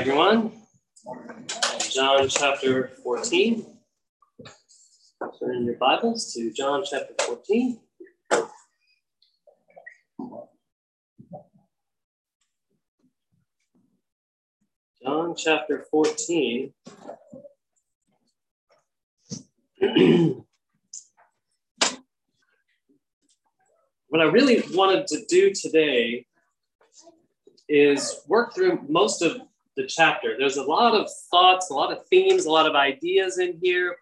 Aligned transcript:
everyone. 0.00 0.50
John 1.90 2.26
chapter 2.26 2.88
14. 3.04 3.66
Turn 5.38 5.66
your 5.66 5.74
Bibles 5.74 6.32
to 6.32 6.50
John 6.54 6.82
chapter 6.90 7.12
14. 7.20 7.78
John 15.02 15.34
chapter 15.36 15.84
14. 15.90 16.72
what 24.08 24.22
I 24.22 24.24
really 24.24 24.62
wanted 24.70 25.06
to 25.08 25.26
do 25.28 25.52
today 25.52 26.24
is 27.68 28.22
work 28.26 28.54
through 28.54 28.82
most 28.88 29.20
of 29.20 29.42
the 29.76 29.86
chapter. 29.86 30.36
There's 30.38 30.56
a 30.56 30.62
lot 30.62 30.94
of 30.94 31.08
thoughts, 31.30 31.70
a 31.70 31.74
lot 31.74 31.92
of 31.92 32.06
themes, 32.08 32.46
a 32.46 32.50
lot 32.50 32.66
of 32.66 32.74
ideas 32.74 33.38
in 33.38 33.58
here. 33.62 33.96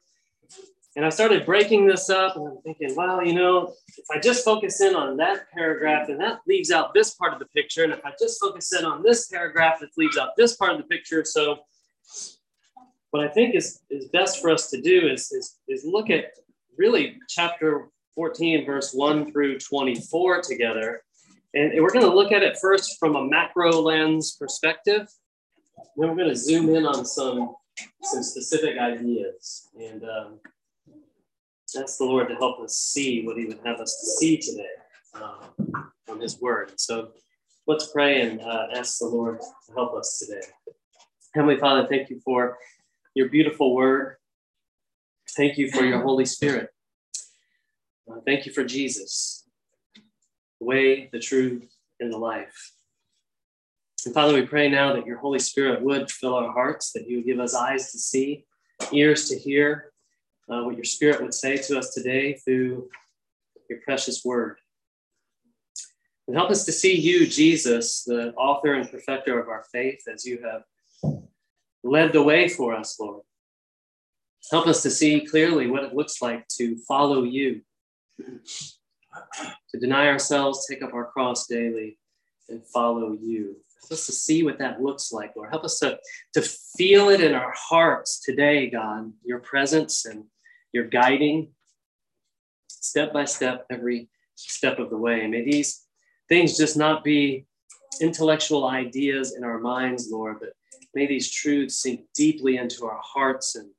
And 0.96 1.04
I 1.04 1.10
started 1.10 1.46
breaking 1.46 1.86
this 1.86 2.10
up 2.10 2.36
and 2.36 2.48
I'm 2.48 2.58
thinking, 2.62 2.96
well, 2.96 3.24
you 3.24 3.34
know, 3.34 3.72
if 3.96 4.04
I 4.10 4.18
just 4.18 4.44
focus 4.44 4.80
in 4.80 4.96
on 4.96 5.16
that 5.18 5.50
paragraph, 5.52 6.08
then 6.08 6.18
that 6.18 6.40
leaves 6.46 6.72
out 6.72 6.92
this 6.92 7.14
part 7.14 7.32
of 7.32 7.38
the 7.38 7.46
picture. 7.46 7.84
And 7.84 7.92
if 7.92 8.04
I 8.04 8.12
just 8.18 8.40
focus 8.40 8.72
in 8.72 8.84
on 8.84 9.02
this 9.02 9.28
paragraph, 9.28 9.82
it 9.82 9.90
leaves 9.96 10.18
out 10.18 10.30
this 10.36 10.56
part 10.56 10.72
of 10.72 10.78
the 10.78 10.84
picture. 10.84 11.24
So 11.24 11.58
what 13.10 13.22
I 13.22 13.28
think 13.28 13.54
is, 13.54 13.80
is 13.90 14.08
best 14.08 14.40
for 14.40 14.50
us 14.50 14.70
to 14.70 14.80
do 14.80 15.08
is, 15.08 15.30
is, 15.30 15.58
is 15.68 15.84
look 15.84 16.10
at 16.10 16.32
really 16.76 17.18
chapter 17.28 17.88
14, 18.14 18.66
verse 18.66 18.92
1 18.92 19.30
through 19.30 19.58
24 19.60 20.42
together. 20.42 21.02
And 21.54 21.80
we're 21.80 21.92
going 21.92 22.04
to 22.04 22.14
look 22.14 22.32
at 22.32 22.42
it 22.42 22.58
first 22.58 22.98
from 22.98 23.14
a 23.14 23.24
macro 23.24 23.70
lens 23.80 24.36
perspective. 24.38 25.08
Then 25.96 26.08
we're 26.08 26.16
going 26.16 26.28
to 26.28 26.36
zoom 26.36 26.74
in 26.74 26.86
on 26.86 27.04
some, 27.04 27.54
some 28.02 28.22
specific 28.22 28.78
ideas 28.78 29.68
and 29.78 30.04
um, 30.04 30.40
ask 31.80 31.98
the 31.98 32.04
Lord 32.04 32.28
to 32.28 32.34
help 32.36 32.60
us 32.60 32.76
see 32.76 33.24
what 33.24 33.36
He 33.36 33.46
would 33.46 33.60
have 33.64 33.80
us 33.80 33.98
to 34.00 34.06
see 34.06 34.38
today 34.38 34.66
um, 35.14 35.92
from 36.06 36.20
His 36.20 36.40
Word. 36.40 36.72
So 36.76 37.10
let's 37.66 37.90
pray 37.92 38.22
and 38.22 38.40
uh, 38.40 38.68
ask 38.74 38.98
the 38.98 39.06
Lord 39.06 39.40
to 39.40 39.72
help 39.74 39.94
us 39.94 40.24
today. 40.24 40.46
Heavenly 41.34 41.58
Father, 41.58 41.86
thank 41.86 42.10
you 42.10 42.20
for 42.24 42.58
your 43.14 43.28
beautiful 43.28 43.74
Word. 43.74 44.16
Thank 45.36 45.58
you 45.58 45.70
for 45.70 45.84
your 45.84 46.00
Holy 46.00 46.24
Spirit. 46.24 46.70
Uh, 48.10 48.20
thank 48.24 48.46
you 48.46 48.52
for 48.52 48.64
Jesus, 48.64 49.44
the 50.60 50.66
way, 50.66 51.10
the 51.12 51.20
truth, 51.20 51.68
and 52.00 52.12
the 52.12 52.16
life. 52.16 52.72
And 54.04 54.14
Father, 54.14 54.34
we 54.34 54.46
pray 54.46 54.68
now 54.68 54.94
that 54.94 55.06
your 55.06 55.18
Holy 55.18 55.38
Spirit 55.38 55.82
would 55.82 56.10
fill 56.10 56.34
our 56.34 56.52
hearts, 56.52 56.92
that 56.92 57.08
you 57.08 57.16
would 57.16 57.26
give 57.26 57.40
us 57.40 57.54
eyes 57.54 57.90
to 57.92 57.98
see, 57.98 58.44
ears 58.92 59.28
to 59.28 59.38
hear 59.38 59.92
uh, 60.48 60.62
what 60.62 60.76
your 60.76 60.84
Spirit 60.84 61.20
would 61.20 61.34
say 61.34 61.56
to 61.56 61.78
us 61.78 61.92
today 61.92 62.34
through 62.34 62.88
your 63.68 63.80
precious 63.80 64.24
word. 64.24 64.58
And 66.26 66.36
help 66.36 66.50
us 66.50 66.64
to 66.66 66.72
see 66.72 66.94
you, 66.94 67.26
Jesus, 67.26 68.04
the 68.04 68.34
author 68.34 68.74
and 68.74 68.90
perfecter 68.90 69.40
of 69.40 69.48
our 69.48 69.64
faith, 69.72 70.02
as 70.12 70.24
you 70.24 70.40
have 70.42 70.62
led 71.82 72.12
the 72.12 72.22
way 72.22 72.48
for 72.48 72.74
us, 72.74 72.98
Lord. 73.00 73.22
Help 74.50 74.66
us 74.66 74.82
to 74.82 74.90
see 74.90 75.26
clearly 75.26 75.66
what 75.68 75.84
it 75.84 75.94
looks 75.94 76.22
like 76.22 76.46
to 76.48 76.76
follow 76.86 77.24
you 77.24 77.62
to 78.18 79.78
deny 79.78 80.08
ourselves, 80.08 80.66
take 80.66 80.82
up 80.82 80.94
our 80.94 81.06
cross 81.06 81.46
daily, 81.46 81.98
and 82.48 82.66
follow 82.66 83.16
you. 83.20 83.56
Help 83.80 83.92
us 83.92 84.06
to 84.06 84.12
see 84.12 84.42
what 84.42 84.58
that 84.58 84.82
looks 84.82 85.12
like, 85.12 85.34
Lord. 85.36 85.50
Help 85.50 85.64
us 85.64 85.78
to, 85.80 85.98
to 86.34 86.42
feel 86.42 87.08
it 87.08 87.20
in 87.20 87.34
our 87.34 87.54
hearts 87.56 88.20
today, 88.20 88.68
God, 88.68 89.12
your 89.24 89.38
presence 89.38 90.04
and 90.04 90.24
your 90.72 90.84
guiding 90.84 91.52
step 92.68 93.12
by 93.12 93.24
step, 93.24 93.66
every 93.70 94.08
step 94.34 94.78
of 94.78 94.90
the 94.90 94.96
way. 94.96 95.26
May 95.26 95.44
these 95.44 95.86
things 96.28 96.56
just 96.56 96.76
not 96.76 97.04
be 97.04 97.46
intellectual 98.00 98.66
ideas 98.66 99.34
in 99.36 99.44
our 99.44 99.58
minds, 99.58 100.08
Lord, 100.10 100.38
but 100.40 100.50
may 100.94 101.06
these 101.06 101.30
truths 101.30 101.82
sink 101.82 102.02
deeply 102.14 102.56
into 102.56 102.86
our 102.86 103.00
hearts 103.02 103.56
and 103.56 103.70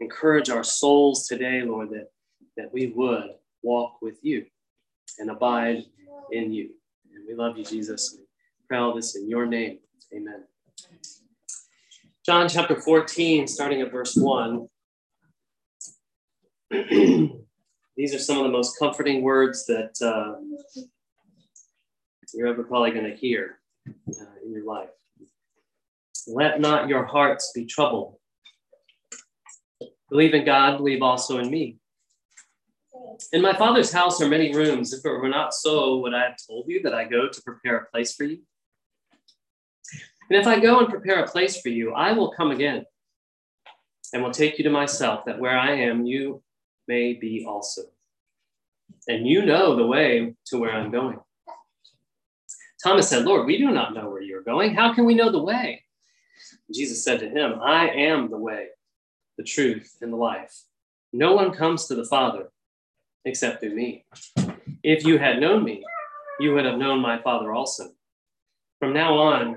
encourage 0.00 0.50
our 0.50 0.64
souls 0.64 1.26
today, 1.26 1.62
Lord, 1.62 1.90
that, 1.90 2.10
that 2.56 2.72
we 2.72 2.88
would 2.88 3.30
walk 3.62 4.00
with 4.02 4.18
you 4.22 4.46
and 5.18 5.30
abide 5.30 5.84
in 6.32 6.52
you. 6.52 6.70
And 7.14 7.26
we 7.26 7.34
love 7.34 7.56
you, 7.56 7.64
Jesus. 7.64 8.18
Pray 8.68 8.78
all 8.78 8.94
this 8.94 9.14
in 9.14 9.28
your 9.28 9.46
name. 9.46 9.78
Amen. 10.12 10.44
John 12.24 12.48
chapter 12.48 12.80
14, 12.80 13.46
starting 13.46 13.80
at 13.80 13.92
verse 13.92 14.16
1. 14.16 14.66
These 17.96 18.14
are 18.14 18.18
some 18.18 18.38
of 18.38 18.42
the 18.42 18.50
most 18.50 18.76
comforting 18.78 19.22
words 19.22 19.66
that 19.66 19.92
uh, 20.02 20.40
you're 22.34 22.48
ever 22.48 22.64
probably 22.64 22.90
going 22.90 23.08
to 23.08 23.14
hear 23.14 23.60
uh, 23.88 24.24
in 24.44 24.52
your 24.52 24.64
life. 24.64 24.88
Let 26.26 26.60
not 26.60 26.88
your 26.88 27.04
hearts 27.04 27.52
be 27.54 27.66
troubled. 27.66 28.16
Believe 30.10 30.34
in 30.34 30.44
God, 30.44 30.78
believe 30.78 31.02
also 31.02 31.38
in 31.38 31.50
me. 31.50 31.78
In 33.32 33.40
my 33.42 33.52
father's 33.52 33.92
house 33.92 34.20
are 34.20 34.28
many 34.28 34.52
rooms. 34.52 34.92
If 34.92 35.04
it 35.04 35.08
were 35.08 35.28
not 35.28 35.54
so, 35.54 35.98
would 35.98 36.14
I 36.14 36.24
have 36.24 36.36
told 36.48 36.64
you 36.66 36.82
that 36.82 36.94
I 36.94 37.04
go 37.04 37.28
to 37.28 37.42
prepare 37.42 37.76
a 37.76 37.86
place 37.90 38.14
for 38.14 38.24
you? 38.24 38.38
And 40.28 40.40
if 40.40 40.46
I 40.46 40.58
go 40.58 40.80
and 40.80 40.88
prepare 40.88 41.22
a 41.22 41.28
place 41.28 41.60
for 41.60 41.68
you, 41.68 41.92
I 41.92 42.12
will 42.12 42.32
come 42.32 42.50
again 42.50 42.84
and 44.12 44.22
will 44.22 44.32
take 44.32 44.58
you 44.58 44.64
to 44.64 44.70
myself, 44.70 45.24
that 45.26 45.38
where 45.38 45.58
I 45.58 45.72
am, 45.72 46.06
you 46.06 46.42
may 46.88 47.14
be 47.14 47.44
also. 47.46 47.82
And 49.08 49.26
you 49.26 49.44
know 49.44 49.76
the 49.76 49.86
way 49.86 50.34
to 50.46 50.58
where 50.58 50.72
I'm 50.72 50.90
going. 50.90 51.18
Thomas 52.82 53.08
said, 53.08 53.24
Lord, 53.24 53.46
we 53.46 53.58
do 53.58 53.70
not 53.70 53.94
know 53.94 54.10
where 54.10 54.22
you're 54.22 54.42
going. 54.42 54.74
How 54.74 54.92
can 54.92 55.04
we 55.04 55.14
know 55.14 55.30
the 55.30 55.42
way? 55.42 55.84
Jesus 56.72 57.02
said 57.02 57.20
to 57.20 57.28
him, 57.28 57.60
I 57.62 57.88
am 57.88 58.30
the 58.30 58.38
way, 58.38 58.68
the 59.38 59.44
truth, 59.44 59.96
and 60.00 60.12
the 60.12 60.16
life. 60.16 60.62
No 61.12 61.34
one 61.34 61.52
comes 61.52 61.86
to 61.86 61.94
the 61.94 62.04
Father 62.04 62.48
except 63.24 63.60
through 63.60 63.74
me. 63.74 64.04
If 64.82 65.04
you 65.04 65.18
had 65.18 65.40
known 65.40 65.64
me, 65.64 65.84
you 66.38 66.54
would 66.54 66.64
have 66.64 66.78
known 66.78 67.00
my 67.00 67.20
Father 67.22 67.52
also. 67.52 67.90
From 68.78 68.92
now 68.92 69.14
on, 69.14 69.56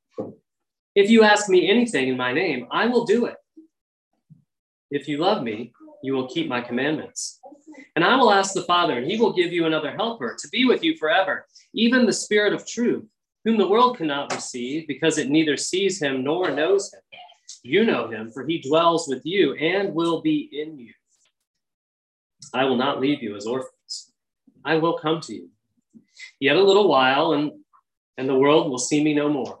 If 0.93 1.09
you 1.09 1.23
ask 1.23 1.47
me 1.49 1.69
anything 1.69 2.09
in 2.09 2.17
my 2.17 2.33
name, 2.33 2.67
I 2.71 2.87
will 2.87 3.05
do 3.05 3.25
it. 3.25 3.37
If 4.89 5.07
you 5.07 5.17
love 5.17 5.41
me, 5.41 5.71
you 6.03 6.13
will 6.13 6.27
keep 6.27 6.47
my 6.47 6.61
commandments. 6.61 7.39
And 7.95 8.03
I 8.03 8.15
will 8.17 8.31
ask 8.31 8.53
the 8.53 8.63
Father, 8.63 8.97
and 8.97 9.09
he 9.09 9.17
will 9.17 9.33
give 9.33 9.53
you 9.53 9.65
another 9.65 9.91
helper 9.91 10.35
to 10.37 10.49
be 10.49 10.65
with 10.65 10.83
you 10.83 10.97
forever, 10.97 11.45
even 11.73 12.05
the 12.05 12.13
Spirit 12.13 12.53
of 12.53 12.67
truth, 12.67 13.05
whom 13.45 13.57
the 13.57 13.67
world 13.67 13.97
cannot 13.97 14.33
receive 14.33 14.87
because 14.87 15.17
it 15.17 15.29
neither 15.29 15.55
sees 15.55 16.01
him 16.01 16.23
nor 16.23 16.51
knows 16.51 16.93
him. 16.93 17.01
You 17.63 17.85
know 17.85 18.09
him, 18.09 18.31
for 18.31 18.45
he 18.45 18.59
dwells 18.59 19.07
with 19.07 19.21
you 19.25 19.53
and 19.55 19.93
will 19.93 20.21
be 20.21 20.49
in 20.51 20.77
you. 20.77 20.93
I 22.53 22.65
will 22.65 22.77
not 22.77 22.99
leave 22.99 23.21
you 23.21 23.35
as 23.35 23.45
orphans. 23.45 24.11
I 24.65 24.75
will 24.75 24.97
come 24.97 25.21
to 25.21 25.33
you. 25.33 25.49
Yet 26.39 26.57
a 26.57 26.63
little 26.63 26.87
while, 26.87 27.33
and 27.33 27.51
and 28.17 28.27
the 28.27 28.35
world 28.35 28.69
will 28.69 28.77
see 28.77 29.03
me 29.03 29.13
no 29.13 29.29
more, 29.29 29.60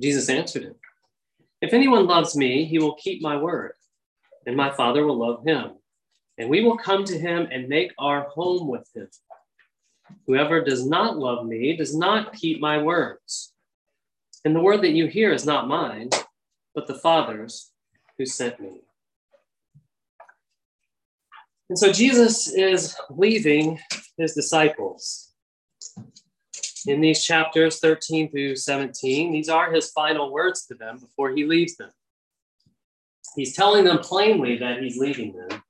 Jesus 0.00 0.28
answered 0.28 0.62
him, 0.62 0.74
If 1.60 1.72
anyone 1.72 2.06
loves 2.06 2.36
me, 2.36 2.64
he 2.64 2.78
will 2.78 2.94
keep 2.94 3.20
my 3.22 3.36
word 3.36 3.72
and 4.48 4.56
my 4.56 4.70
Father 4.70 5.04
will 5.04 5.18
love 5.18 5.44
him, 5.44 5.72
and 6.38 6.48
we 6.48 6.64
will 6.64 6.78
come 6.78 7.04
to 7.04 7.18
him 7.18 7.46
and 7.52 7.68
make 7.68 7.92
our 7.98 8.22
home 8.22 8.66
with 8.66 8.88
him. 8.94 9.08
Whoever 10.26 10.64
does 10.64 10.88
not 10.88 11.18
love 11.18 11.44
me 11.44 11.76
does 11.76 11.94
not 11.94 12.32
keep 12.32 12.58
my 12.58 12.82
words. 12.82 13.52
And 14.46 14.56
the 14.56 14.62
word 14.62 14.80
that 14.80 14.92
you 14.92 15.06
hear 15.06 15.32
is 15.32 15.44
not 15.44 15.68
mine, 15.68 16.08
but 16.74 16.86
the 16.86 16.94
Father's 16.94 17.70
who 18.16 18.24
sent 18.24 18.58
me. 18.58 18.80
And 21.68 21.78
so 21.78 21.92
Jesus 21.92 22.50
is 22.50 22.96
leaving 23.10 23.78
his 24.16 24.32
disciples. 24.32 25.27
In 26.88 27.02
these 27.02 27.22
chapters 27.22 27.80
13 27.80 28.30
through 28.30 28.56
17, 28.56 29.30
these 29.30 29.50
are 29.50 29.70
his 29.70 29.90
final 29.90 30.32
words 30.32 30.64
to 30.68 30.74
them 30.74 30.96
before 30.96 31.32
he 31.32 31.44
leaves 31.44 31.76
them. 31.76 31.90
He's 33.36 33.54
telling 33.54 33.84
them 33.84 33.98
plainly 33.98 34.56
that 34.56 34.80
he's 34.80 34.96
leaving 34.96 35.34
them, 35.34 35.62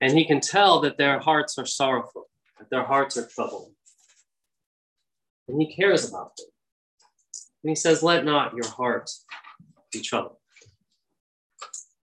and 0.00 0.18
he 0.18 0.24
can 0.24 0.40
tell 0.40 0.80
that 0.80 0.98
their 0.98 1.20
hearts 1.20 1.56
are 1.56 1.66
sorrowful, 1.66 2.26
that 2.58 2.68
their 2.68 2.82
hearts 2.82 3.16
are 3.16 3.28
troubled. 3.28 3.70
And 5.46 5.62
he 5.62 5.72
cares 5.72 6.08
about 6.08 6.36
them. 6.36 6.48
And 7.62 7.70
he 7.70 7.76
says, 7.76 8.02
Let 8.02 8.24
not 8.24 8.52
your 8.56 8.66
heart 8.66 9.08
be 9.92 10.00
troubled. 10.00 10.38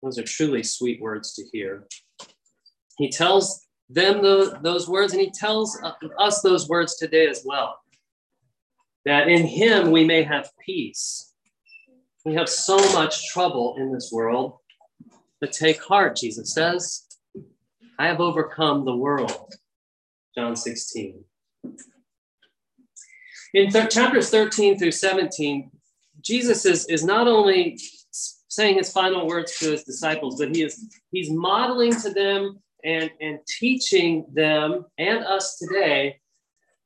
Those 0.02 0.18
are 0.18 0.24
truly 0.24 0.64
sweet 0.64 1.00
words 1.00 1.34
to 1.34 1.44
hear. 1.52 1.86
He 2.98 3.10
tells 3.10 3.64
them 3.88 4.22
the, 4.22 4.58
those 4.60 4.88
words, 4.88 5.12
and 5.12 5.22
he 5.22 5.30
tells 5.30 5.78
uh, 5.84 5.92
us 6.18 6.42
those 6.42 6.68
words 6.68 6.96
today 6.96 7.28
as 7.28 7.42
well. 7.46 7.76
That 9.04 9.28
in 9.28 9.46
him 9.46 9.90
we 9.90 10.04
may 10.04 10.22
have 10.22 10.50
peace. 10.64 11.32
We 12.24 12.34
have 12.34 12.48
so 12.48 12.76
much 12.92 13.28
trouble 13.30 13.76
in 13.78 13.92
this 13.92 14.10
world, 14.12 14.58
but 15.40 15.52
take 15.52 15.82
heart, 15.82 16.16
Jesus 16.16 16.52
says. 16.52 17.06
I 17.98 18.06
have 18.06 18.20
overcome 18.20 18.84
the 18.84 18.96
world. 18.96 19.54
John 20.34 20.54
16. 20.54 21.24
In 23.52 23.70
th- 23.70 23.90
chapters 23.90 24.30
13 24.30 24.78
through 24.78 24.92
17, 24.92 25.70
Jesus 26.20 26.64
is, 26.64 26.86
is 26.86 27.04
not 27.04 27.26
only 27.26 27.78
saying 28.48 28.76
his 28.76 28.92
final 28.92 29.26
words 29.26 29.58
to 29.58 29.72
his 29.72 29.84
disciples, 29.84 30.38
but 30.38 30.54
he 30.54 30.62
is 30.62 30.98
he's 31.10 31.30
modeling 31.30 31.94
to 32.00 32.10
them 32.10 32.60
and, 32.84 33.10
and 33.20 33.38
teaching 33.46 34.26
them 34.32 34.84
and 34.98 35.24
us 35.24 35.58
today 35.58 36.20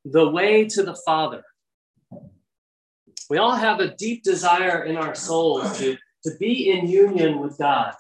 the 0.04 0.28
way 0.28 0.68
to 0.68 0.82
the 0.82 0.96
Father. 1.06 1.42
We 3.30 3.38
all 3.38 3.56
have 3.56 3.80
a 3.80 3.94
deep 3.94 4.22
desire 4.22 4.84
in 4.84 4.96
our 4.96 5.14
souls 5.14 5.78
to, 5.78 5.96
to 6.24 6.30
be 6.38 6.70
in 6.70 6.88
union 6.88 7.40
with 7.40 7.58
God 7.58 7.94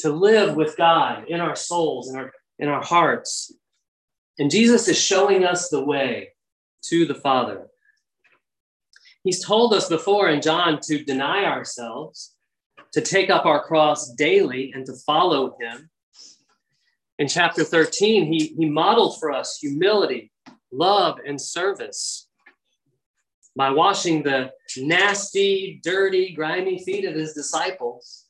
to 0.00 0.10
live 0.10 0.56
with 0.56 0.76
God 0.76 1.24
in 1.28 1.40
our 1.40 1.56
souls, 1.56 2.08
in 2.08 2.16
our, 2.16 2.32
in 2.58 2.68
our 2.68 2.82
hearts. 2.82 3.52
And 4.38 4.50
Jesus 4.50 4.88
is 4.88 4.98
showing 4.98 5.44
us 5.44 5.68
the 5.68 5.84
way 5.84 6.30
to 6.84 7.06
the 7.06 7.14
Father. 7.14 7.66
He's 9.22 9.44
told 9.44 9.74
us 9.74 9.88
before 9.88 10.28
in 10.30 10.40
John 10.40 10.80
to 10.84 11.04
deny 11.04 11.44
ourselves, 11.44 12.34
to 12.92 13.02
take 13.02 13.28
up 13.28 13.44
our 13.44 13.62
cross 13.62 14.12
daily, 14.14 14.72
and 14.74 14.86
to 14.86 14.94
follow 15.06 15.56
him. 15.60 15.90
In 17.18 17.28
chapter 17.28 17.62
13, 17.62 18.32
he, 18.32 18.54
he 18.56 18.64
modeled 18.64 19.20
for 19.20 19.30
us 19.30 19.58
humility, 19.60 20.32
love, 20.72 21.18
and 21.26 21.40
service 21.40 22.28
by 23.56 23.70
washing 23.70 24.22
the 24.22 24.52
nasty, 24.76 25.80
dirty, 25.82 26.32
grimy 26.32 26.78
feet 26.84 27.04
of 27.04 27.14
his 27.14 27.34
disciples 27.34 28.26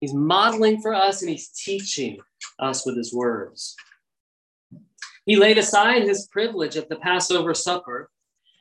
He's 0.00 0.14
modeling 0.14 0.80
for 0.80 0.94
us 0.94 1.20
and 1.20 1.30
he's 1.30 1.50
teaching 1.50 2.18
us 2.58 2.86
with 2.86 2.96
his 2.96 3.14
words. 3.14 3.76
He 5.26 5.36
laid 5.36 5.58
aside 5.58 6.02
his 6.02 6.26
privilege 6.28 6.76
at 6.76 6.88
the 6.88 6.96
Passover 6.96 7.52
supper. 7.52 8.10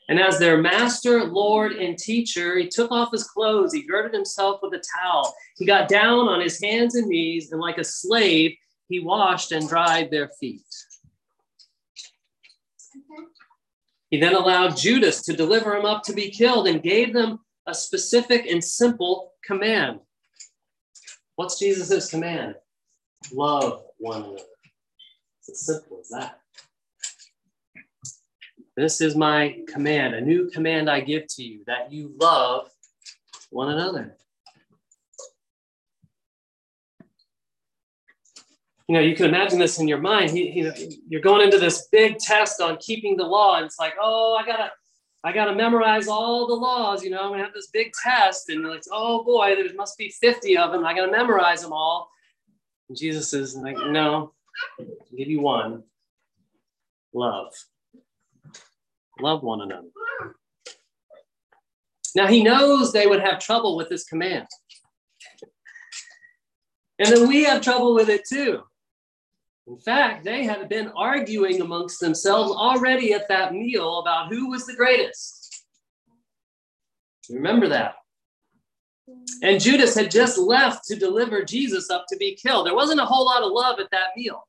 And 0.09 0.19
as 0.19 0.37
their 0.37 0.57
master, 0.57 1.23
Lord, 1.23 1.73
and 1.73 1.97
teacher, 1.97 2.57
he 2.57 2.67
took 2.67 2.91
off 2.91 3.11
his 3.11 3.23
clothes. 3.23 3.73
He 3.73 3.83
girded 3.83 4.13
himself 4.13 4.59
with 4.61 4.73
a 4.73 4.83
towel. 4.99 5.33
He 5.57 5.65
got 5.65 5.87
down 5.87 6.27
on 6.27 6.41
his 6.41 6.61
hands 6.61 6.95
and 6.95 7.07
knees, 7.07 7.51
and 7.51 7.61
like 7.61 7.77
a 7.77 7.83
slave, 7.83 8.55
he 8.87 8.99
washed 8.99 9.51
and 9.51 9.69
dried 9.69 10.09
their 10.09 10.29
feet. 10.39 10.63
He 14.09 14.19
then 14.19 14.35
allowed 14.35 14.77
Judas 14.77 15.21
to 15.23 15.33
deliver 15.35 15.75
him 15.75 15.85
up 15.85 16.03
to 16.03 16.13
be 16.13 16.31
killed 16.31 16.67
and 16.67 16.81
gave 16.81 17.13
them 17.13 17.39
a 17.67 17.73
specific 17.73 18.47
and 18.47 18.63
simple 18.63 19.33
command 19.45 19.99
What's 21.39 21.57
Jesus' 21.57 22.09
command? 22.09 22.55
Love 23.31 23.83
one 23.97 24.23
another. 24.23 24.43
It's 25.37 25.49
as 25.49 25.65
simple 25.65 26.01
as 26.01 26.09
that. 26.09 26.41
This 28.75 28.99
is 28.99 29.15
my 29.15 29.59
command, 29.69 30.15
a 30.15 30.19
new 30.19 30.49
command 30.49 30.89
I 30.89 30.99
give 30.99 31.27
to 31.35 31.43
you 31.43 31.63
that 31.65 31.93
you 31.93 32.13
love 32.19 32.69
one 33.51 33.69
another. 33.69 34.17
You 38.89 38.95
know, 38.95 39.01
you 39.01 39.15
can 39.15 39.27
imagine 39.27 39.59
this 39.59 39.77
in 39.77 39.87
your 39.87 39.99
mind. 39.99 40.31
He, 40.31 40.49
he, 40.49 40.99
you're 41.07 41.21
going 41.21 41.43
into 41.43 41.59
this 41.59 41.87
big 41.91 42.17
test 42.17 42.59
on 42.59 42.77
keeping 42.77 43.15
the 43.15 43.23
law, 43.23 43.57
and 43.57 43.65
it's 43.67 43.77
like, 43.77 43.93
oh, 44.01 44.35
I 44.35 44.43
gotta, 44.43 44.71
I 45.23 45.31
got 45.31 45.45
to 45.45 45.53
memorize 45.53 46.07
all 46.07 46.47
the 46.47 46.55
laws. 46.55 47.03
You 47.03 47.11
know, 47.11 47.21
I'm 47.21 47.37
to 47.37 47.43
have 47.43 47.53
this 47.53 47.67
big 47.67 47.91
test. 48.03 48.49
And 48.49 48.67
like, 48.67 48.81
oh 48.91 49.23
boy, 49.23 49.53
there 49.53 49.71
must 49.75 49.95
be 49.95 50.09
50 50.09 50.57
of 50.57 50.71
them. 50.71 50.87
I 50.87 50.95
got 50.95 51.05
to 51.05 51.11
memorize 51.11 51.61
them 51.61 51.71
all. 51.71 52.09
And 52.89 52.97
Jesus 52.97 53.31
is 53.31 53.55
like, 53.55 53.77
no, 53.77 54.33
I'll 54.79 54.85
give 55.15 55.27
you 55.27 55.41
one 55.41 55.83
love. 57.13 57.53
Love 59.21 59.43
one 59.43 59.61
another. 59.61 59.89
Now, 62.15 62.25
he 62.25 62.41
knows 62.41 62.91
they 62.91 63.05
would 63.05 63.21
have 63.21 63.37
trouble 63.37 63.77
with 63.77 63.87
this 63.87 64.05
command. 64.05 64.47
And 66.97 67.15
then 67.15 67.27
we 67.27 67.43
have 67.43 67.61
trouble 67.61 67.93
with 67.93 68.09
it 68.09 68.23
too. 68.27 68.63
In 69.69 69.77
fact, 69.77 70.23
they 70.23 70.43
had 70.45 70.67
been 70.67 70.91
arguing 70.95 71.61
amongst 71.61 71.99
themselves 71.99 72.51
already 72.51 73.13
at 73.13 73.27
that 73.29 73.53
meal 73.53 73.99
about 73.99 74.29
who 74.29 74.49
was 74.49 74.65
the 74.65 74.75
greatest. 74.75 75.63
Remember 77.29 77.67
that. 77.67 77.93
And 79.43 79.61
Judas 79.61 79.93
had 79.93 80.09
just 80.09 80.39
left 80.39 80.85
to 80.85 80.95
deliver 80.95 81.43
Jesus 81.43 81.91
up 81.91 82.05
to 82.09 82.17
be 82.17 82.35
killed. 82.35 82.65
There 82.65 82.73
wasn't 82.73 82.99
a 82.99 83.05
whole 83.05 83.25
lot 83.25 83.43
of 83.43 83.51
love 83.51 83.79
at 83.79 83.91
that 83.91 84.17
meal. 84.17 84.47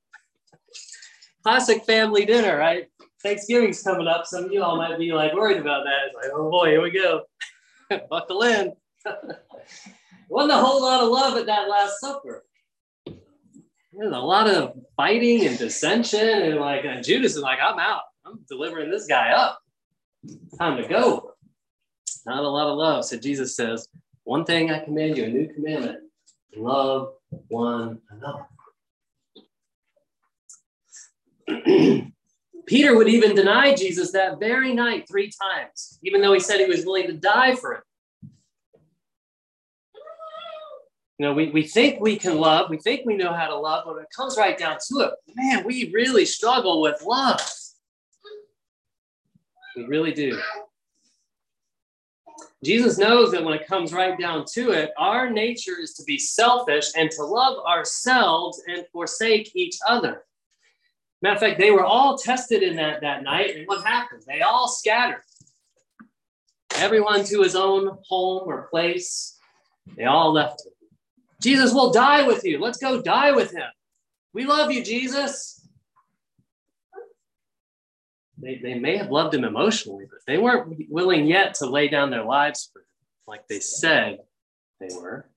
Classic 1.43 1.85
family 1.85 2.25
dinner, 2.25 2.57
right? 2.57 2.87
Thanksgiving's 3.23 3.83
coming 3.83 4.07
up. 4.07 4.25
Some 4.25 4.45
of 4.45 4.53
you 4.53 4.63
all 4.63 4.79
might 4.79 4.99
be 4.99 5.13
like 5.13 5.35
worried 5.35 5.59
about 5.59 5.85
that. 5.85 6.07
It's 6.07 6.17
like, 6.17 6.33
oh 6.35 6.51
boy, 6.51 6.71
here 6.71 6.83
we 6.83 6.91
go. 6.91 7.25
Buckle 8.11 8.43
in. 8.43 8.73
wasn't 10.31 10.53
a 10.53 10.63
whole 10.63 10.81
lot 10.81 11.03
of 11.03 11.11
love 11.11 11.37
at 11.37 11.45
that 11.45 11.69
Last 11.69 12.01
Supper 12.01 12.45
there's 14.01 14.15
a 14.15 14.19
lot 14.19 14.49
of 14.49 14.73
fighting 14.97 15.47
and 15.47 15.59
dissension, 15.59 16.27
and 16.27 16.59
like 16.59 16.87
and 16.87 17.05
Judas 17.05 17.37
is 17.37 17.43
like, 17.43 17.59
I'm 17.63 17.79
out. 17.79 18.01
I'm 18.25 18.41
delivering 18.49 18.91
this 18.91 19.07
guy 19.07 19.33
up. 19.33 19.61
Time 20.59 20.81
to 20.81 20.89
go. 20.89 21.33
Not 22.25 22.43
a 22.43 22.49
lot 22.49 22.69
of 22.69 22.79
love. 22.79 23.05
So 23.05 23.19
Jesus 23.19 23.55
says, 23.55 23.87
One 24.25 24.47
thing 24.47 24.71
I 24.71 24.83
command 24.83 25.19
you, 25.19 25.25
a 25.25 25.29
new 25.29 25.53
commandment 25.53 25.99
love 26.57 27.13
one 27.49 28.01
another. 28.11 28.47
Peter 32.67 32.97
would 32.97 33.09
even 33.09 33.35
deny 33.35 33.75
Jesus 33.75 34.13
that 34.13 34.41
very 34.41 34.73
night 34.73 35.05
three 35.11 35.31
times, 35.43 35.99
even 36.03 36.23
though 36.23 36.33
he 36.33 36.41
said 36.41 36.59
he 36.59 36.65
was 36.65 36.87
willing 36.87 37.07
to 37.07 37.13
die 37.13 37.55
for 37.55 37.75
him. 37.75 37.83
You 41.21 41.27
know, 41.27 41.35
we, 41.35 41.51
we 41.51 41.65
think 41.65 42.01
we 42.01 42.17
can 42.17 42.39
love, 42.39 42.71
we 42.71 42.79
think 42.79 43.05
we 43.05 43.15
know 43.15 43.35
how 43.35 43.47
to 43.47 43.55
love, 43.55 43.83
but 43.85 43.95
when 43.95 44.05
it 44.05 44.09
comes 44.17 44.39
right 44.39 44.57
down 44.57 44.79
to 44.89 45.01
it, 45.01 45.13
man, 45.37 45.67
we 45.67 45.91
really 45.93 46.25
struggle 46.25 46.81
with 46.81 47.03
love. 47.03 47.43
We 49.77 49.85
really 49.85 50.13
do. 50.13 50.41
Jesus 52.65 52.97
knows 52.97 53.33
that 53.33 53.45
when 53.45 53.53
it 53.53 53.67
comes 53.67 53.93
right 53.93 54.19
down 54.19 54.47
to 54.55 54.71
it, 54.71 54.93
our 54.97 55.29
nature 55.29 55.79
is 55.79 55.93
to 55.97 56.05
be 56.05 56.17
selfish 56.17 56.87
and 56.97 57.11
to 57.11 57.23
love 57.23 57.67
ourselves 57.67 58.63
and 58.67 58.87
forsake 58.91 59.55
each 59.55 59.77
other. 59.87 60.23
Matter 61.21 61.35
of 61.35 61.41
fact, 61.43 61.61
they 61.61 61.71
were 61.71 61.85
all 61.85 62.17
tested 62.17 62.63
in 62.63 62.77
that 62.77 63.03
that 63.03 63.25
night, 63.25 63.57
and 63.57 63.69
what 63.69 63.85
happened? 63.85 64.23
They 64.27 64.41
all 64.41 64.69
scattered. 64.69 65.21
Everyone 66.77 67.25
to 67.25 67.43
his 67.43 67.57
own 67.57 67.99
home 68.09 68.45
or 68.47 68.69
place. 68.71 69.39
They 69.99 70.05
all 70.05 70.33
left. 70.33 70.63
Jesus 71.41 71.73
will 71.73 71.93
die 71.93 72.27
with 72.27 72.45
you. 72.45 72.59
Let's 72.61 72.79
go 72.79 73.03
die 73.03 73.33
with 73.33 73.53
him. 73.53 73.69
We 74.33 74.45
love 74.47 74.71
you, 74.71 74.85
Jesus. 74.85 75.67
They, 78.39 78.61
they 78.63 78.75
may 78.75 78.97
have 78.97 79.11
loved 79.11 79.35
him 79.35 79.45
emotionally, 79.45 80.07
but 80.09 80.21
they 80.27 80.39
weren't 80.39 80.87
willing 80.89 81.27
yet 81.27 81.55
to 81.55 81.67
lay 81.67 81.89
down 81.89 82.11
their 82.11 82.25
lives 82.25 82.71
for 82.73 82.81
him 82.81 82.87
like 83.27 83.47
they 83.49 83.61
said 83.61 84.19
they 84.81 84.89
were. 84.95 85.31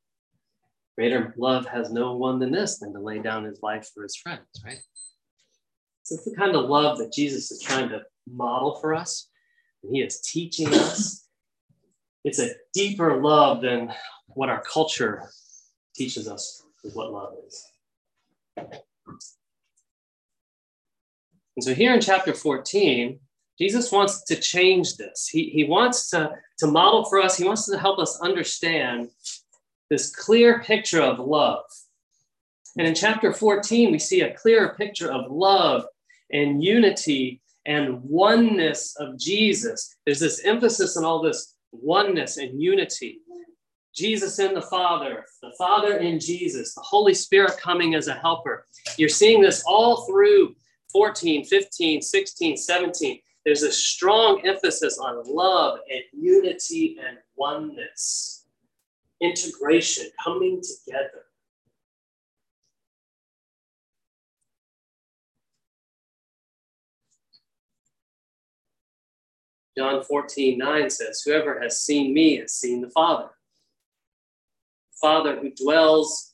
Greater 0.97 1.33
love 1.37 1.65
has 1.67 1.91
no 1.91 2.15
one 2.15 2.39
than 2.39 2.51
this, 2.51 2.79
than 2.79 2.93
to 2.93 2.99
lay 2.99 3.19
down 3.19 3.45
his 3.45 3.59
life 3.61 3.89
for 3.93 4.03
his 4.03 4.15
friends, 4.15 4.45
right? 4.65 4.79
So 6.03 6.15
it's 6.15 6.25
the 6.25 6.35
kind 6.35 6.55
of 6.55 6.69
love 6.69 6.97
that 6.99 7.13
Jesus 7.13 7.51
is 7.51 7.61
trying 7.61 7.89
to 7.89 8.01
model 8.31 8.75
for 8.79 8.93
us, 8.93 9.29
and 9.83 9.95
he 9.95 10.01
is 10.01 10.21
teaching 10.21 10.73
us. 10.73 11.27
It's 12.23 12.39
a 12.39 12.51
deeper 12.73 13.21
love 13.21 13.61
than 13.61 13.91
what 14.27 14.49
our 14.49 14.61
culture 14.61 15.29
teaches 15.95 16.27
us 16.27 16.63
what 16.93 17.11
love 17.11 17.33
is. 17.47 17.65
And 21.55 21.63
so 21.63 21.73
here 21.73 21.93
in 21.93 22.01
chapter 22.01 22.33
14, 22.33 23.19
Jesus 23.59 23.91
wants 23.91 24.23
to 24.25 24.35
change 24.35 24.97
this. 24.97 25.27
He, 25.27 25.49
he 25.49 25.63
wants 25.63 26.09
to, 26.09 26.31
to 26.59 26.67
model 26.67 27.05
for 27.05 27.21
us, 27.21 27.37
he 27.37 27.45
wants 27.45 27.65
to 27.67 27.77
help 27.77 27.99
us 27.99 28.19
understand 28.21 29.09
this 29.89 30.13
clear 30.13 30.61
picture 30.63 31.01
of 31.01 31.19
love. 31.19 31.63
And 32.77 32.87
in 32.87 32.95
chapter 32.95 33.31
14, 33.31 33.91
we 33.91 33.99
see 33.99 34.21
a 34.21 34.33
clearer 34.33 34.75
picture 34.75 35.11
of 35.11 35.31
love 35.31 35.85
and 36.31 36.63
unity 36.63 37.41
and 37.65 38.01
oneness 38.01 38.95
of 38.97 39.19
Jesus. 39.19 39.95
There's 40.05 40.19
this 40.19 40.43
emphasis 40.43 40.97
on 40.97 41.05
all 41.05 41.21
this 41.21 41.55
oneness 41.71 42.37
and 42.37 42.59
unity. 42.61 43.19
Jesus 43.93 44.39
in 44.39 44.53
the 44.53 44.61
Father, 44.61 45.25
the 45.41 45.53
Father 45.57 45.97
in 45.97 46.19
Jesus, 46.19 46.73
the 46.73 46.81
Holy 46.81 47.13
Spirit 47.13 47.57
coming 47.61 47.95
as 47.95 48.07
a 48.07 48.13
helper. 48.13 48.65
You're 48.97 49.09
seeing 49.09 49.41
this 49.41 49.63
all 49.67 50.05
through 50.05 50.55
14, 50.91 51.45
15, 51.45 52.01
16, 52.01 52.57
17. 52.57 53.19
There's 53.45 53.63
a 53.63 53.71
strong 53.71 54.41
emphasis 54.45 54.97
on 54.97 55.21
love 55.25 55.79
and 55.91 56.01
unity 56.13 56.97
and 57.05 57.17
oneness, 57.35 58.45
integration, 59.21 60.07
coming 60.23 60.61
together. 60.61 61.25
John 69.77 70.03
14, 70.03 70.57
9 70.57 70.89
says, 70.89 71.21
Whoever 71.25 71.59
has 71.59 71.81
seen 71.81 72.13
me 72.13 72.37
has 72.37 72.53
seen 72.53 72.81
the 72.81 72.89
Father. 72.91 73.29
Father 75.03 75.37
who 75.37 75.51
dwells 75.51 76.33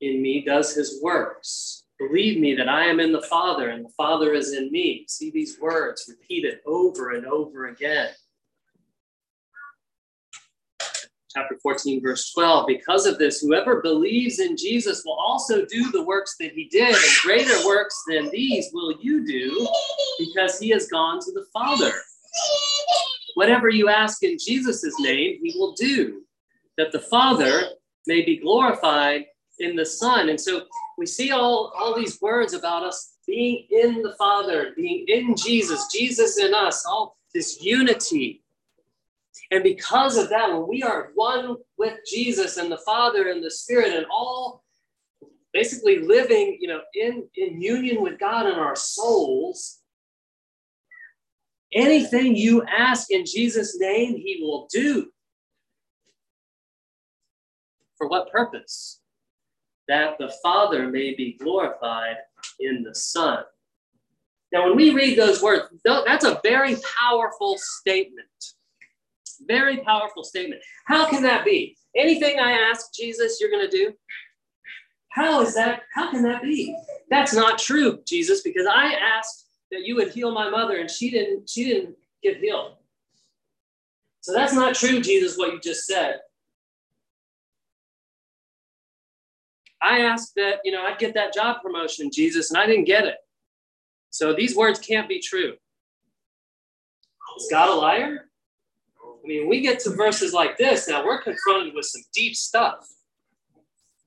in 0.00 0.22
me 0.22 0.44
does 0.46 0.72
his 0.76 1.00
works. 1.02 1.82
Believe 1.98 2.38
me 2.38 2.54
that 2.54 2.68
I 2.68 2.84
am 2.84 3.00
in 3.00 3.12
the 3.12 3.22
Father 3.22 3.70
and 3.70 3.84
the 3.84 3.92
Father 3.96 4.32
is 4.32 4.52
in 4.54 4.70
me. 4.70 5.06
See 5.08 5.32
these 5.32 5.58
words 5.60 6.06
repeated 6.08 6.60
over 6.66 7.10
and 7.10 7.26
over 7.26 7.66
again. 7.66 8.10
Chapter 11.34 11.58
14, 11.60 12.00
verse 12.00 12.32
12. 12.32 12.68
Because 12.68 13.06
of 13.06 13.18
this, 13.18 13.40
whoever 13.40 13.82
believes 13.82 14.38
in 14.38 14.56
Jesus 14.56 15.02
will 15.04 15.18
also 15.18 15.66
do 15.66 15.90
the 15.90 16.04
works 16.04 16.36
that 16.38 16.52
he 16.52 16.66
did, 16.66 16.94
and 16.94 17.14
greater 17.22 17.66
works 17.66 18.00
than 18.08 18.30
these 18.30 18.68
will 18.72 18.94
you 19.00 19.26
do, 19.26 19.68
because 20.18 20.60
he 20.60 20.70
has 20.70 20.86
gone 20.88 21.20
to 21.20 21.32
the 21.32 21.46
Father. 21.52 21.92
Whatever 23.34 23.68
you 23.68 23.88
ask 23.88 24.22
in 24.22 24.38
Jesus' 24.44 24.94
name, 25.00 25.40
he 25.42 25.54
will 25.56 25.72
do 25.72 26.22
that 26.80 26.92
the 26.92 26.98
Father 26.98 27.68
may 28.06 28.24
be 28.24 28.38
glorified 28.38 29.26
in 29.58 29.76
the 29.76 29.84
Son. 29.84 30.30
And 30.30 30.40
so 30.40 30.62
we 30.96 31.04
see 31.04 31.30
all, 31.30 31.74
all 31.78 31.94
these 31.94 32.18
words 32.22 32.54
about 32.54 32.86
us 32.86 33.16
being 33.26 33.66
in 33.70 34.00
the 34.00 34.14
Father, 34.16 34.72
being 34.74 35.04
in 35.06 35.36
Jesus, 35.36 35.88
Jesus 35.92 36.38
in 36.38 36.54
us, 36.54 36.86
all 36.86 37.18
this 37.34 37.62
unity. 37.62 38.42
And 39.50 39.62
because 39.62 40.16
of 40.16 40.30
that, 40.30 40.50
when 40.50 40.66
we 40.66 40.82
are 40.82 41.10
one 41.14 41.56
with 41.76 41.98
Jesus 42.10 42.56
and 42.56 42.72
the 42.72 42.78
Father 42.78 43.28
and 43.28 43.44
the 43.44 43.50
Spirit 43.50 43.92
and 43.92 44.06
all 44.10 44.64
basically 45.52 45.98
living, 45.98 46.56
you 46.62 46.68
know, 46.68 46.80
in, 46.94 47.28
in 47.36 47.60
union 47.60 48.02
with 48.02 48.18
God 48.18 48.46
in 48.46 48.54
our 48.54 48.76
souls, 48.76 49.80
anything 51.74 52.34
you 52.34 52.64
ask 52.64 53.10
in 53.10 53.26
Jesus' 53.26 53.78
name, 53.78 54.16
he 54.16 54.38
will 54.40 54.66
do. 54.72 55.10
For 58.00 58.08
what 58.08 58.32
purpose? 58.32 59.00
That 59.86 60.16
the 60.18 60.32
Father 60.42 60.88
may 60.88 61.14
be 61.14 61.36
glorified 61.38 62.16
in 62.58 62.82
the 62.82 62.94
Son. 62.94 63.44
Now, 64.52 64.64
when 64.66 64.74
we 64.74 64.94
read 64.94 65.18
those 65.18 65.42
words, 65.42 65.66
that's 65.84 66.24
a 66.24 66.40
very 66.42 66.76
powerful 66.98 67.58
statement. 67.58 68.26
Very 69.46 69.78
powerful 69.78 70.24
statement. 70.24 70.62
How 70.86 71.10
can 71.10 71.22
that 71.24 71.44
be? 71.44 71.76
Anything 71.94 72.38
I 72.38 72.52
ask 72.52 72.94
Jesus, 72.94 73.38
you're 73.38 73.50
going 73.50 73.68
to 73.68 73.76
do? 73.76 73.92
How 75.10 75.42
is 75.42 75.54
that? 75.54 75.82
How 75.94 76.10
can 76.10 76.22
that 76.22 76.40
be? 76.40 76.74
That's 77.10 77.34
not 77.34 77.58
true, 77.58 77.98
Jesus, 78.06 78.40
because 78.40 78.66
I 78.66 78.94
asked 78.94 79.46
that 79.70 79.82
you 79.84 79.94
would 79.96 80.12
heal 80.12 80.32
my 80.32 80.48
mother 80.48 80.78
and 80.78 80.90
she 80.90 81.10
didn't 81.10 81.50
she 81.50 81.64
didn't 81.64 81.96
get 82.22 82.38
healed. 82.38 82.76
So 84.20 84.32
that's 84.32 84.52
not 84.52 84.74
true, 84.74 85.00
Jesus, 85.00 85.36
what 85.36 85.52
you 85.52 85.60
just 85.60 85.86
said. 85.86 86.20
I 89.82 90.00
asked 90.00 90.32
that, 90.36 90.60
you 90.64 90.72
know, 90.72 90.82
I'd 90.82 90.98
get 90.98 91.14
that 91.14 91.32
job 91.32 91.62
promotion, 91.62 92.10
Jesus, 92.12 92.50
and 92.50 92.58
I 92.58 92.66
didn't 92.66 92.84
get 92.84 93.06
it. 93.06 93.16
So 94.10 94.34
these 94.34 94.54
words 94.54 94.78
can't 94.78 95.08
be 95.08 95.20
true. 95.20 95.54
Is 97.38 97.48
God 97.50 97.68
a 97.68 97.74
liar? 97.74 98.28
I 99.02 99.26
mean, 99.26 99.48
we 99.48 99.60
get 99.60 99.78
to 99.80 99.90
verses 99.90 100.32
like 100.32 100.58
this, 100.58 100.88
now 100.88 101.04
we're 101.04 101.22
confronted 101.22 101.74
with 101.74 101.86
some 101.86 102.02
deep 102.14 102.34
stuff. 102.34 102.86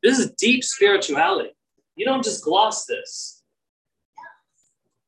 This 0.02 0.20
is 0.20 0.32
deep 0.32 0.64
spirituality. 0.64 1.52
You 1.96 2.06
don't 2.06 2.24
just 2.24 2.44
gloss 2.44 2.86
this. 2.86 3.42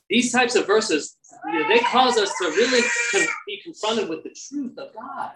These 0.10 0.32
types 0.32 0.56
of 0.56 0.68
verses, 0.68 1.18
you 1.48 1.60
know, 1.60 1.68
they 1.68 1.80
cause 1.80 2.18
us 2.18 2.32
to 2.40 2.48
really 2.50 2.82
be 3.48 3.62
confronted 3.64 4.08
with 4.08 4.24
the 4.24 4.30
truth 4.30 4.78
of 4.78 4.94
God. 4.94 5.32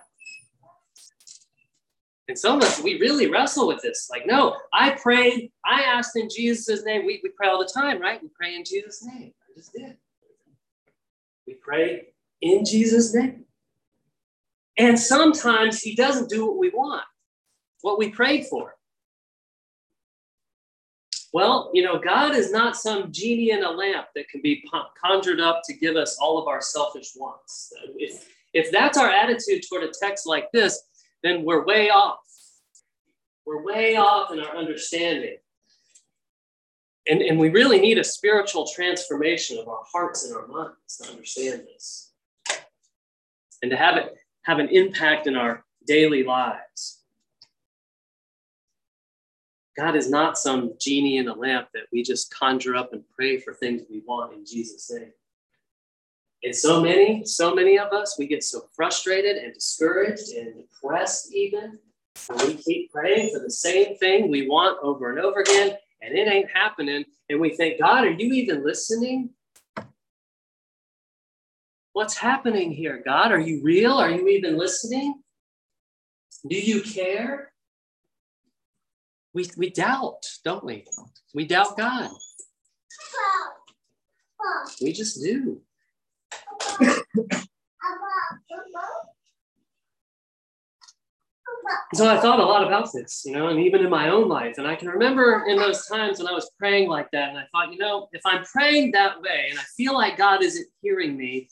And 2.29 2.37
some 2.37 2.57
of 2.57 2.63
us, 2.63 2.79
we 2.79 2.99
really 2.99 3.27
wrestle 3.27 3.67
with 3.67 3.81
this. 3.81 4.07
Like, 4.11 4.27
no, 4.27 4.55
I 4.71 4.91
prayed, 4.91 5.51
I 5.65 5.81
asked 5.81 6.15
in 6.15 6.29
Jesus' 6.29 6.85
name. 6.85 7.03
We, 7.03 7.19
we 7.23 7.29
pray 7.29 7.47
all 7.47 7.57
the 7.57 7.71
time, 7.73 7.99
right? 7.99 8.21
We 8.21 8.29
pray 8.29 8.55
in 8.55 8.63
Jesus' 8.63 9.03
name. 9.03 9.33
I 9.49 9.57
just 9.57 9.73
did. 9.73 9.97
We 11.47 11.55
pray 11.55 12.09
in 12.43 12.65
Jesus' 12.65 13.15
name. 13.15 13.45
And 14.77 14.97
sometimes 14.97 15.81
he 15.81 15.95
doesn't 15.95 16.29
do 16.29 16.45
what 16.45 16.59
we 16.59 16.69
want, 16.69 17.03
what 17.81 17.97
we 17.97 18.11
prayed 18.11 18.45
for. 18.45 18.75
Well, 21.33 21.71
you 21.73 21.81
know, 21.81 21.97
God 21.97 22.35
is 22.35 22.51
not 22.51 22.75
some 22.75 23.11
genie 23.11 23.49
in 23.49 23.63
a 23.63 23.71
lamp 23.71 24.05
that 24.13 24.29
can 24.29 24.43
be 24.43 24.63
conjured 25.03 25.39
up 25.39 25.61
to 25.65 25.73
give 25.73 25.95
us 25.95 26.15
all 26.21 26.39
of 26.39 26.47
our 26.47 26.61
selfish 26.61 27.13
wants. 27.15 27.73
If, 27.97 28.29
if 28.53 28.71
that's 28.71 28.99
our 28.99 29.09
attitude 29.09 29.63
toward 29.67 29.83
a 29.83 29.91
text 29.99 30.27
like 30.27 30.51
this, 30.53 30.83
then 31.23 31.43
we're 31.43 31.65
way 31.65 31.89
off. 31.89 32.19
We're 33.45 33.63
way 33.63 33.95
off 33.95 34.31
in 34.31 34.39
our 34.39 34.55
understanding. 34.55 35.37
And, 37.07 37.21
and 37.21 37.39
we 37.39 37.49
really 37.49 37.79
need 37.79 37.97
a 37.97 38.03
spiritual 38.03 38.67
transformation 38.67 39.57
of 39.57 39.67
our 39.67 39.81
hearts 39.91 40.25
and 40.25 40.35
our 40.35 40.47
minds 40.47 40.97
to 41.01 41.09
understand 41.09 41.61
this 41.61 42.11
and 43.61 43.71
to 43.71 43.77
have 43.77 43.97
it 43.97 44.15
have 44.43 44.59
an 44.59 44.69
impact 44.69 45.27
in 45.27 45.35
our 45.35 45.63
daily 45.85 46.23
lives. 46.23 47.03
God 49.77 49.95
is 49.95 50.09
not 50.09 50.37
some 50.37 50.73
genie 50.79 51.17
in 51.17 51.27
a 51.27 51.33
lamp 51.33 51.69
that 51.73 51.83
we 51.91 52.03
just 52.03 52.33
conjure 52.33 52.75
up 52.75 52.93
and 52.93 53.03
pray 53.15 53.37
for 53.37 53.53
things 53.53 53.83
we 53.89 54.01
want 54.05 54.33
in 54.33 54.45
Jesus' 54.45 54.91
name. 54.91 55.11
And 56.43 56.55
so 56.55 56.81
many, 56.81 57.25
so 57.25 57.53
many 57.53 57.77
of 57.77 57.91
us, 57.91 58.15
we 58.17 58.25
get 58.25 58.43
so 58.43 58.61
frustrated 58.73 59.37
and 59.37 59.53
discouraged 59.53 60.29
and 60.29 60.55
depressed, 60.55 61.33
even. 61.33 61.77
And 62.29 62.41
we 62.41 62.55
keep 62.55 62.91
praying 62.91 63.33
for 63.33 63.39
the 63.39 63.51
same 63.51 63.97
thing 63.97 64.29
we 64.29 64.47
want 64.47 64.77
over 64.81 65.09
and 65.09 65.19
over 65.19 65.41
again, 65.41 65.77
and 66.01 66.17
it 66.17 66.27
ain't 66.27 66.49
happening. 66.51 67.03
And 67.29 67.39
we 67.39 67.49
think, 67.49 67.79
God, 67.79 68.05
are 68.05 68.11
you 68.11 68.33
even 68.33 68.63
listening? 68.63 69.31
What's 71.91 72.15
happening 72.15 72.71
here, 72.71 73.01
God? 73.03 73.31
Are 73.31 73.39
you 73.39 73.61
real? 73.61 73.93
Are 73.93 74.11
you 74.11 74.27
even 74.29 74.57
listening? 74.57 75.21
Do 76.47 76.55
you 76.55 76.81
care? 76.81 77.51
We, 79.33 79.49
we 79.57 79.69
doubt, 79.69 80.25
don't 80.45 80.63
we? 80.63 80.85
We 81.33 81.45
doubt 81.45 81.77
God. 81.77 82.09
We 84.81 84.93
just 84.93 85.21
do. 85.21 85.61
So 91.93 92.07
I 92.07 92.19
thought 92.19 92.39
a 92.39 92.45
lot 92.45 92.65
about 92.65 92.91
this, 92.93 93.23
you 93.25 93.33
know, 93.33 93.47
and 93.47 93.59
even 93.59 93.81
in 93.81 93.89
my 93.89 94.09
own 94.09 94.27
life. 94.27 94.57
And 94.57 94.67
I 94.67 94.75
can 94.75 94.89
remember 94.89 95.45
in 95.47 95.57
those 95.57 95.85
times 95.87 96.19
when 96.19 96.27
I 96.27 96.33
was 96.33 96.49
praying 96.57 96.89
like 96.89 97.09
that, 97.11 97.29
and 97.29 97.37
I 97.37 97.45
thought, 97.51 97.73
you 97.73 97.79
know, 97.79 98.07
if 98.11 98.21
I'm 98.25 98.43
praying 98.43 98.91
that 98.91 99.21
way 99.21 99.47
and 99.49 99.59
I 99.59 99.63
feel 99.75 99.93
like 99.93 100.17
God 100.17 100.43
isn't 100.43 100.67
hearing 100.81 101.17
me 101.17 101.49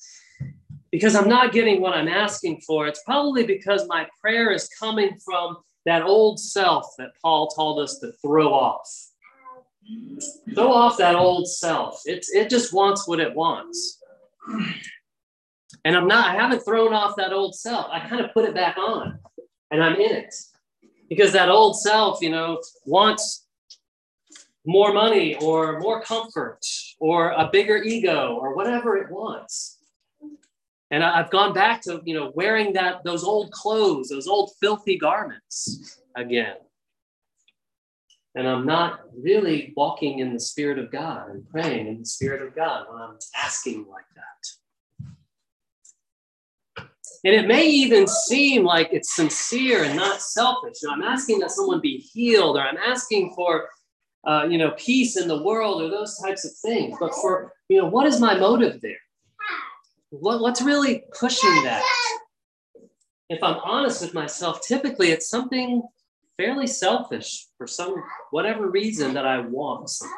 because 0.91 1.15
I'm 1.15 1.29
not 1.29 1.53
getting 1.53 1.81
what 1.81 1.93
I'm 1.93 2.07
asking 2.07 2.61
for, 2.61 2.87
it's 2.87 3.01
probably 3.03 3.45
because 3.45 3.87
my 3.87 4.07
prayer 4.21 4.51
is 4.51 4.69
coming 4.79 5.17
from 5.23 5.57
that 5.85 6.03
old 6.03 6.39
self 6.39 6.93
that 6.97 7.11
Paul 7.21 7.47
told 7.47 7.79
us 7.79 7.97
to 7.99 8.11
throw 8.21 8.53
off. 8.53 8.89
Throw 10.53 10.71
off 10.71 10.97
that 10.97 11.15
old 11.15 11.47
self. 11.47 12.01
It's 12.05 12.29
it 12.29 12.49
just 12.49 12.73
wants 12.73 13.07
what 13.07 13.19
it 13.19 13.33
wants. 13.33 14.01
And 15.87 15.95
I'm 15.95 16.05
not, 16.05 16.35
I 16.35 16.37
haven't 16.37 16.65
thrown 16.65 16.91
off 16.91 17.15
that 17.15 17.31
old 17.31 17.55
self. 17.55 17.87
I 17.89 18.01
kind 18.01 18.19
of 18.19 18.33
put 18.33 18.43
it 18.43 18.53
back 18.53 18.77
on 18.77 19.19
and 19.71 19.81
I'm 19.81 19.95
in 19.95 20.11
it. 20.11 20.35
Because 21.07 21.31
that 21.31 21.47
old 21.47 21.79
self, 21.79 22.21
you 22.21 22.29
know, 22.29 22.61
wants 22.85 23.47
more 24.65 24.91
money 24.91 25.35
or 25.35 25.79
more 25.79 26.01
comfort 26.01 26.59
or 26.99 27.31
a 27.31 27.49
bigger 27.49 27.77
ego 27.77 28.35
or 28.35 28.53
whatever 28.53 28.97
it 28.97 29.09
wants. 29.09 29.77
And 30.91 31.05
I've 31.05 31.31
gone 31.31 31.53
back 31.53 31.83
to, 31.83 32.01
you 32.03 32.15
know, 32.15 32.33
wearing 32.35 32.73
that 32.73 33.05
those 33.05 33.23
old 33.23 33.51
clothes, 33.51 34.09
those 34.09 34.27
old 34.27 34.51
filthy 34.59 34.97
garments 34.97 36.01
again. 36.17 36.57
And 38.35 38.45
I'm 38.45 38.65
not 38.65 39.03
really 39.17 39.71
walking 39.77 40.19
in 40.19 40.33
the 40.33 40.39
Spirit 40.41 40.79
of 40.79 40.91
God 40.91 41.29
and 41.29 41.47
praying 41.47 41.87
in 41.87 41.99
the 41.99 42.05
Spirit 42.05 42.45
of 42.45 42.53
God 42.53 42.87
when 42.89 43.01
I'm 43.01 43.17
asking 43.37 43.85
like 43.89 44.03
that. 44.15 44.66
And 47.23 47.33
it 47.33 47.47
may 47.47 47.65
even 47.65 48.07
seem 48.07 48.63
like 48.63 48.89
it's 48.91 49.15
sincere 49.15 49.83
and 49.83 49.95
not 49.95 50.21
selfish. 50.21 50.77
You 50.81 50.89
know, 50.89 50.95
I'm 50.95 51.03
asking 51.03 51.39
that 51.39 51.51
someone 51.51 51.81
be 51.81 51.97
healed, 51.97 52.57
or 52.57 52.61
I'm 52.61 52.77
asking 52.77 53.33
for, 53.35 53.67
uh, 54.25 54.47
you 54.49 54.57
know, 54.57 54.71
peace 54.77 55.17
in 55.17 55.27
the 55.27 55.41
world, 55.41 55.81
or 55.81 55.89
those 55.89 56.17
types 56.19 56.45
of 56.45 56.51
things. 56.63 56.95
But 56.99 57.13
for, 57.15 57.53
you 57.69 57.81
know, 57.81 57.87
what 57.87 58.07
is 58.07 58.19
my 58.19 58.37
motive 58.37 58.81
there? 58.81 58.99
What, 60.09 60.41
what's 60.41 60.61
really 60.61 61.03
pushing 61.17 61.63
that? 61.63 61.83
If 63.29 63.43
I'm 63.43 63.57
honest 63.63 64.01
with 64.01 64.13
myself, 64.13 64.61
typically 64.65 65.11
it's 65.11 65.29
something 65.29 65.83
fairly 66.37 66.67
selfish 66.67 67.47
for 67.57 67.67
some 67.67 67.95
whatever 68.31 68.69
reason 68.69 69.15
that 69.15 69.25
I 69.25 69.39
want 69.39 69.89
something. 69.89 70.15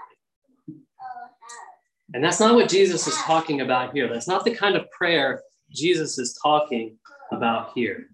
And 2.14 2.24
that's 2.24 2.40
not 2.40 2.56
what 2.56 2.70
Jesus 2.70 3.08
is 3.08 3.16
talking 3.18 3.62
about 3.62 3.94
here. 3.94 4.08
That's 4.12 4.28
not 4.28 4.44
the 4.44 4.54
kind 4.54 4.76
of 4.76 4.90
prayer 4.92 5.42
Jesus 5.72 6.18
is 6.18 6.38
talking 6.42 6.98
about 7.32 7.72
here. 7.76 8.08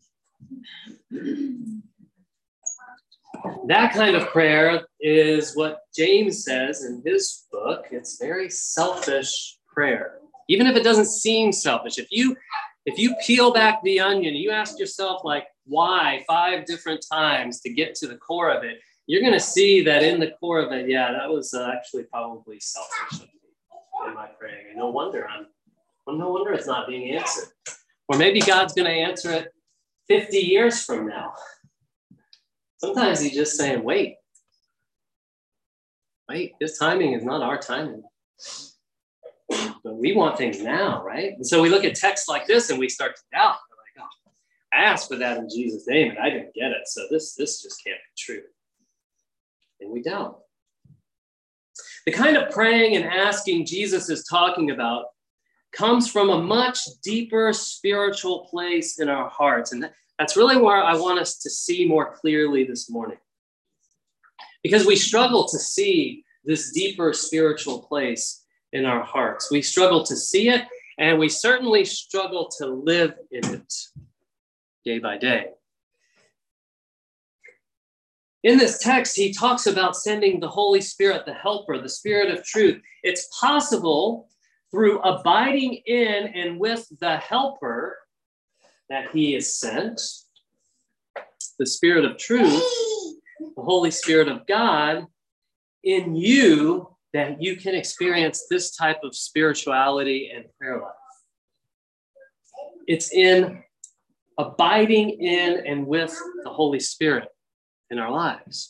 That 3.67 3.93
kind 3.93 4.15
of 4.15 4.27
prayer 4.27 4.85
is 5.00 5.55
what 5.55 5.81
James 5.95 6.43
says 6.43 6.83
in 6.83 7.01
his 7.05 7.45
book. 7.51 7.85
It's 7.91 8.17
very 8.19 8.50
selfish 8.50 9.57
prayer. 9.67 10.19
Even 10.47 10.67
if 10.67 10.75
it 10.75 10.83
doesn't 10.83 11.07
seem 11.07 11.51
selfish, 11.51 11.97
if 11.97 12.07
you 12.12 12.35
if 12.85 13.00
you 13.00 13.15
peel 13.25 13.51
back 13.51 13.81
the 13.83 14.00
onion, 14.00 14.35
you 14.35 14.51
ask 14.51 14.77
yourself 14.77 15.21
like 15.24 15.47
why 15.65 16.24
five 16.27 16.65
different 16.65 17.03
times 17.12 17.59
to 17.62 17.74
get 17.74 17.95
to 17.95 18.07
the 18.07 18.17
core 18.17 18.51
of 18.51 18.63
it, 18.63 18.79
you're 19.07 19.21
going 19.21 19.33
to 19.33 19.39
see 19.39 19.81
that 19.83 20.03
in 20.03 20.20
the 20.20 20.31
core 20.39 20.59
of 20.59 20.72
it, 20.72 20.87
yeah, 20.87 21.11
that 21.11 21.29
was 21.29 21.53
uh, 21.53 21.72
actually 21.75 22.03
probably 22.03 22.59
selfish 22.59 23.22
of 23.22 23.27
me 23.27 24.07
in 24.07 24.13
my 24.13 24.27
praying. 24.39 24.68
And 24.70 24.77
no 24.77 24.89
wonder 24.89 25.27
I'm 25.27 25.48
well, 26.05 26.18
no 26.18 26.29
wonder 26.29 26.53
it's 26.53 26.68
not 26.68 26.87
being 26.87 27.15
answered. 27.15 27.50
Or 28.07 28.18
maybe 28.18 28.39
God's 28.39 28.74
going 28.74 28.87
to 28.87 28.91
answer 28.91 29.31
it 29.31 29.48
50 30.07 30.37
years 30.37 30.83
from 30.83 31.07
now. 31.07 31.33
Sometimes 32.77 33.20
He's 33.20 33.33
just 33.33 33.57
saying, 33.57 33.83
wait. 33.83 34.15
Wait, 36.29 36.53
this 36.59 36.77
timing 36.77 37.13
is 37.13 37.24
not 37.24 37.41
our 37.41 37.57
timing. 37.57 38.03
But 39.50 39.96
we 39.98 40.13
want 40.13 40.37
things 40.37 40.59
now, 40.61 41.03
right? 41.03 41.33
And 41.33 41.46
so 41.46 41.61
we 41.61 41.70
look 41.70 41.83
at 41.83 41.96
texts 41.96 42.27
like 42.27 42.48
this 42.48 42.70
and 42.70 42.79
we 42.79 42.89
start 42.89 43.15
to 43.15 43.22
doubt. 43.31 43.57
We're 43.70 44.03
like, 44.03 44.07
oh, 44.07 44.31
I 44.74 44.83
asked 44.83 45.07
for 45.07 45.18
that 45.18 45.37
in 45.37 45.48
Jesus' 45.48 45.87
name 45.87 46.09
and 46.09 46.20
I 46.20 46.29
didn't 46.29 46.53
get 46.55 46.72
it. 46.72 46.87
So 46.87 47.05
this, 47.11 47.35
this 47.35 47.61
just 47.61 47.83
can't 47.83 47.98
be 47.98 48.18
true. 48.18 48.41
And 49.79 49.91
we 49.91 50.01
doubt. 50.01 50.39
The 52.05 52.11
kind 52.11 52.37
of 52.37 52.51
praying 52.51 52.96
and 52.96 53.05
asking 53.05 53.65
Jesus 53.65 54.09
is 54.09 54.25
talking 54.25 54.72
about 54.72 55.05
comes 55.75 56.09
from 56.09 56.29
a 56.29 56.42
much 56.42 56.79
deeper 57.03 57.51
spiritual 57.53 58.48
place 58.50 59.00
in 59.00 59.09
our 59.09 59.29
hearts. 59.29 59.72
And 59.72 59.90
that's 60.18 60.38
really 60.38 60.57
where 60.57 60.83
I 60.83 60.96
want 60.96 61.20
us 61.20 61.38
to 61.40 61.50
see 61.50 61.85
more 61.85 62.14
clearly 62.14 62.64
this 62.64 62.90
morning. 62.90 63.18
Because 64.64 64.85
we 64.85 64.96
struggle 64.96 65.48
to 65.48 65.59
see 65.59 66.24
this 66.46 66.72
deeper 66.72 67.14
spiritual 67.14 67.83
place 67.83 68.44
in 68.72 68.85
our 68.85 69.03
hearts. 69.03 69.51
We 69.51 69.61
struggle 69.61 70.03
to 70.05 70.16
see 70.16 70.50
it, 70.50 70.64
and 70.98 71.20
we 71.20 71.29
certainly 71.29 71.85
struggle 71.85 72.50
to 72.57 72.68
live 72.68 73.14
in 73.31 73.46
it 73.46 73.74
day 74.85 75.00
by 75.00 75.18
day. 75.18 75.48
In 78.44 78.59
this 78.59 78.77
text, 78.77 79.16
he 79.16 79.33
talks 79.33 79.66
about 79.66 79.96
sending 79.96 80.40
the 80.40 80.48
Holy 80.48 80.81
Spirit, 80.81 81.25
the 81.25 81.33
helper, 81.33 81.81
the 81.81 81.90
Spirit 81.90 82.29
of 82.29 82.46
truth. 82.46 82.79
It's 83.01 83.27
possible 83.40 84.29
through 84.75 85.00
abiding 85.00 85.74
in 85.85 86.27
and 86.35 86.59
with 86.59 86.85
the 87.00 87.16
helper 87.16 87.98
that 88.90 89.09
he 89.14 89.33
is 89.33 89.57
sent, 89.57 90.01
the 91.57 91.66
Spirit 91.66 92.03
of 92.03 92.18
truth, 92.18 92.61
the 93.55 93.61
Holy 93.61 93.90
Spirit 93.90 94.27
of 94.27 94.46
God, 94.46 95.07
in 95.85 96.14
you, 96.14 96.90
that 97.14 97.42
you 97.42 97.55
can 97.55 97.74
experience 97.74 98.48
this 98.50 98.75
type 98.75 99.00
of 99.01 99.16
spirituality 99.16 100.29
and 100.35 100.44
prayer 100.59 100.81
life. 100.81 100.92
It's 102.85 103.14
in 103.14 103.64
abiding 104.38 105.11
in 105.22 105.66
and 105.66 105.88
with 105.88 106.14
the 106.44 106.50
Holy 106.50 106.81
Spirit 106.81 107.29
in 107.92 107.98
our 107.98 108.11
lives. 108.11 108.70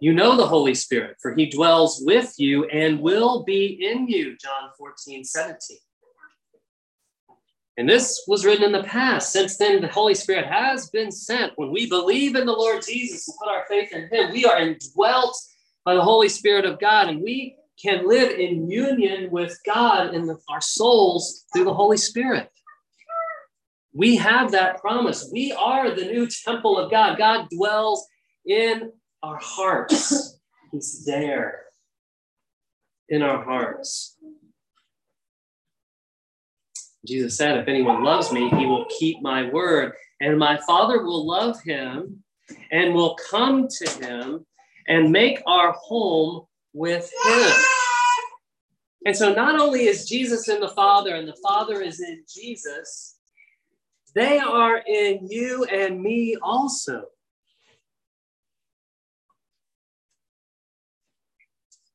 You 0.00 0.12
know 0.12 0.36
the 0.36 0.46
Holy 0.46 0.74
Spirit, 0.74 1.16
for 1.20 1.34
he 1.34 1.46
dwells 1.46 2.02
with 2.04 2.34
you 2.38 2.64
and 2.66 3.00
will 3.00 3.44
be 3.44 3.78
in 3.80 4.08
you. 4.08 4.36
John 4.36 4.70
14, 4.78 5.24
17. 5.24 5.78
And 7.78 7.88
this 7.88 8.24
was 8.26 8.44
written 8.44 8.64
in 8.64 8.72
the 8.72 8.82
past. 8.84 9.32
Since 9.32 9.58
then, 9.58 9.82
the 9.82 9.88
Holy 9.88 10.14
Spirit 10.14 10.46
has 10.46 10.88
been 10.90 11.10
sent. 11.10 11.52
When 11.56 11.70
we 11.70 11.88
believe 11.88 12.34
in 12.34 12.46
the 12.46 12.52
Lord 12.52 12.82
Jesus 12.82 13.28
and 13.28 13.36
put 13.38 13.48
our 13.48 13.64
faith 13.68 13.92
in 13.92 14.08
him, 14.08 14.32
we 14.32 14.44
are 14.46 14.58
indwelt 14.58 15.38
by 15.84 15.94
the 15.94 16.02
Holy 16.02 16.28
Spirit 16.28 16.64
of 16.64 16.80
God, 16.80 17.08
and 17.08 17.20
we 17.22 17.56
can 17.82 18.08
live 18.08 18.30
in 18.38 18.70
union 18.70 19.30
with 19.30 19.58
God 19.66 20.14
in 20.14 20.26
the, 20.26 20.38
our 20.48 20.60
souls 20.60 21.44
through 21.52 21.64
the 21.64 21.74
Holy 21.74 21.98
Spirit. 21.98 22.50
We 23.92 24.16
have 24.16 24.52
that 24.52 24.80
promise. 24.80 25.28
We 25.32 25.52
are 25.52 25.90
the 25.90 26.06
new 26.06 26.26
temple 26.26 26.78
of 26.78 26.90
God. 26.90 27.18
God 27.18 27.48
dwells 27.50 28.06
in 28.46 28.92
our 29.26 29.38
hearts. 29.42 30.38
He's 30.70 31.04
there 31.04 31.62
in 33.08 33.22
our 33.22 33.42
hearts. 33.42 34.16
Jesus 37.04 37.36
said, 37.36 37.58
If 37.58 37.68
anyone 37.68 38.04
loves 38.04 38.32
me, 38.32 38.48
he 38.50 38.66
will 38.66 38.86
keep 38.98 39.20
my 39.22 39.50
word, 39.50 39.92
and 40.20 40.38
my 40.38 40.58
Father 40.66 41.02
will 41.02 41.26
love 41.26 41.60
him 41.62 42.22
and 42.70 42.94
will 42.94 43.16
come 43.30 43.66
to 43.68 43.90
him 44.00 44.46
and 44.86 45.10
make 45.10 45.42
our 45.46 45.72
home 45.72 46.46
with 46.72 47.10
him. 47.24 47.50
And 49.06 49.16
so, 49.16 49.34
not 49.34 49.60
only 49.60 49.86
is 49.86 50.08
Jesus 50.08 50.48
in 50.48 50.60
the 50.60 50.68
Father 50.68 51.14
and 51.14 51.28
the 51.28 51.38
Father 51.42 51.80
is 51.80 52.00
in 52.00 52.22
Jesus, 52.28 53.16
they 54.14 54.38
are 54.38 54.82
in 54.86 55.26
you 55.28 55.64
and 55.64 56.00
me 56.00 56.36
also. 56.42 57.04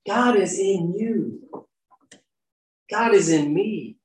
God 0.08 0.36
is 0.36 0.58
in 0.58 0.94
you. 0.98 1.42
God 2.90 3.14
is 3.14 3.30
in 3.30 3.54
me. 3.54 3.98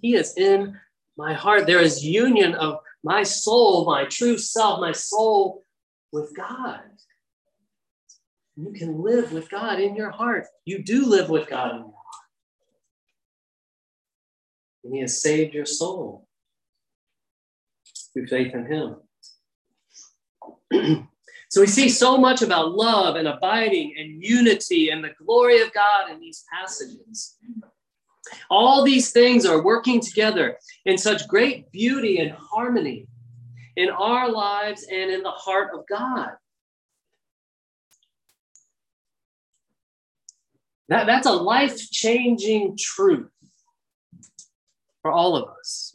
He 0.00 0.14
is 0.14 0.36
in 0.36 0.78
my 1.16 1.34
heart. 1.34 1.66
There 1.66 1.80
is 1.80 2.04
union 2.04 2.54
of 2.54 2.78
my 3.04 3.22
soul, 3.22 3.84
my 3.84 4.04
true 4.04 4.38
self, 4.38 4.80
my 4.80 4.92
soul 4.92 5.64
with 6.12 6.34
God. 6.34 6.80
You 8.56 8.72
can 8.72 9.02
live 9.02 9.32
with 9.32 9.50
God 9.50 9.80
in 9.80 9.96
your 9.96 10.10
heart. 10.10 10.46
You 10.64 10.82
do 10.82 11.06
live 11.06 11.28
with 11.28 11.48
God 11.48 11.70
in 11.72 11.76
your 11.78 11.86
heart. 11.86 11.96
and 14.84 14.94
he 14.94 15.00
has 15.00 15.22
saved 15.22 15.54
your 15.54 15.66
soul 15.66 16.26
through 18.12 18.26
faith 18.26 18.54
in 18.54 18.66
him. 18.66 18.96
so 21.52 21.60
we 21.60 21.66
see 21.66 21.90
so 21.90 22.16
much 22.16 22.40
about 22.40 22.72
love 22.72 23.16
and 23.16 23.28
abiding 23.28 23.94
and 23.98 24.24
unity 24.24 24.88
and 24.88 25.04
the 25.04 25.10
glory 25.22 25.60
of 25.60 25.70
God 25.74 26.10
in 26.10 26.18
these 26.18 26.46
passages. 26.50 27.36
All 28.48 28.82
these 28.82 29.10
things 29.10 29.44
are 29.44 29.62
working 29.62 30.00
together 30.00 30.56
in 30.86 30.96
such 30.96 31.28
great 31.28 31.70
beauty 31.70 32.20
and 32.20 32.30
harmony 32.30 33.06
in 33.76 33.90
our 33.90 34.32
lives 34.32 34.86
and 34.90 35.10
in 35.10 35.22
the 35.22 35.30
heart 35.30 35.72
of 35.74 35.84
God. 35.86 36.30
That, 40.88 41.04
that's 41.04 41.26
a 41.26 41.32
life 41.32 41.90
changing 41.90 42.78
truth 42.78 43.28
for 45.02 45.12
all 45.12 45.36
of 45.36 45.50
us. 45.50 45.94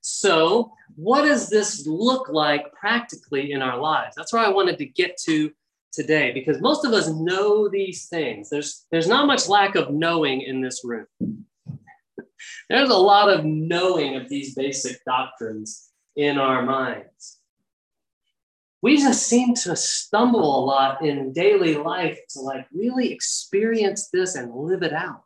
So, 0.00 0.74
what 0.96 1.22
does 1.22 1.48
this 1.48 1.86
look 1.86 2.28
like 2.28 2.72
practically 2.72 3.52
in 3.52 3.62
our 3.62 3.78
lives? 3.78 4.14
That's 4.16 4.32
where 4.32 4.44
I 4.44 4.50
wanted 4.50 4.78
to 4.78 4.86
get 4.86 5.16
to 5.24 5.52
today 5.92 6.32
because 6.32 6.60
most 6.60 6.84
of 6.84 6.92
us 6.92 7.08
know 7.08 7.68
these 7.68 8.06
things. 8.08 8.50
There's, 8.50 8.86
there's 8.90 9.08
not 9.08 9.26
much 9.26 9.48
lack 9.48 9.74
of 9.74 9.90
knowing 9.90 10.42
in 10.42 10.60
this 10.60 10.82
room. 10.84 11.06
There's 12.68 12.90
a 12.90 12.96
lot 12.96 13.28
of 13.28 13.44
knowing 13.44 14.16
of 14.16 14.28
these 14.28 14.54
basic 14.54 15.04
doctrines 15.04 15.90
in 16.16 16.38
our 16.38 16.62
minds. 16.62 17.38
We 18.82 18.96
just 18.96 19.28
seem 19.28 19.54
to 19.56 19.76
stumble 19.76 20.58
a 20.58 20.64
lot 20.64 21.04
in 21.04 21.32
daily 21.32 21.76
life 21.76 22.18
to 22.30 22.40
like 22.40 22.66
really 22.72 23.12
experience 23.12 24.08
this 24.12 24.34
and 24.34 24.52
live 24.52 24.82
it 24.82 24.92
out 24.92 25.22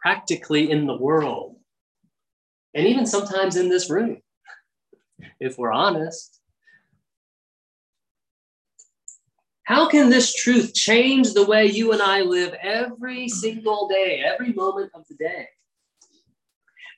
practically 0.00 0.70
in 0.70 0.86
the 0.86 0.96
world. 0.96 1.56
And 2.74 2.88
even 2.88 3.06
sometimes 3.06 3.54
in 3.54 3.68
this 3.68 3.88
room, 3.88 4.20
if 5.40 5.58
we're 5.58 5.72
honest. 5.72 6.40
How 9.64 9.88
can 9.88 10.10
this 10.10 10.34
truth 10.34 10.74
change 10.74 11.32
the 11.32 11.46
way 11.46 11.66
you 11.66 11.92
and 11.92 12.02
I 12.02 12.20
live 12.20 12.54
every 12.62 13.28
single 13.28 13.88
day, 13.88 14.22
every 14.24 14.52
moment 14.52 14.90
of 14.94 15.06
the 15.08 15.14
day? 15.14 15.48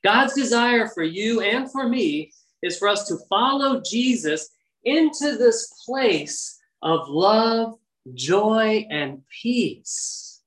God's 0.03 0.33
desire 0.33 0.87
for 0.87 1.03
you 1.03 1.41
and 1.41 1.71
for 1.71 1.87
me 1.87 2.31
is 2.61 2.77
for 2.77 2.87
us 2.87 3.07
to 3.07 3.17
follow 3.29 3.81
Jesus 3.81 4.49
into 4.83 5.37
this 5.37 5.73
place 5.85 6.59
of 6.81 7.07
love, 7.07 7.75
joy, 8.13 8.85
and 8.89 9.21
peace. 9.41 10.41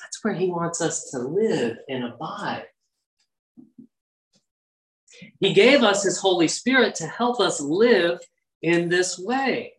That's 0.00 0.24
where 0.24 0.34
He 0.34 0.48
wants 0.48 0.80
us 0.80 1.10
to 1.10 1.18
live 1.18 1.78
and 1.88 2.04
abide. 2.04 2.66
He 5.40 5.52
gave 5.52 5.82
us 5.82 6.02
His 6.02 6.18
Holy 6.18 6.48
Spirit 6.48 6.94
to 6.96 7.06
help 7.06 7.40
us 7.40 7.60
live 7.60 8.20
in 8.62 8.88
this 8.88 9.18
way. 9.18 9.74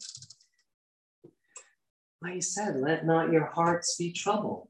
Like 2.21 2.33
He 2.33 2.41
said, 2.41 2.77
let 2.77 3.05
not 3.05 3.31
your 3.31 3.45
hearts 3.45 3.95
be 3.97 4.11
troubled. 4.11 4.67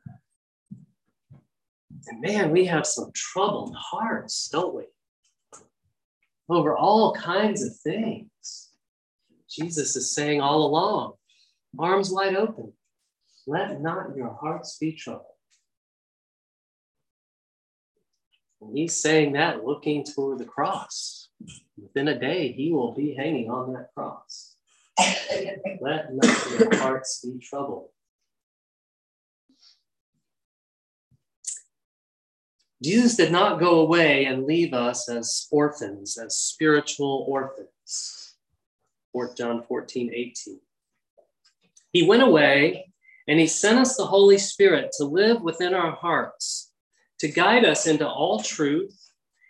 And 2.08 2.22
man, 2.22 2.52
we 2.52 2.66
have 2.66 2.86
some 2.86 3.12
troubled 3.14 3.76
hearts, 3.78 4.50
don't 4.50 4.76
we? 4.76 4.84
Over 6.48 6.76
all 6.76 7.14
kinds 7.14 7.64
of 7.64 7.76
things. 7.78 8.70
Jesus 9.50 9.96
is 9.96 10.14
saying 10.14 10.42
all 10.42 10.66
along, 10.66 11.14
arms 11.78 12.12
wide 12.12 12.36
open, 12.36 12.74
let 13.48 13.82
not 13.82 14.16
your 14.16 14.38
hearts 14.40 14.78
be 14.78 14.94
troubled. 14.94 15.26
And 18.62 18.78
he's 18.78 19.02
saying 19.02 19.34
that 19.34 19.64
looking 19.66 20.04
toward 20.04 20.40
the 20.40 20.46
cross. 20.46 21.30
Within 21.82 22.10
a 22.10 22.20
day, 22.20 22.52
he 22.52 22.72
will 22.72 22.94
be 22.94 23.14
hanging 23.14 23.50
on 23.50 23.74
that 23.74 23.90
cross. 23.96 24.56
let 25.82 26.14
not 26.14 26.60
your 26.60 26.76
hearts 26.76 27.24
be 27.24 27.40
troubled. 27.40 27.90
Jesus 32.82 33.16
did 33.16 33.32
not 33.32 33.60
go 33.60 33.82
away 33.82 34.26
and 34.26 34.46
leave 34.46 34.74
us 34.74 35.10
as 35.10 35.48
orphans, 35.52 36.18
as 36.18 36.38
spiritual 36.38 37.26
orphans. 37.28 38.36
4 39.12 39.36
John 39.36 39.64
14, 39.64 40.12
18. 40.14 40.60
He 41.92 42.04
went 42.04 42.24
away 42.24 42.92
and 43.28 43.40
he 43.40 43.48
sent 43.48 43.80
us 43.80 43.98
the 43.98 44.06
Holy 44.06 44.38
Spirit 44.38 44.92
to 44.98 45.04
live 45.04 45.42
within 45.42 45.74
our 45.74 45.92
hearts, 45.92 46.69
to 47.20 47.28
guide 47.28 47.66
us 47.66 47.88
into 47.88 48.08
all 48.08 48.42
truth 48.42 48.98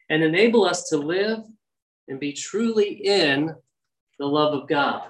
and 0.09 0.23
enable 0.23 0.65
us 0.65 0.89
to 0.89 0.97
live 0.97 1.39
and 2.07 2.19
be 2.19 2.33
truly 2.33 2.91
in 2.91 3.53
the 4.17 4.25
love 4.25 4.53
of 4.53 4.67
God. 4.67 5.09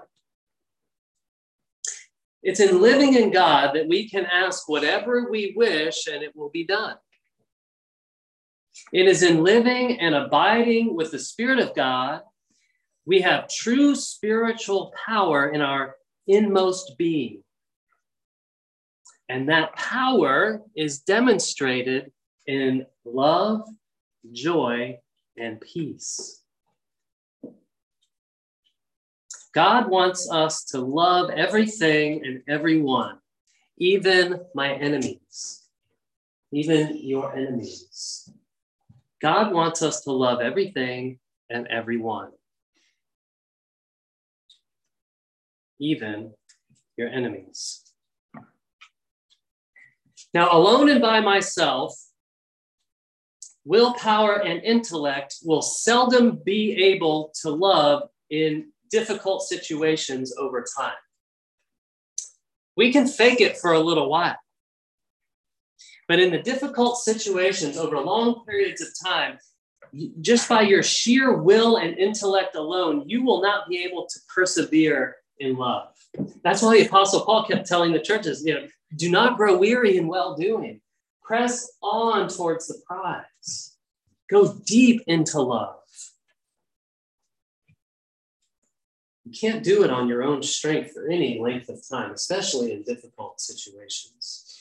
It's 2.41 2.59
in 2.59 2.81
living 2.81 3.15
in 3.15 3.31
God 3.31 3.75
that 3.75 3.87
we 3.87 4.09
can 4.09 4.25
ask 4.25 4.69
whatever 4.69 5.29
we 5.29 5.53
wish 5.55 6.07
and 6.07 6.23
it 6.23 6.35
will 6.35 6.49
be 6.49 6.65
done. 6.65 6.95
It 8.93 9.07
is 9.07 9.23
in 9.23 9.43
living 9.43 9.99
and 9.99 10.15
abiding 10.15 10.95
with 10.95 11.11
the 11.11 11.19
Spirit 11.19 11.59
of 11.59 11.75
God, 11.75 12.21
we 13.05 13.21
have 13.21 13.49
true 13.49 13.95
spiritual 13.95 14.93
power 15.05 15.49
in 15.49 15.61
our 15.61 15.95
inmost 16.27 16.97
being. 16.97 17.43
And 19.27 19.49
that 19.49 19.75
power 19.75 20.61
is 20.75 20.99
demonstrated 20.99 22.11
in 22.49 22.83
love, 23.05 23.61
joy, 24.31 24.97
and 25.37 25.61
peace. 25.61 26.41
God 29.53 29.87
wants 29.87 30.27
us 30.31 30.63
to 30.71 30.79
love 30.81 31.29
everything 31.29 32.25
and 32.25 32.41
everyone, 32.47 33.19
even 33.77 34.41
my 34.55 34.73
enemies, 34.73 35.67
even 36.51 36.97
your 36.97 37.35
enemies. 37.35 38.27
God 39.21 39.53
wants 39.53 39.83
us 39.83 40.01
to 40.05 40.11
love 40.11 40.41
everything 40.41 41.19
and 41.51 41.67
everyone, 41.67 42.31
even 45.79 46.33
your 46.97 47.09
enemies. 47.09 47.83
Now, 50.33 50.49
alone 50.51 50.89
and 50.89 51.01
by 51.01 51.19
myself, 51.21 52.08
willpower 53.69 54.41
and 54.43 54.63
intellect 54.63 55.35
will 55.43 55.61
seldom 55.61 56.41
be 56.43 56.73
able 56.85 57.31
to 57.39 57.51
love 57.51 58.09
in 58.31 58.65
difficult 58.89 59.43
situations 59.43 60.33
over 60.39 60.65
time. 60.75 60.97
We 62.75 62.91
can 62.91 63.07
fake 63.07 63.41
it 63.41 63.59
for 63.59 63.73
a 63.73 63.79
little 63.79 64.09
while. 64.09 64.39
But 66.07 66.19
in 66.19 66.31
the 66.31 66.39
difficult 66.39 66.97
situations 66.97 67.77
over 67.77 67.99
long 67.99 68.43
periods 68.43 68.81
of 68.81 68.87
time, 69.05 69.37
just 70.19 70.49
by 70.49 70.61
your 70.61 70.81
sheer 70.81 71.37
will 71.37 71.77
and 71.77 71.95
intellect 71.95 72.55
alone, 72.55 73.03
you 73.05 73.23
will 73.23 73.39
not 73.39 73.69
be 73.69 73.83
able 73.83 74.07
to 74.07 74.19
persevere 74.33 75.17
in 75.37 75.57
love. 75.57 75.89
That's 76.43 76.63
why 76.63 76.79
the 76.79 76.87
Apostle 76.87 77.21
Paul 77.21 77.45
kept 77.45 77.67
telling 77.67 77.91
the 77.91 78.01
churches, 78.01 78.43
you 78.43 78.55
know, 78.55 78.67
do 78.95 79.11
not 79.11 79.37
grow 79.37 79.59
weary 79.59 79.97
in 79.97 80.07
well 80.07 80.35
doing. 80.35 80.81
Press 81.21 81.71
on 81.83 82.29
towards 82.29 82.67
the 82.67 82.81
prize. 82.87 83.25
Go 84.29 84.53
deep 84.65 85.01
into 85.07 85.41
love. 85.41 85.75
You 89.25 89.31
can't 89.39 89.63
do 89.63 89.83
it 89.83 89.91
on 89.91 90.07
your 90.07 90.23
own 90.23 90.41
strength 90.43 90.91
for 90.93 91.07
any 91.07 91.39
length 91.39 91.69
of 91.69 91.81
time, 91.87 92.11
especially 92.11 92.73
in 92.73 92.83
difficult 92.83 93.39
situations. 93.39 94.59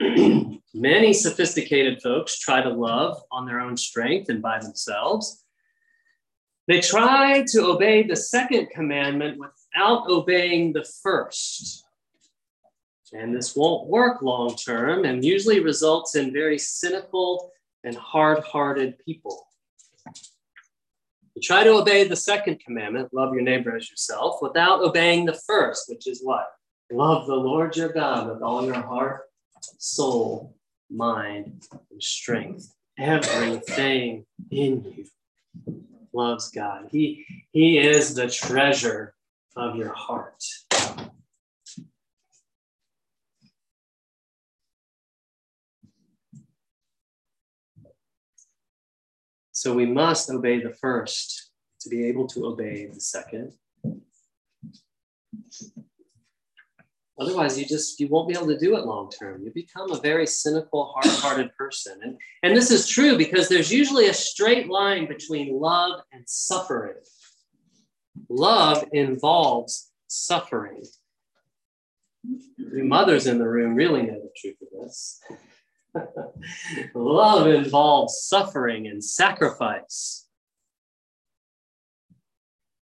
Many 0.74 1.12
sophisticated 1.14 2.02
folks 2.02 2.38
try 2.38 2.60
to 2.62 2.68
love 2.68 3.22
on 3.32 3.46
their 3.46 3.60
own 3.60 3.76
strength 3.76 4.28
and 4.28 4.42
by 4.42 4.58
themselves. 4.58 5.42
They 6.68 6.80
try 6.80 7.44
to 7.48 7.66
obey 7.66 8.02
the 8.02 8.16
second 8.16 8.68
commandment 8.70 9.38
without 9.38 10.08
obeying 10.08 10.72
the 10.72 10.84
first. 11.02 11.85
And 13.16 13.34
this 13.34 13.56
won't 13.56 13.88
work 13.88 14.22
long 14.22 14.54
term 14.56 15.04
and 15.04 15.24
usually 15.24 15.60
results 15.60 16.14
in 16.14 16.32
very 16.32 16.58
cynical 16.58 17.50
and 17.84 17.96
hard 17.96 18.44
hearted 18.44 18.98
people. 19.04 19.46
You 21.34 21.42
try 21.42 21.64
to 21.64 21.70
obey 21.70 22.04
the 22.04 22.16
second 22.16 22.60
commandment, 22.60 23.12
love 23.12 23.34
your 23.34 23.42
neighbor 23.42 23.76
as 23.76 23.90
yourself, 23.90 24.40
without 24.40 24.82
obeying 24.82 25.26
the 25.26 25.38
first, 25.46 25.88
which 25.88 26.06
is 26.06 26.20
what? 26.22 26.46
Love 26.90 27.26
the 27.26 27.34
Lord 27.34 27.76
your 27.76 27.90
God 27.90 28.28
with 28.28 28.42
all 28.42 28.64
your 28.64 28.80
heart, 28.80 29.22
soul, 29.78 30.56
mind, 30.90 31.64
and 31.90 32.02
strength. 32.02 32.72
Everything 32.98 34.24
in 34.50 34.82
you 34.84 35.06
loves 36.12 36.50
God. 36.50 36.88
He, 36.90 37.26
he 37.52 37.78
is 37.78 38.14
the 38.14 38.30
treasure 38.30 39.14
of 39.56 39.76
your 39.76 39.92
heart. 39.92 40.42
So 49.66 49.74
we 49.74 49.84
must 49.84 50.30
obey 50.30 50.62
the 50.62 50.70
first 50.70 51.50
to 51.80 51.88
be 51.88 52.06
able 52.06 52.28
to 52.28 52.46
obey 52.46 52.86
the 52.86 53.00
second. 53.00 53.52
Otherwise, 57.18 57.58
you 57.58 57.66
just 57.66 57.98
you 57.98 58.06
won't 58.06 58.28
be 58.28 58.34
able 58.36 58.46
to 58.46 58.60
do 58.60 58.76
it 58.76 58.84
long 58.84 59.10
term. 59.10 59.42
You 59.42 59.50
become 59.52 59.90
a 59.90 59.98
very 60.00 60.24
cynical, 60.24 60.94
hard-hearted 60.94 61.50
person. 61.58 61.98
And, 62.00 62.16
and 62.44 62.56
this 62.56 62.70
is 62.70 62.86
true 62.86 63.18
because 63.18 63.48
there's 63.48 63.72
usually 63.72 64.06
a 64.06 64.14
straight 64.14 64.68
line 64.68 65.08
between 65.08 65.58
love 65.58 65.98
and 66.12 66.22
suffering. 66.28 67.02
Love 68.28 68.84
involves 68.92 69.90
suffering. 70.06 70.84
The 72.56 72.84
mothers 72.84 73.26
in 73.26 73.38
the 73.38 73.48
room 73.48 73.74
really 73.74 74.02
know 74.02 74.20
the 74.20 74.30
truth 74.36 74.58
of 74.62 74.68
this. 74.80 75.20
love 76.94 77.46
involves 77.46 78.20
suffering 78.22 78.86
and 78.86 79.02
sacrifice. 79.02 80.26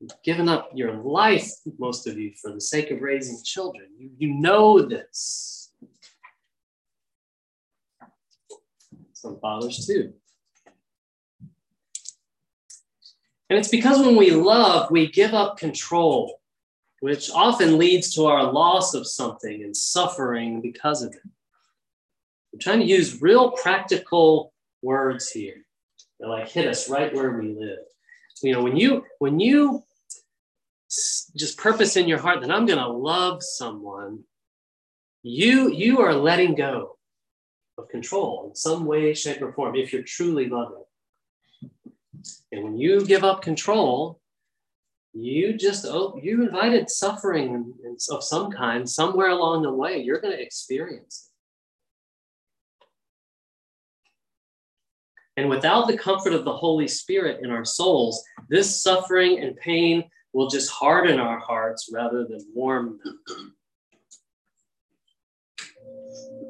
You've 0.01 0.23
given 0.23 0.49
up 0.49 0.71
your 0.75 0.93
life, 0.93 1.51
most 1.79 2.07
of 2.07 2.19
you, 2.19 2.33
for 2.41 2.53
the 2.53 2.61
sake 2.61 2.91
of 2.91 3.01
raising 3.01 3.39
children. 3.43 3.87
You, 3.97 4.11
you 4.19 4.35
know 4.35 4.83
this. 4.83 5.73
Some 9.13 9.39
fathers, 9.41 9.87
too. 9.87 10.13
And 13.51 13.59
it's 13.59 13.69
because 13.69 14.05
when 14.05 14.17
we 14.17 14.31
love, 14.31 14.91
we 14.91 15.11
give 15.11 15.33
up 15.33 15.59
control, 15.59 16.41
which 17.01 17.31
often 17.31 17.79
leads 17.79 18.15
to 18.15 18.27
our 18.27 18.53
loss 18.53 18.95
of 18.95 19.07
something 19.07 19.63
and 19.63 19.77
suffering 19.77 20.61
because 20.61 21.03
of 21.03 21.15
it. 21.15 21.21
I'm 22.55 22.61
trying 22.61 22.81
to 22.81 22.87
use 22.87 23.21
real 23.21 23.51
practical 23.51 24.53
words 24.81 25.29
here 25.29 25.67
that 26.21 26.29
like 26.29 26.49
hit 26.49 26.69
us 26.69 26.89
right 26.89 27.13
where 27.13 27.33
we 27.33 27.49
live. 27.49 27.81
You 28.43 28.53
know, 28.53 28.63
when 28.63 28.77
you 28.77 29.05
when 29.19 29.41
you 29.41 29.83
just 31.37 31.59
purpose 31.59 31.97
in 31.97 32.07
your 32.07 32.19
heart 32.19 32.43
that 32.43 32.53
I'm 32.53 32.67
going 32.67 32.79
to 32.79 32.89
love 32.89 33.43
someone, 33.43 34.21
you 35.25 35.73
you 35.73 36.01
are 36.01 36.15
letting 36.15 36.55
go 36.55 36.97
of 37.77 37.89
control 37.89 38.47
in 38.49 38.55
some 38.55 38.85
way, 38.85 39.15
shape, 39.15 39.43
or 39.43 39.53
form 39.53 39.75
if 39.75 39.93
you're 39.93 40.03
truly 40.03 40.49
loving. 40.49 40.85
And 42.53 42.63
when 42.63 42.79
you 42.79 43.05
give 43.05 43.25
up 43.25 43.43
control, 43.43 44.21
you 45.13 45.59
just 45.59 45.87
oh, 45.87 46.21
you 46.23 46.45
invited 46.45 46.89
suffering 46.89 47.75
of 48.11 48.23
some 48.23 48.53
kind 48.53 48.89
somewhere 48.89 49.31
along 49.31 49.63
the 49.63 49.73
way. 49.73 49.99
You're 50.01 50.21
going 50.21 50.37
to 50.37 50.43
experience 50.43 51.31
it. 51.31 51.34
And 55.37 55.49
without 55.49 55.89
the 55.89 55.97
comfort 55.97 56.33
of 56.33 56.45
the 56.45 56.53
Holy 56.53 56.87
Spirit 56.87 57.41
in 57.43 57.51
our 57.51 57.65
souls, 57.65 58.23
this 58.49 58.83
suffering 58.83 59.41
and 59.41 59.57
pain 59.57 60.05
will 60.33 60.49
just 60.49 60.71
harden 60.71 61.19
our 61.19 61.39
hearts 61.39 61.91
rather 61.93 62.25
than 62.25 62.41
warm 62.55 63.01
them. 63.05 63.57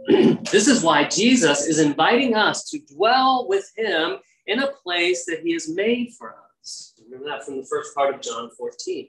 this 0.50 0.68
is 0.68 0.82
why 0.82 1.04
Jesus 1.04 1.66
is 1.66 1.78
inviting 1.78 2.34
us 2.34 2.68
to 2.70 2.78
dwell 2.78 3.46
with 3.48 3.70
him 3.76 4.16
in 4.46 4.60
a 4.60 4.72
place 4.82 5.24
that 5.24 5.40
he 5.40 5.52
has 5.54 5.68
made 5.68 6.12
for 6.18 6.34
us. 6.60 6.94
Remember 7.04 7.26
that 7.30 7.44
from 7.44 7.56
the 7.56 7.66
first 7.66 7.94
part 7.94 8.14
of 8.14 8.20
John 8.20 8.50
14. 8.50 9.08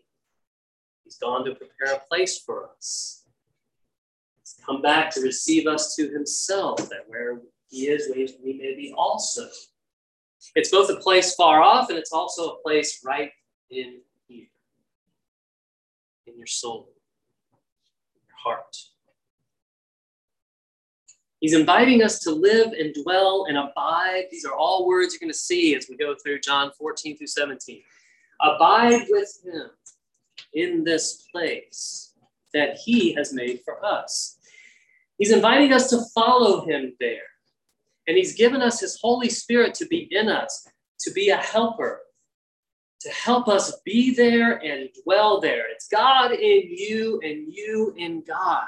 He's 1.04 1.18
gone 1.18 1.46
to 1.46 1.56
prepare 1.56 1.96
a 1.96 2.02
place 2.10 2.40
for 2.40 2.70
us. 2.78 3.24
He's 4.42 4.56
come 4.66 4.82
back 4.82 5.12
to 5.12 5.22
receive 5.22 5.68
us 5.68 5.96
to 5.96 6.10
himself, 6.10 6.78
that 6.90 7.04
where 7.08 7.42
he 7.70 7.88
is, 7.88 8.12
we, 8.14 8.54
may 8.54 8.76
be 8.76 8.94
also. 8.96 9.48
It's 10.56 10.72
both 10.72 10.90
a 10.90 10.98
place 10.98 11.36
far 11.36 11.62
off 11.62 11.90
and 11.90 11.98
it's 11.98 12.12
also 12.12 12.50
a 12.50 12.62
place 12.62 13.02
right 13.04 13.32
in 13.72 14.02
here, 14.28 14.48
in 16.28 16.38
your 16.38 16.48
soul, 16.48 16.90
in 18.14 18.22
your 18.28 18.38
heart. 18.38 18.78
He's 21.40 21.54
inviting 21.54 22.02
us 22.02 22.20
to 22.20 22.32
live 22.32 22.72
and 22.74 22.96
dwell 23.04 23.46
and 23.48 23.58
abide. 23.58 24.26
These 24.32 24.46
are 24.46 24.54
all 24.56 24.88
words 24.88 25.14
you're 25.14 25.20
going 25.20 25.32
to 25.32 25.38
see 25.38 25.76
as 25.76 25.88
we 25.90 25.98
go 25.98 26.16
through 26.16 26.40
John 26.40 26.72
14 26.78 27.18
through 27.18 27.28
17. 27.28 27.82
Abide 28.42 29.06
with 29.10 29.40
him 29.44 29.70
in 30.54 30.84
this 30.84 31.28
place 31.32 32.14
that 32.54 32.78
he 32.78 33.14
has 33.14 33.34
made 33.34 33.60
for 33.64 33.84
us. 33.86 34.38
He's 35.18 35.32
inviting 35.32 35.72
us 35.72 35.90
to 35.90 36.02
follow 36.14 36.66
him 36.66 36.94
there. 37.00 37.35
And 38.08 38.18
he's 38.18 38.36
given 38.36 38.62
us 38.62 38.80
his 38.80 39.00
Holy 39.02 39.30
Spirit 39.30 39.74
to 39.76 39.86
be 39.88 40.08
in 40.12 40.30
us, 40.30 40.68
to 41.02 41.12
be 41.12 41.30
a 41.30 41.38
helper, 41.38 42.02
to 43.02 43.10
help 43.10 43.48
us 43.48 43.80
be 43.86 44.14
there 44.14 44.64
and 44.64 44.90
dwell 45.04 45.40
there. 45.40 45.66
It's 45.72 45.88
God 45.88 46.32
in 46.32 46.64
you 46.68 47.20
and 47.24 47.46
you 47.48 47.94
in 47.98 48.24
God. 48.24 48.66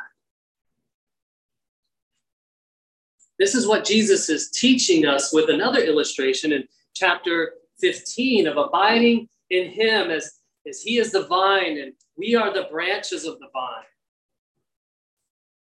This 3.40 3.54
is 3.54 3.68
what 3.68 3.86
Jesus 3.86 4.30
is 4.30 4.50
teaching 4.50 5.06
us 5.06 5.32
with 5.32 5.50
another 5.50 5.80
illustration 5.80 6.52
in 6.52 6.64
chapter 6.96 7.54
15 7.80 8.48
of 8.48 8.58
abiding 8.58 9.30
in 9.52 9.70
Him 9.70 10.10
as, 10.10 10.40
as 10.68 10.82
He 10.82 10.98
is 10.98 11.12
the 11.12 11.28
vine 11.28 11.78
and 11.78 11.94
we 12.18 12.36
are 12.36 12.52
the 12.52 12.68
branches 12.72 13.26
of 13.26 13.38
the 13.40 13.48
vine. 13.54 13.84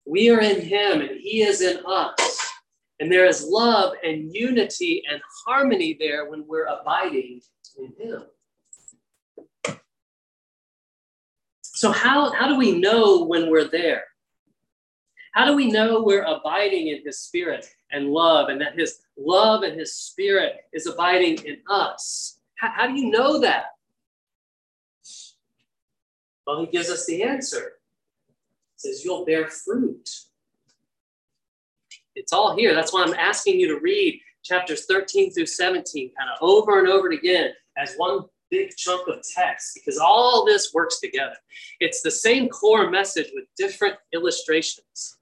We 0.05 0.29
are 0.29 0.41
in 0.41 0.61
Him 0.61 1.01
and 1.01 1.19
He 1.19 1.41
is 1.41 1.61
in 1.61 1.79
us. 1.85 2.52
And 3.03 3.11
there 3.11 3.25
is 3.25 3.45
love 3.45 3.95
and 4.01 4.33
unity 4.33 5.03
and 5.11 5.21
harmony 5.45 5.97
there 5.99 6.29
when 6.29 6.47
we're 6.47 6.67
abiding 6.67 7.41
in 7.77 7.93
Him. 7.99 8.23
So, 11.61 11.91
how, 11.91 12.31
how 12.31 12.47
do 12.47 12.57
we 12.57 12.79
know 12.79 13.25
when 13.25 13.49
we're 13.49 13.67
there? 13.67 14.05
How 15.33 15.43
do 15.43 15.53
we 15.53 15.69
know 15.69 16.01
we're 16.01 16.23
abiding 16.23 16.87
in 16.87 17.01
his 17.03 17.19
spirit 17.19 17.65
and 17.91 18.07
love, 18.07 18.47
and 18.47 18.61
that 18.61 18.79
his 18.79 18.99
love 19.17 19.63
and 19.63 19.77
his 19.77 19.97
spirit 19.97 20.61
is 20.71 20.87
abiding 20.87 21.43
in 21.43 21.57
us? 21.69 22.39
How, 22.55 22.71
how 22.73 22.87
do 22.87 22.93
you 22.93 23.11
know 23.11 23.41
that? 23.41 23.65
Well, 26.47 26.61
he 26.61 26.67
gives 26.67 26.89
us 26.89 27.05
the 27.05 27.23
answer. 27.23 27.73
He 28.81 28.87
says, 28.91 29.03
You'll 29.03 29.25
bear 29.25 29.49
fruit. 29.49 30.09
It's 32.15 32.33
all 32.33 32.55
here. 32.55 32.73
That's 32.73 32.93
why 32.93 33.03
I'm 33.03 33.13
asking 33.13 33.59
you 33.59 33.67
to 33.69 33.79
read 33.79 34.19
chapters 34.43 34.85
13 34.85 35.31
through 35.33 35.45
17 35.45 36.11
kind 36.17 36.29
of 36.29 36.37
over 36.41 36.79
and 36.79 36.87
over 36.87 37.11
again 37.11 37.51
as 37.77 37.95
one 37.95 38.21
big 38.51 38.75
chunk 38.75 39.07
of 39.07 39.23
text 39.35 39.73
because 39.73 39.97
all 39.97 40.45
this 40.45 40.73
works 40.73 40.99
together. 40.99 41.35
It's 41.79 42.01
the 42.01 42.11
same 42.11 42.49
core 42.49 42.89
message 42.89 43.31
with 43.33 43.45
different 43.57 43.95
illustrations. 44.13 45.17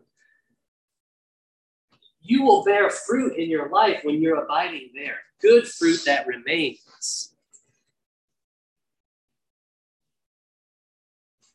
You 2.22 2.44
will 2.44 2.64
bear 2.64 2.90
fruit 2.90 3.38
in 3.38 3.50
your 3.50 3.70
life 3.70 4.02
when 4.04 4.22
you're 4.22 4.44
abiding 4.44 4.92
there, 4.94 5.18
good 5.42 5.68
fruit 5.68 6.02
that 6.06 6.28
remains. 6.28 7.31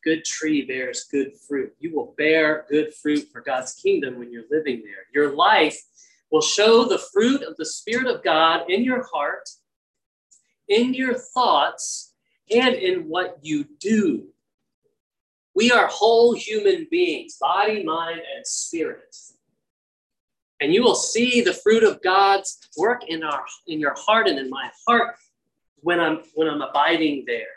Good 0.07 0.23
tree 0.23 0.61
bears 0.65 1.03
good 1.11 1.33
fruit. 1.47 1.73
You 1.79 1.93
will 1.93 2.13
bear 2.17 2.65
good 2.69 2.93
fruit 2.93 3.27
for 3.29 3.41
God's 3.41 3.73
kingdom 3.73 4.17
when 4.17 4.31
you're 4.31 4.49
living 4.49 4.81
there. 4.85 5.03
Your 5.13 5.35
life 5.35 5.77
will 6.31 6.41
show 6.41 6.85
the 6.85 7.03
fruit 7.11 7.41
of 7.41 7.57
the 7.57 7.65
Spirit 7.65 8.07
of 8.07 8.23
God 8.23 8.69
in 8.69 8.83
your 8.83 9.05
heart 9.13 9.49
in 10.67 10.93
your 10.93 11.13
thoughts 11.13 12.13
and 12.51 12.75
in 12.75 13.07
what 13.07 13.37
you 13.41 13.65
do. 13.79 14.27
We 15.55 15.71
are 15.71 15.87
whole 15.87 16.33
human 16.33 16.87
beings, 16.91 17.37
body, 17.39 17.83
mind, 17.83 18.21
and 18.35 18.45
spirit. 18.45 19.15
And 20.59 20.73
you 20.73 20.83
will 20.83 20.95
see 20.95 21.41
the 21.41 21.53
fruit 21.53 21.83
of 21.83 22.01
God's 22.01 22.59
work 22.77 23.03
in 23.07 23.23
our 23.23 23.43
in 23.67 23.79
your 23.79 23.95
heart 23.97 24.27
and 24.27 24.39
in 24.39 24.49
my 24.49 24.69
heart 24.87 25.15
when 25.81 25.99
I'm 25.99 26.23
when 26.33 26.47
I'm 26.47 26.61
abiding 26.61 27.25
there. 27.27 27.56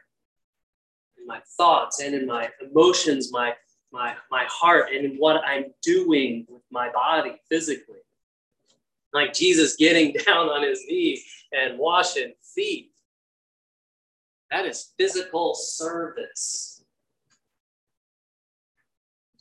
My 1.30 1.40
thoughts 1.56 2.00
and 2.00 2.12
in 2.12 2.26
my 2.26 2.48
emotions, 2.60 3.30
my 3.30 3.54
my 3.92 4.16
my 4.32 4.44
heart, 4.48 4.88
and 4.92 5.04
in 5.04 5.16
what 5.16 5.44
I'm 5.46 5.66
doing 5.80 6.44
with 6.48 6.62
my 6.72 6.90
body 6.90 7.36
physically. 7.48 8.02
Like 9.12 9.32
Jesus 9.32 9.76
getting 9.76 10.12
down 10.26 10.48
on 10.48 10.64
his 10.64 10.82
knees 10.88 11.24
and 11.52 11.78
washing 11.78 12.32
feet 12.54 12.90
that 14.50 14.66
is 14.66 14.92
physical 14.98 15.54
service. 15.54 16.82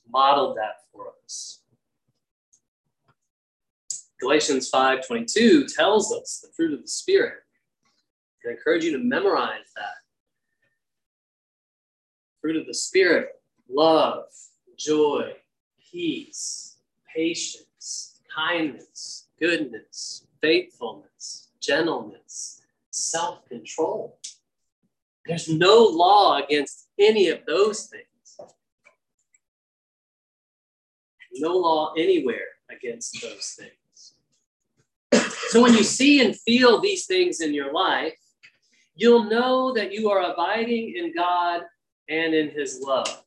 Modeled 0.07 0.57
that 0.57 0.83
for 0.91 1.13
us. 1.25 1.61
Galatians 4.19 4.69
5:22 4.69 5.73
tells 5.75 6.13
us 6.13 6.39
the 6.43 6.51
fruit 6.55 6.73
of 6.73 6.81
the 6.81 6.87
Spirit. 6.87 7.39
I 8.45 8.51
encourage 8.51 8.83
you 8.83 8.91
to 8.91 8.99
memorize 8.99 9.71
that. 9.75 9.98
Fruit 12.41 12.57
of 12.57 12.67
the 12.67 12.73
Spirit, 12.73 13.29
love, 13.69 14.25
joy, 14.77 15.33
peace, 15.91 16.77
patience, 17.13 18.21
kindness, 18.33 19.27
goodness, 19.39 20.25
faithfulness, 20.41 21.49
gentleness, 21.59 22.61
self 22.91 23.45
control. 23.47 24.19
There's 25.25 25.49
no 25.49 25.83
law 25.83 26.41
against 26.41 26.87
any 26.97 27.29
of 27.29 27.39
those 27.45 27.87
things. 27.87 28.05
No 31.33 31.55
law 31.55 31.93
anywhere 31.97 32.47
against 32.71 33.21
those 33.21 33.57
things. 33.59 34.15
So 35.49 35.61
when 35.61 35.73
you 35.73 35.83
see 35.83 36.23
and 36.23 36.35
feel 36.35 36.79
these 36.79 37.05
things 37.05 37.41
in 37.41 37.53
your 37.53 37.71
life, 37.73 38.17
you'll 38.95 39.29
know 39.29 39.73
that 39.73 39.93
you 39.93 40.09
are 40.09 40.31
abiding 40.31 40.95
in 40.95 41.13
God 41.13 41.61
and 42.09 42.33
in 42.33 42.49
His 42.49 42.81
love. 42.81 43.23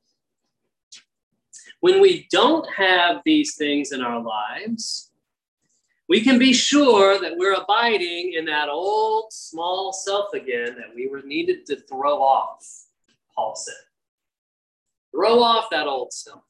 When 1.80 2.00
we 2.00 2.28
don't 2.30 2.68
have 2.74 3.22
these 3.24 3.56
things 3.56 3.92
in 3.92 4.02
our 4.02 4.20
lives, 4.22 5.10
we 6.08 6.20
can 6.20 6.38
be 6.38 6.52
sure 6.52 7.18
that 7.20 7.38
we're 7.38 7.54
abiding 7.54 8.34
in 8.34 8.44
that 8.44 8.68
old 8.68 9.32
small 9.32 9.92
self 9.94 10.34
again 10.34 10.76
that 10.76 10.94
we 10.94 11.08
were 11.08 11.22
needed 11.22 11.64
to 11.66 11.76
throw 11.76 12.20
off, 12.20 12.66
Paul 13.34 13.56
said. 13.56 13.74
Throw 15.10 15.42
off 15.42 15.70
that 15.70 15.86
old 15.86 16.12
self. 16.12 16.44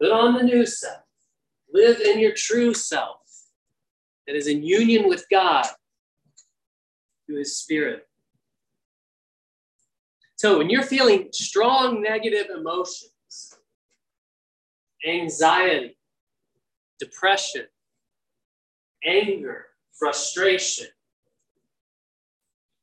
Put 0.00 0.10
on 0.10 0.34
the 0.34 0.42
new 0.42 0.64
self. 0.64 1.02
Live 1.70 2.00
in 2.00 2.18
your 2.18 2.32
true 2.32 2.72
self 2.72 3.20
that 4.26 4.34
is 4.34 4.46
in 4.46 4.62
union 4.62 5.06
with 5.06 5.26
God 5.30 5.66
through 7.26 7.40
His 7.40 7.58
Spirit. 7.58 8.07
So 10.38 10.58
when 10.58 10.70
you're 10.70 10.84
feeling 10.84 11.30
strong 11.32 12.00
negative 12.00 12.46
emotions, 12.56 13.58
anxiety, 15.04 15.98
depression, 17.00 17.66
anger, 19.04 19.66
frustration, 19.98 20.86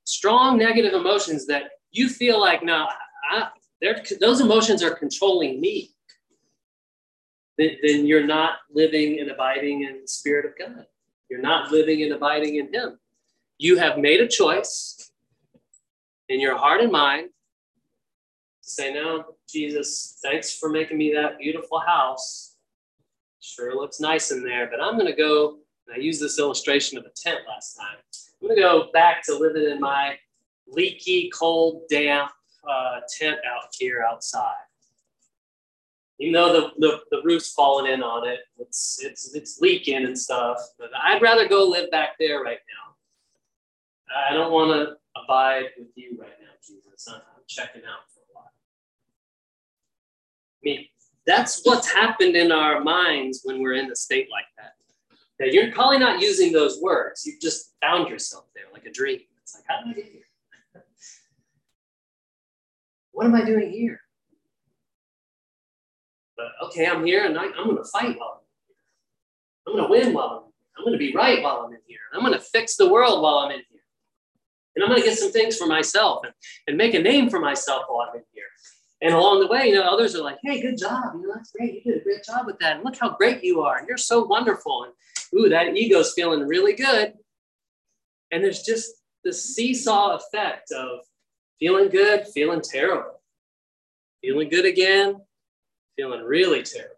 strong 0.03 0.57
negative 0.57 0.93
emotions 0.93 1.47
that 1.47 1.71
you 1.91 2.09
feel 2.09 2.41
like, 2.41 2.61
no, 2.61 2.87
I, 3.31 3.47
those 4.19 4.41
emotions 4.41 4.83
are 4.83 4.93
controlling 4.93 5.61
me, 5.61 5.91
then, 7.57 7.77
then 7.81 8.05
you're 8.05 8.27
not 8.27 8.57
living 8.69 9.21
and 9.21 9.31
abiding 9.31 9.83
in 9.83 10.01
the 10.01 10.07
Spirit 10.09 10.45
of 10.45 10.57
God. 10.59 10.87
You're 11.29 11.41
not 11.41 11.71
living 11.71 12.03
and 12.03 12.11
abiding 12.11 12.57
in 12.57 12.73
Him. 12.73 12.99
You 13.57 13.77
have 13.77 13.97
made 13.97 14.19
a 14.19 14.27
choice 14.27 15.09
in 16.27 16.41
your 16.41 16.57
heart 16.57 16.81
and 16.81 16.91
mind 16.91 17.29
to 18.65 18.71
say, 18.71 18.93
No, 18.93 19.35
Jesus, 19.47 20.19
thanks 20.23 20.57
for 20.57 20.69
making 20.69 20.97
me 20.97 21.13
that 21.13 21.37
beautiful 21.37 21.79
house. 21.79 22.55
Sure 23.39 23.75
looks 23.75 23.99
nice 23.99 24.31
in 24.31 24.43
there, 24.43 24.69
but 24.69 24.81
I'm 24.81 24.95
going 24.97 25.11
to 25.11 25.17
go. 25.17 25.59
I 25.93 25.99
used 25.99 26.21
this 26.21 26.39
illustration 26.39 26.97
of 26.97 27.05
a 27.05 27.11
tent 27.15 27.41
last 27.47 27.75
time. 27.75 27.97
I'm 28.41 28.47
going 28.47 28.57
to 28.57 28.61
go 28.61 28.89
back 28.91 29.23
to 29.25 29.37
living 29.37 29.69
in 29.69 29.79
my 29.79 30.17
leaky, 30.67 31.29
cold, 31.29 31.83
damp 31.89 32.31
uh, 32.67 33.01
tent 33.19 33.37
out 33.47 33.69
here 33.77 34.03
outside. 34.09 34.53
Even 36.19 36.33
though 36.33 36.53
the, 36.53 36.71
the, 36.79 36.99
the 37.11 37.21
roof's 37.23 37.53
falling 37.53 37.91
in 37.91 38.01
on 38.01 38.27
it, 38.27 38.39
it's, 38.57 38.99
it's, 39.03 39.35
it's 39.35 39.59
leaking 39.59 40.05
and 40.05 40.17
stuff, 40.17 40.57
but 40.79 40.89
I'd 41.03 41.21
rather 41.21 41.47
go 41.47 41.67
live 41.67 41.91
back 41.91 42.11
there 42.19 42.41
right 42.41 42.57
now. 42.57 42.95
I 44.29 44.33
don't 44.33 44.51
want 44.51 44.71
to 44.71 44.95
abide 45.21 45.65
with 45.77 45.89
you 45.95 46.17
right 46.19 46.29
now, 46.41 46.51
Jesus. 46.65 47.07
I'm 47.13 47.21
checking 47.47 47.81
out 47.81 48.09
for 48.13 48.21
a 48.21 48.33
while. 48.33 48.51
I 50.54 50.54
mean, 50.65 50.85
that's 51.25 51.61
what's 51.63 51.91
happened 51.91 52.35
in 52.35 52.51
our 52.51 52.81
minds 52.81 53.41
when 53.43 53.61
we're 53.61 53.73
in 53.73 53.91
a 53.91 53.95
state 53.95 54.27
like 54.31 54.45
that. 54.57 54.73
That 55.39 55.53
you're 55.53 55.71
probably 55.71 55.99
not 55.99 56.21
using 56.21 56.51
those 56.51 56.79
words. 56.81 57.25
You've 57.25 57.41
just 57.41 57.73
found 57.81 58.09
yourself 58.09 58.45
there 58.55 58.65
like 58.73 58.85
a 58.85 58.91
dream. 58.91 59.19
It's 59.41 59.55
like, 59.55 59.63
how 59.67 59.83
did 59.83 59.91
I 59.91 60.01
get 60.01 60.11
here? 60.11 60.21
what 63.11 63.25
am 63.25 63.35
I 63.35 63.43
doing 63.43 63.71
here? 63.71 63.99
But 66.37 66.47
okay, 66.67 66.87
I'm 66.87 67.05
here 67.05 67.25
and 67.25 67.37
I, 67.37 67.45
am 67.45 67.65
going 67.65 67.77
to 67.77 67.85
fight 67.85 68.17
while 68.17 68.41
I'm 68.41 68.45
here. 68.67 68.75
I'm 69.67 69.73
going 69.73 69.85
to 69.85 69.89
win 69.89 70.13
while 70.13 70.27
I'm 70.27 70.43
here. 70.43 70.51
I'm 70.77 70.83
going 70.83 70.93
to 70.93 70.99
be 70.99 71.13
right 71.13 71.41
while 71.41 71.63
I'm 71.65 71.73
in 71.73 71.79
here. 71.87 71.99
I'm 72.13 72.21
going 72.21 72.33
to 72.33 72.39
fix 72.39 72.75
the 72.75 72.91
world 72.91 73.21
while 73.21 73.39
I'm 73.39 73.51
in 73.51 73.61
here. 73.69 73.81
And 74.75 74.83
I'm 74.83 74.89
going 74.89 75.01
to 75.01 75.07
get 75.07 75.17
some 75.17 75.31
things 75.31 75.57
for 75.57 75.67
myself 75.67 76.25
and, 76.25 76.33
and 76.67 76.77
make 76.77 76.93
a 76.93 76.99
name 76.99 77.29
for 77.29 77.39
myself 77.39 77.83
while 77.87 78.09
I'm 78.09 78.17
in 78.17 78.23
here. 78.33 78.34
And 79.01 79.13
along 79.13 79.41
the 79.41 79.47
way, 79.47 79.67
you 79.67 79.75
know, 79.75 79.83
others 79.83 80.15
are 80.15 80.23
like, 80.23 80.37
hey, 80.43 80.61
good 80.61 80.77
job. 80.77 81.03
You 81.15 81.27
know, 81.27 81.33
that's 81.35 81.51
great. 81.51 81.85
You 81.85 81.93
did 81.93 82.01
a 82.01 82.03
great 82.03 82.23
job 82.23 82.45
with 82.45 82.57
that. 82.59 82.77
And 82.77 82.85
look 82.85 82.97
how 82.97 83.15
great 83.15 83.43
you 83.43 83.61
are. 83.61 83.85
You're 83.87 83.97
so 83.97 84.23
wonderful. 84.23 84.85
And 84.85 84.93
ooh, 85.39 85.49
that 85.49 85.75
ego's 85.75 86.13
feeling 86.13 86.47
really 86.47 86.73
good. 86.73 87.13
And 88.31 88.43
there's 88.43 88.63
just 88.63 88.93
the 89.23 89.33
seesaw 89.33 90.15
effect 90.15 90.71
of 90.71 90.99
feeling 91.59 91.89
good, 91.89 92.25
feeling 92.33 92.61
terrible, 92.61 93.21
feeling 94.21 94.49
good 94.49 94.65
again, 94.65 95.17
feeling 95.95 96.23
really 96.23 96.63
terrible, 96.63 96.95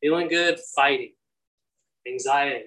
feeling 0.00 0.28
good, 0.28 0.58
fighting, 0.74 1.12
anxiety, 2.06 2.66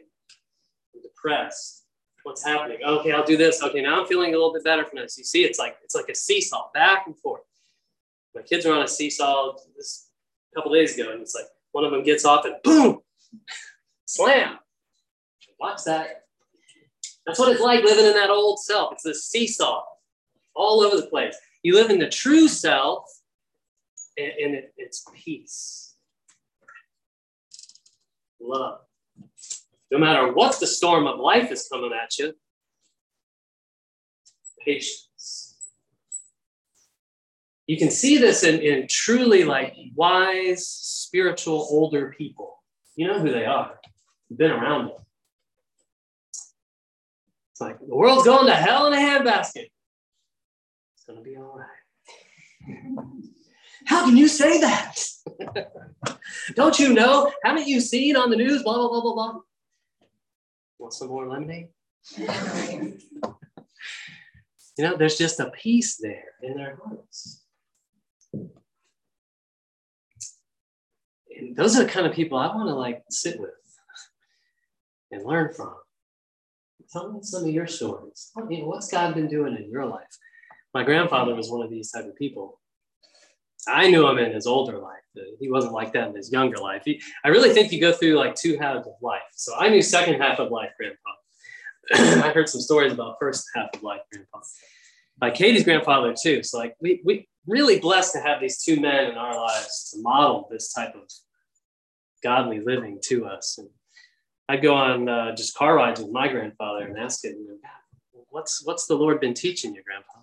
depressed. 1.02 1.86
What's 2.24 2.46
happening? 2.46 2.78
Okay, 2.86 3.12
I'll 3.12 3.26
do 3.26 3.36
this. 3.36 3.62
Okay, 3.62 3.82
now 3.82 4.00
I'm 4.00 4.08
feeling 4.08 4.30
a 4.30 4.38
little 4.38 4.54
bit 4.54 4.64
better 4.64 4.86
from 4.86 5.00
this. 5.00 5.18
You 5.18 5.26
see, 5.26 5.44
it's 5.44 5.60
like 5.60 5.76
it's 5.84 5.96
like 5.96 6.08
a 6.08 6.16
seesaw, 6.16 6.70
back 6.74 7.04
and 7.06 7.18
forth. 7.18 7.42
My 8.36 8.42
kids 8.42 8.66
were 8.66 8.74
on 8.74 8.84
a 8.84 8.88
seesaw 8.88 9.54
this 9.78 10.10
a 10.52 10.56
couple 10.56 10.74
days 10.74 10.98
ago, 10.98 11.12
and 11.12 11.22
it's 11.22 11.36
like 11.36 11.46
one 11.72 11.86
of 11.86 11.92
them 11.92 12.04
gets 12.04 12.26
off 12.26 12.46
and 12.46 12.56
boom, 12.64 13.00
slam. 14.06 14.58
Watch 15.60 15.84
that. 15.86 16.26
That's 17.26 17.40
what 17.40 17.52
it's 17.52 17.62
like 17.62 17.84
living 17.84 18.06
in 18.06 18.14
that 18.14 18.30
old 18.30 18.60
self. 18.60 18.94
It's 18.94 19.04
this 19.04 19.26
seesaw 19.26 19.84
all 20.56 20.82
over 20.82 20.98
the 20.98 21.08
place. 21.08 21.36
You 21.62 21.76
live 21.76 21.90
in 21.90 22.00
the 22.00 22.10
true 22.10 22.48
self, 22.48 23.06
and, 24.18 24.32
and 24.44 24.56
it, 24.56 24.74
it's 24.78 25.06
peace, 25.16 25.96
love. 28.42 28.80
No 29.92 30.00
matter 30.00 30.34
what 30.34 30.60
the 30.60 30.68
storm 30.68 31.06
of 31.08 31.20
life 31.20 31.52
is 31.52 31.68
coming 31.72 31.92
at 31.94 32.18
you, 32.18 32.34
patience. 34.66 35.08
You 37.68 37.78
can 37.78 37.92
see 37.92 38.18
this 38.18 38.44
in, 38.44 38.60
in 38.60 38.88
truly 38.90 39.44
like 39.46 39.76
wise, 39.96 40.68
spiritual, 40.68 41.68
older 41.70 42.14
people. 42.18 42.58
You 42.96 43.08
know 43.08 43.20
who 43.20 43.32
they 43.32 43.46
are. 43.46 43.80
You've 44.30 44.40
been 44.40 44.52
around 44.52 44.88
them. 44.88 44.98
It's 47.52 47.62
like 47.62 47.80
the 47.80 47.96
world's 47.96 48.26
going 48.26 48.48
to 48.48 48.56
hell 48.56 48.88
in 48.88 48.94
a 48.94 48.98
handbasket. 48.98 49.70
It's 50.96 51.06
going 51.08 51.20
to 51.20 51.24
be 51.24 51.38
all 51.38 51.58
right. 51.58 51.68
How 53.86 54.06
can 54.06 54.18
you 54.18 54.28
say 54.28 54.60
that? 54.62 55.00
Don't 56.56 56.80
you 56.80 56.94
know? 56.94 57.32
Haven't 57.44 57.68
you 57.68 57.80
seen 57.80 58.16
on 58.16 58.30
the 58.30 58.38
news? 58.38 58.64
Blah, 58.64 58.76
blah, 58.76 58.90
blah, 58.90 59.02
blah, 59.02 59.14
blah. 59.14 59.40
Want 60.80 60.94
some 60.94 61.10
more 61.10 61.28
lemonade? 61.28 61.70
you 62.18 63.00
know, 64.80 64.98
there's 64.98 65.18
just 65.18 65.40
a 65.40 65.52
peace 65.52 65.98
there 65.98 66.26
in 66.42 66.56
their 66.56 66.80
hearts. 66.84 67.43
And 68.34 68.50
those 71.56 71.78
are 71.78 71.84
the 71.84 71.90
kind 71.90 72.06
of 72.06 72.14
people 72.14 72.38
I 72.38 72.48
want 72.48 72.70
to 72.70 72.76
like 72.76 73.04
sit 73.10 73.40
with 73.40 73.52
and 75.12 75.26
learn 75.26 75.54
from. 75.54 75.76
Tell 76.92 77.12
me 77.12 77.20
some 77.24 77.44
of 77.44 77.50
your 77.50 77.68
stories. 77.68 78.32
Tell 78.36 78.46
me, 78.46 78.64
what's 78.64 78.92
God 78.92 79.16
been 79.16 79.28
doing 79.28 79.56
in 79.56 79.70
your 79.70 79.86
life? 79.86 80.18
My 80.74 80.84
grandfather 80.84 81.36
was 81.36 81.50
one 81.50 81.64
of 81.64 81.70
these 81.70 81.92
type 81.92 82.06
of 82.06 82.16
people. 82.16 82.60
I 83.68 83.90
knew 83.90 84.08
him 84.08 84.18
in 84.18 84.34
his 84.34 84.46
older 84.46 84.80
life. 84.80 85.00
He 85.40 85.50
wasn't 85.50 85.74
like 85.74 85.94
that 85.94 86.10
in 86.10 86.16
his 86.16 86.32
younger 86.32 86.58
life. 86.58 86.84
He, 86.86 87.02
I 87.24 87.30
really 87.30 87.54
think 87.54 87.72
you 87.72 87.80
go 87.80 87.94
through 87.94 88.16
like 88.16 88.36
two 88.36 88.58
halves 88.58 88.88
of 88.88 88.94
life. 89.02 89.22
So 89.34 89.56
I 89.56 89.70
knew 89.70 89.82
second 89.82 90.20
half 90.20 90.40
of 90.40 90.52
life, 90.52 90.72
grandpa. 90.78 91.10
I 92.28 92.32
heard 92.32 92.50
some 92.50 92.62
stories 92.62 92.94
about 92.94 93.18
first 93.20 93.46
half 93.56 93.70
of 93.74 93.84
life, 93.84 94.02
grandpa. 94.12 94.40
Like 95.22 95.36
Katie's 95.36 95.64
grandfather 95.64 96.14
too. 96.22 96.44
So 96.44 96.58
like 96.58 96.76
we 96.82 97.02
we 97.06 97.30
really 97.48 97.80
blessed 97.80 98.14
to 98.14 98.22
have 98.22 98.40
these 98.40 98.64
two 98.64 98.80
men 98.80 99.06
in 99.06 99.18
our 99.18 99.36
lives 99.36 99.92
to 99.92 100.02
model 100.02 100.48
this 100.50 100.72
type 100.74 100.96
of 100.96 101.10
godly 102.24 102.62
living 102.62 103.00
to 103.04 103.26
us. 103.26 103.58
And 103.58 103.70
I'd 104.48 104.62
go 104.62 104.76
on 104.76 105.10
uh, 105.10 105.36
just 105.36 105.56
car 105.56 105.76
rides 105.76 106.02
with 106.02 106.12
my 106.12 106.28
grandfather 106.28 106.86
and 106.86 106.98
ask 106.98 107.24
him, 107.24 107.36
what's 108.30 108.66
what's 108.66 108.88
the 108.88 108.96
Lord 108.96 109.20
been 109.20 109.34
teaching 109.34 109.76
you, 109.76 109.84
Grandpa? 109.84 110.20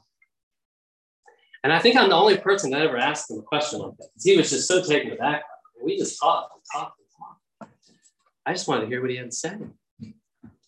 And 1.62 1.72
I 1.72 1.78
think 1.78 1.96
I'm 1.96 2.08
the 2.08 2.16
only 2.16 2.38
person 2.38 2.70
that 2.70 2.82
ever 2.82 2.96
asked 2.96 3.30
him 3.30 3.38
a 3.38 3.42
question 3.42 3.80
like 3.80 3.96
that 3.98 4.08
because 4.14 4.24
he 4.24 4.36
was 4.36 4.50
just 4.50 4.66
so 4.66 4.82
taken 4.82 5.12
aback. 5.12 5.42
We 5.82 5.98
just 5.98 6.18
talked 6.18 6.54
and 6.54 6.62
talked 6.72 6.98
and 6.98 7.08
talked. 7.18 7.74
I 8.46 8.52
just 8.52 8.66
wanted 8.66 8.82
to 8.82 8.86
hear 8.88 9.00
what 9.00 9.10
he 9.10 9.16
had 9.16 9.30
to 9.30 9.36
say. 9.36 9.56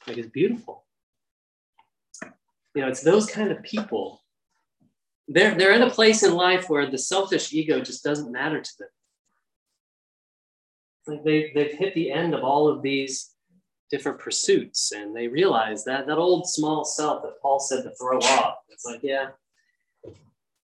Like 0.07 0.19
it's 0.19 0.29
beautiful. 0.29 0.85
You 2.75 2.83
know, 2.83 2.89
it's 2.89 3.03
those 3.03 3.27
kind 3.27 3.51
of 3.51 3.63
people. 3.63 4.22
They're, 5.33 5.55
they're 5.55 5.72
in 5.72 5.83
a 5.83 5.91
place 5.91 6.22
in 6.22 6.35
life 6.35 6.68
where 6.68 6.91
the 6.91 6.99
selfish 6.99 7.53
ego 7.53 7.80
just 7.80 8.05
doesn't 8.05 8.30
matter 8.30 8.61
to 8.61 8.70
them. 8.78 8.89
Like 11.07 11.24
they, 11.24 11.53
they've 11.55 11.72
hit 11.72 11.95
the 11.95 12.12
end 12.12 12.35
of 12.35 12.45
all 12.45 12.68
of 12.68 12.83
these 12.83 13.30
different 13.91 14.18
pursuits 14.18 14.93
and 14.93 15.16
they 15.16 15.28
realize 15.28 15.85
that 15.85 16.07
that 16.07 16.18
old 16.18 16.49
small 16.49 16.85
self 16.85 17.22
that 17.22 17.41
Paul 17.41 17.61
said 17.61 17.83
to 17.83 17.91
throw 17.91 18.18
off. 18.18 18.59
It's 18.68 18.85
like, 18.85 19.01
yeah, 19.03 19.28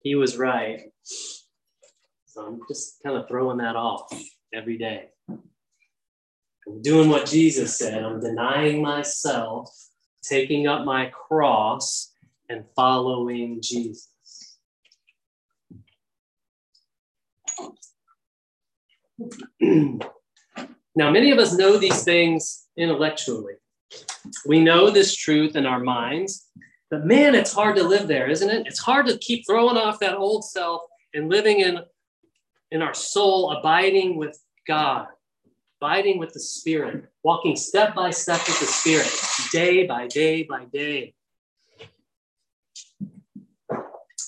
he 0.01 0.15
was 0.15 0.37
right. 0.37 0.91
So 2.25 2.45
I'm 2.45 2.61
just 2.67 3.01
kind 3.03 3.17
of 3.17 3.27
throwing 3.27 3.57
that 3.57 3.75
off 3.75 4.11
every 4.53 4.77
day. 4.77 5.09
I'm 5.27 6.81
doing 6.81 7.09
what 7.09 7.25
Jesus 7.25 7.77
said. 7.77 8.03
I'm 8.03 8.21
denying 8.21 8.81
myself, 8.81 9.75
taking 10.23 10.67
up 10.67 10.85
my 10.85 11.07
cross, 11.07 12.13
and 12.47 12.63
following 12.75 13.59
Jesus. 13.61 14.10
now, 20.95 21.11
many 21.11 21.31
of 21.31 21.39
us 21.39 21.53
know 21.53 21.77
these 21.77 22.03
things 22.03 22.67
intellectually. 22.77 23.53
We 24.45 24.59
know 24.59 24.89
this 24.89 25.15
truth 25.15 25.55
in 25.55 25.65
our 25.65 25.79
minds, 25.79 26.47
but 26.89 27.05
man, 27.05 27.35
it's 27.35 27.53
hard 27.53 27.75
to 27.77 27.83
live 27.83 28.07
there, 28.07 28.29
isn't 28.29 28.49
it? 28.49 28.67
It's 28.67 28.79
hard 28.79 29.07
to 29.07 29.17
keep 29.17 29.45
throwing 29.45 29.77
off 29.77 29.99
that 29.99 30.15
old 30.15 30.45
self 30.45 30.81
and 31.13 31.29
living 31.29 31.61
in, 31.61 31.79
in 32.71 32.81
our 32.81 32.93
soul, 32.93 33.51
abiding 33.51 34.17
with 34.17 34.39
God, 34.67 35.07
abiding 35.81 36.19
with 36.19 36.33
the 36.33 36.39
Spirit, 36.39 37.05
walking 37.23 37.55
step 37.55 37.95
by 37.95 38.11
step 38.11 38.39
with 38.47 38.59
the 38.59 38.65
Spirit, 38.65 39.11
day 39.51 39.85
by 39.85 40.07
day 40.07 40.43
by 40.43 40.65
day. 40.65 41.13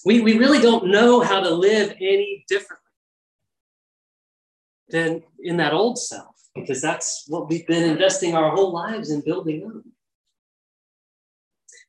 We, 0.05 0.19
we 0.19 0.37
really 0.37 0.59
don't 0.59 0.87
know 0.87 1.21
how 1.21 1.39
to 1.39 1.49
live 1.49 1.91
any 1.91 2.43
differently 2.49 2.82
than 4.93 5.23
in 5.41 5.57
that 5.57 5.73
old 5.73 5.97
self 5.97 6.35
because 6.55 6.81
that's 6.81 7.25
what 7.27 7.49
we've 7.49 7.65
been 7.67 7.89
investing 7.89 8.35
our 8.35 8.51
whole 8.51 8.71
lives 8.71 9.09
in 9.09 9.21
building 9.21 9.65
up. 9.65 9.81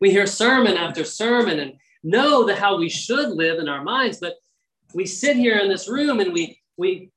We 0.01 0.11
hear 0.11 0.27
sermon 0.27 0.77
after 0.77 1.05
sermon 1.05 1.61
and 1.61 1.75
know 2.03 2.45
the 2.45 2.57
how 2.57 2.79
we 2.79 2.89
should 2.89 3.29
live 3.29 3.59
in 3.59 3.69
our 3.69 3.85
minds, 3.85 4.19
but 4.19 4.35
we 4.95 5.05
sit 5.05 5.37
here 5.37 5.59
in 5.59 5.69
this 5.69 5.89
room 5.89 6.19
and 6.21 6.33
we 6.33 6.59
we 6.77 7.11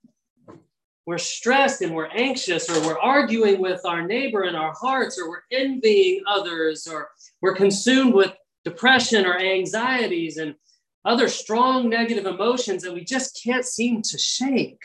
we're 1.06 1.18
stressed 1.18 1.82
and 1.82 1.96
we're 1.96 2.08
anxious 2.08 2.70
or 2.70 2.86
we're 2.86 3.00
arguing 3.00 3.62
with 3.62 3.80
our 3.86 4.06
neighbor 4.06 4.44
in 4.44 4.56
our 4.56 4.74
hearts 4.74 5.18
or 5.18 5.30
we're 5.30 5.44
envying 5.52 6.22
others 6.28 6.86
or 6.86 7.08
we're 7.42 7.56
consumed 7.56 8.14
with 8.14 8.34
depression 8.66 9.26
or 9.26 9.38
anxieties 9.38 10.36
and 10.36 10.54
other 11.06 11.30
strong 11.30 11.88
negative 11.88 12.26
emotions 12.26 12.84
that 12.84 12.94
we 12.94 13.06
just 13.06 13.42
can't 13.42 13.66
seem 13.66 14.02
to 14.02 14.18
shake. 14.18 14.82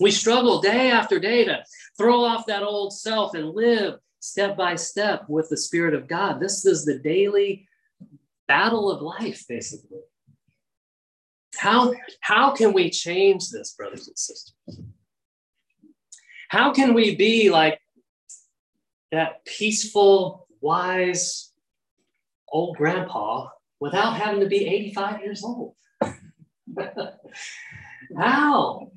We 0.00 0.10
struggle 0.10 0.60
day 0.60 0.90
after 0.90 1.18
day 1.18 1.44
to 1.44 1.64
throw 1.96 2.22
off 2.24 2.46
that 2.46 2.62
old 2.62 2.92
self 2.92 3.34
and 3.34 3.50
live 3.50 3.98
step 4.20 4.56
by 4.56 4.74
step 4.76 5.24
with 5.28 5.48
the 5.48 5.56
Spirit 5.56 5.94
of 5.94 6.08
God. 6.08 6.40
This 6.40 6.66
is 6.66 6.84
the 6.84 6.98
daily 6.98 7.68
battle 8.48 8.90
of 8.90 9.02
life, 9.02 9.44
basically. 9.48 10.00
How, 11.56 11.94
how 12.20 12.52
can 12.52 12.72
we 12.72 12.90
change 12.90 13.50
this, 13.50 13.72
brothers 13.72 14.08
and 14.08 14.18
sisters? 14.18 14.54
How 16.48 16.72
can 16.72 16.94
we 16.94 17.16
be 17.16 17.50
like 17.50 17.80
that 19.10 19.44
peaceful, 19.44 20.46
wise 20.60 21.52
old 22.48 22.76
grandpa 22.76 23.48
without 23.80 24.16
having 24.16 24.40
to 24.40 24.46
be 24.46 24.66
85 24.66 25.20
years 25.20 25.42
old? 25.42 25.74
How? 28.18 28.90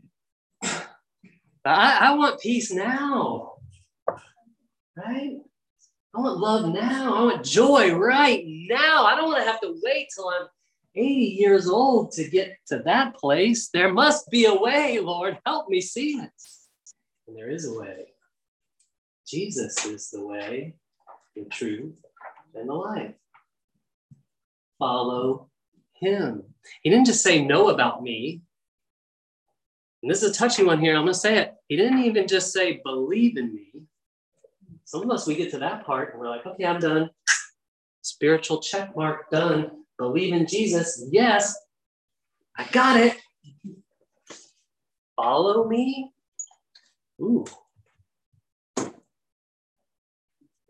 I, 1.69 2.09
I 2.09 2.15
want 2.15 2.39
peace 2.39 2.71
now, 2.71 3.53
right? 4.97 5.37
I 6.15 6.19
want 6.19 6.39
love 6.39 6.73
now. 6.73 7.13
I 7.13 7.21
want 7.25 7.45
joy 7.45 7.93
right 7.93 8.43
now. 8.47 9.05
I 9.05 9.15
don't 9.15 9.27
want 9.27 9.43
to 9.43 9.51
have 9.51 9.61
to 9.61 9.79
wait 9.83 10.07
till 10.13 10.29
I'm 10.29 10.47
80 10.95 11.05
years 11.13 11.69
old 11.69 12.11
to 12.13 12.27
get 12.27 12.57
to 12.69 12.79
that 12.85 13.15
place. 13.15 13.69
There 13.69 13.93
must 13.93 14.31
be 14.31 14.45
a 14.45 14.55
way, 14.55 14.99
Lord. 14.99 15.37
Help 15.45 15.69
me 15.69 15.79
see 15.79 16.13
it. 16.13 16.31
And 17.27 17.37
there 17.37 17.51
is 17.51 17.67
a 17.67 17.79
way. 17.79 18.13
Jesus 19.27 19.85
is 19.85 20.09
the 20.09 20.25
way, 20.25 20.73
the 21.35 21.45
truth, 21.45 22.01
and 22.55 22.67
the 22.67 22.73
life. 22.73 23.13
Follow 24.79 25.49
him. 25.93 26.45
He 26.81 26.89
didn't 26.89 27.05
just 27.05 27.21
say 27.21 27.45
no 27.45 27.69
about 27.69 28.01
me. 28.01 28.41
And 30.01 30.09
this 30.09 30.23
is 30.23 30.31
a 30.31 30.33
touchy 30.33 30.63
one 30.63 30.79
here. 30.79 30.95
I'm 30.95 31.03
going 31.03 31.13
to 31.13 31.19
say 31.19 31.37
it. 31.37 31.53
He 31.67 31.75
didn't 31.75 32.03
even 32.03 32.27
just 32.27 32.53
say, 32.53 32.81
believe 32.83 33.37
in 33.37 33.53
me. 33.53 33.71
Some 34.85 35.03
of 35.03 35.11
us, 35.11 35.27
we 35.27 35.35
get 35.35 35.51
to 35.51 35.59
that 35.59 35.85
part 35.85 36.11
and 36.11 36.19
we're 36.19 36.29
like, 36.29 36.45
okay, 36.45 36.65
I'm 36.65 36.79
done. 36.79 37.09
Spiritual 38.01 38.61
check 38.61 38.95
mark 38.95 39.29
done. 39.29 39.71
Believe 39.97 40.33
in 40.33 40.47
Jesus. 40.47 41.05
Yes, 41.11 41.55
I 42.57 42.65
got 42.71 42.99
it. 42.99 43.17
Follow 45.15 45.67
me. 45.67 46.11
Ooh. 47.21 47.45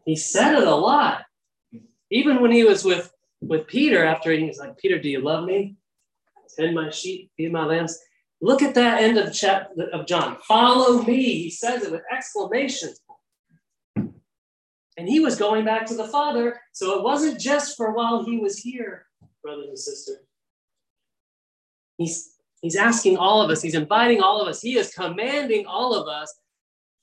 He 0.06 0.16
said 0.16 0.56
it 0.56 0.68
a 0.68 0.76
lot. 0.76 1.26
Even 2.10 2.42
when 2.42 2.52
he 2.52 2.64
was 2.64 2.84
with, 2.84 3.14
with 3.42 3.68
Peter, 3.68 4.04
after 4.04 4.32
he 4.32 4.46
was 4.46 4.58
like, 4.58 4.76
Peter, 4.80 5.00
do 5.00 5.08
you 5.08 5.22
love 5.22 5.46
me? 5.46 5.76
Tend 6.58 6.74
my 6.74 6.90
sheep, 6.90 7.32
feed 7.38 7.52
my 7.52 7.64
lambs. 7.64 8.00
Look 8.42 8.62
at 8.62 8.76
that 8.76 9.02
end 9.02 9.18
of 9.18 9.34
chapter 9.34 9.90
of 9.92 10.08
John. 10.08 10.38
Follow 10.48 11.04
me. 11.04 11.24
He 11.24 11.50
says 11.50 11.84
it 11.84 11.92
with 11.92 12.04
exclamation. 12.12 12.94
And 13.96 15.08
he 15.08 15.20
was 15.20 15.36
going 15.38 15.66
back 15.66 15.86
to 15.88 15.96
the 15.96 16.08
Father. 16.08 16.60
So 16.72 16.98
it 16.98 17.04
wasn't 17.04 17.40
just 17.40 17.76
for 17.76 17.92
while 17.92 18.24
he 18.24 18.38
was 18.38 18.58
here, 18.58 19.06
brothers 19.44 19.68
and 19.68 19.80
sisters. 19.80 20.20
He's, 21.98 22.36
he's 22.62 22.78
asking 22.78 23.18
all 23.18 23.42
of 23.42 23.50
us, 23.50 23.62
he's 23.62 23.76
inviting 23.76 24.22
all 24.22 24.42
of 24.42 24.48
us, 24.48 24.62
he 24.62 24.78
is 24.78 24.94
commanding 24.94 25.66
all 25.66 25.94
of 25.94 26.08
us 26.08 26.34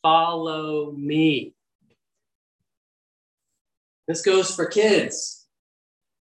follow 0.02 0.92
me. 0.92 1.54
This 4.08 4.22
goes 4.22 4.54
for 4.54 4.66
kids. 4.66 5.46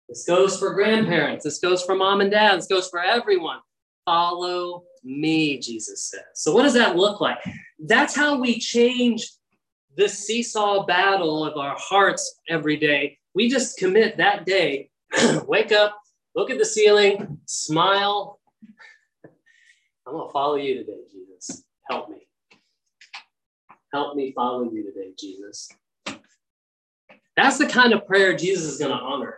This 0.09 0.25
goes 0.25 0.59
for 0.59 0.73
grandparents. 0.73 1.45
This 1.45 1.59
goes 1.59 1.83
for 1.83 1.95
mom 1.95 2.19
and 2.19 2.29
dad. 2.29 2.57
This 2.57 2.67
goes 2.67 2.89
for 2.89 2.99
everyone. 2.99 3.59
Follow 4.09 4.85
me, 5.03 5.59
Jesus 5.59 6.09
says. 6.09 6.23
So, 6.33 6.51
what 6.51 6.63
does 6.63 6.73
that 6.73 6.95
look 6.95 7.21
like? 7.21 7.37
That's 7.77 8.15
how 8.15 8.39
we 8.39 8.57
change 8.57 9.29
the 9.97 10.09
seesaw 10.09 10.83
battle 10.87 11.45
of 11.45 11.57
our 11.57 11.75
hearts 11.77 12.39
every 12.49 12.75
day. 12.75 13.19
We 13.35 13.49
just 13.49 13.77
commit 13.77 14.17
that 14.17 14.47
day, 14.47 14.89
wake 15.47 15.71
up, 15.71 15.95
look 16.35 16.49
at 16.49 16.57
the 16.57 16.65
ceiling, 16.65 17.37
smile. 17.45 18.39
I'm 20.07 20.13
going 20.13 20.27
to 20.27 20.33
follow 20.33 20.55
you 20.55 20.73
today, 20.79 21.01
Jesus. 21.11 21.63
Help 21.87 22.09
me. 22.09 22.27
Help 23.93 24.15
me 24.15 24.33
follow 24.35 24.63
you 24.71 24.91
today, 24.91 25.13
Jesus. 25.19 25.69
That's 27.37 27.59
the 27.59 27.67
kind 27.67 27.93
of 27.93 28.07
prayer 28.07 28.35
Jesus 28.35 28.65
is 28.73 28.79
going 28.79 28.89
to 28.89 28.97
honor. 28.97 29.37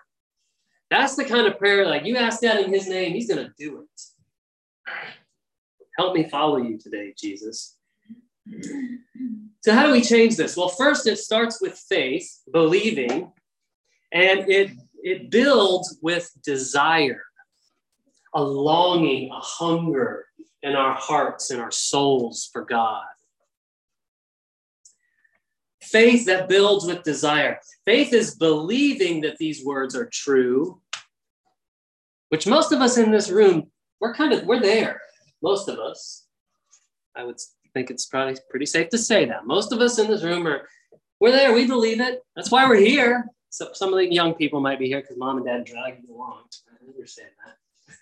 That's 0.90 1.18
the 1.18 1.26
kind 1.26 1.46
of 1.46 1.60
prayer, 1.60 1.86
like 1.86 2.06
you 2.06 2.16
ask 2.16 2.40
that 2.40 2.64
in 2.64 2.72
his 2.72 2.88
name, 2.88 3.12
he's 3.12 3.28
going 3.28 3.46
to 3.46 3.54
do 3.60 3.82
it. 3.82 4.02
Help 5.98 6.16
me 6.16 6.30
follow 6.30 6.58
you 6.58 6.78
today, 6.78 7.14
Jesus. 7.18 7.78
So, 9.62 9.74
how 9.74 9.86
do 9.86 9.92
we 9.92 10.02
change 10.02 10.36
this? 10.36 10.58
Well, 10.58 10.70
first, 10.70 11.06
it 11.06 11.18
starts 11.18 11.62
with 11.62 11.78
faith, 11.90 12.28
believing, 12.52 13.32
and 14.12 14.50
it, 14.50 14.72
it 15.04 15.30
builds 15.30 15.98
with 16.02 16.30
desire, 16.44 17.24
a 18.34 18.42
longing, 18.42 19.30
a 19.32 19.40
hunger 19.40 20.26
in 20.64 20.76
our 20.76 20.96
hearts 20.96 21.52
and 21.52 21.62
our 21.62 21.72
souls 21.72 22.50
for 22.52 22.66
God. 22.66 23.04
Faith 25.82 26.26
that 26.26 26.48
builds 26.48 26.86
with 26.86 27.04
desire. 27.04 27.60
Faith 27.86 28.14
is 28.14 28.36
believing 28.36 29.22
that 29.22 29.38
these 29.38 29.66
words 29.66 29.96
are 29.96 30.10
true, 30.12 30.80
which 32.30 32.48
most 32.48 32.72
of 32.72 32.82
us 32.82 32.98
in 32.98 33.12
this 33.12 33.30
room, 33.30 33.72
we're 34.02 34.14
kind 34.14 34.34
of, 34.34 34.46
we're 34.46 34.60
there 34.60 35.00
most 35.42 35.68
of 35.68 35.80
us, 35.80 36.26
I 37.16 37.24
would 37.24 37.40
think 37.74 37.90
it's 37.90 38.06
probably 38.06 38.38
pretty 38.50 38.66
safe 38.66 38.90
to 38.90 38.98
say 38.98 39.26
that. 39.26 39.46
Most 39.46 39.72
of 39.72 39.80
us 39.80 39.98
in 40.00 40.08
this 40.08 40.24
room 40.24 40.48
are, 40.48 40.68
we're 41.20 41.32
there, 41.32 41.54
we 41.54 41.68
believe 41.68 42.00
it. 42.00 42.22
That's 42.36 42.52
why 42.52 42.68
we're 42.68 42.76
here. 42.76 43.26
So 43.50 43.70
some 43.74 43.90
of 43.90 44.00
the 44.00 44.12
young 44.12 44.34
people 44.34 44.62
might 44.62 44.80
be 44.80 44.88
here 44.88 45.02
because 45.02 45.18
mom 45.18 45.38
and 45.38 45.46
dad 45.46 45.66
dragged 45.66 46.04
you 46.08 46.16
along. 46.16 46.44
I 46.70 46.90
understand 46.90 47.30
that. 47.46 47.96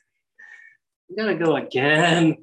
We 1.09 1.15
gotta 1.15 1.35
go 1.35 1.55
again. 1.55 2.37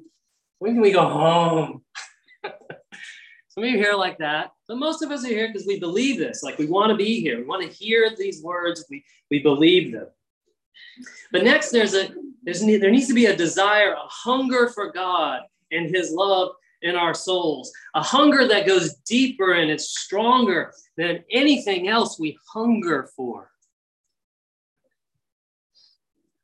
When 0.59 0.73
can 0.73 0.81
we 0.81 0.91
go 0.91 1.07
home? 1.07 1.83
some 2.43 3.63
of 3.63 3.69
you 3.69 3.77
here 3.77 3.93
like 3.93 4.17
that, 4.17 4.51
but 4.67 4.77
most 4.77 5.01
of 5.01 5.11
us 5.11 5.23
are 5.23 5.29
here 5.29 5.47
because 5.47 5.65
we 5.65 5.79
believe 5.79 6.17
this. 6.17 6.43
Like 6.43 6.57
we 6.57 6.65
want 6.65 6.89
to 6.89 6.97
be 6.97 7.21
here. 7.21 7.37
We 7.37 7.45
want 7.45 7.63
to 7.63 7.69
hear 7.69 8.11
these 8.17 8.43
words. 8.43 8.85
We 8.89 9.05
we 9.31 9.39
believe 9.39 9.93
them. 9.93 10.07
But 11.31 11.43
next, 11.43 11.71
there's 11.71 11.93
a 11.93 12.09
there's, 12.43 12.61
there 12.61 12.91
needs 12.91 13.07
to 13.07 13.13
be 13.13 13.25
a 13.25 13.35
desire, 13.35 13.91
a 13.91 14.07
hunger 14.07 14.69
for 14.69 14.91
God 14.91 15.41
and 15.71 15.93
His 15.93 16.11
love 16.11 16.51
in 16.81 16.95
our 16.95 17.13
souls, 17.13 17.71
a 17.95 18.01
hunger 18.01 18.47
that 18.47 18.67
goes 18.67 18.95
deeper 19.05 19.53
and 19.53 19.69
it's 19.69 19.99
stronger 19.99 20.71
than 20.95 21.23
anything 21.31 21.87
else 21.87 22.19
we 22.19 22.37
hunger 22.53 23.09
for. 23.15 23.51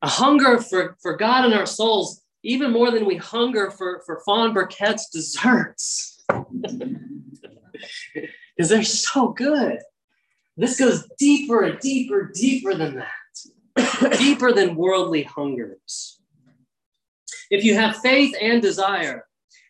A 0.01 0.09
hunger 0.09 0.59
for, 0.59 0.97
for 1.01 1.15
God 1.15 1.45
in 1.45 1.53
our 1.53 1.65
souls, 1.65 2.21
even 2.43 2.71
more 2.71 2.91
than 2.91 3.05
we 3.05 3.15
hunger 3.15 3.71
for, 3.71 4.01
for 4.05 4.21
Fawn 4.25 4.53
Burkett's 4.53 5.09
desserts. 5.09 6.23
Because 8.55 8.69
they're 8.69 8.83
so 8.83 9.29
good. 9.29 9.79
This 10.57 10.79
goes 10.79 11.07
deeper 11.17 11.63
and 11.63 11.79
deeper, 11.79 12.31
deeper 12.33 12.75
than 12.75 12.95
that, 12.95 13.07
deeper 14.17 14.51
than 14.51 14.75
worldly 14.75 15.23
hungers. 15.23 16.19
If 17.49 17.63
you 17.63 17.75
have 17.75 17.97
faith 17.97 18.35
and 18.41 18.61
desire, 18.61 19.25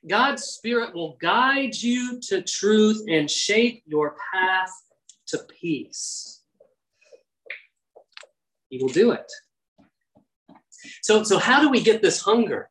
God's 0.07 0.43
Spirit 0.43 0.93
will 0.93 1.17
guide 1.21 1.75
you 1.75 2.19
to 2.27 2.41
truth 2.41 3.03
and 3.09 3.29
shape 3.29 3.83
your 3.85 4.15
path 4.33 4.71
to 5.27 5.39
peace. 5.61 6.41
He 8.69 8.81
will 8.81 8.89
do 8.89 9.11
it. 9.11 9.31
So, 11.01 11.23
so 11.23 11.37
how 11.39 11.61
do 11.61 11.69
we 11.69 11.81
get 11.81 12.01
this 12.01 12.19
hunger? 12.19 12.69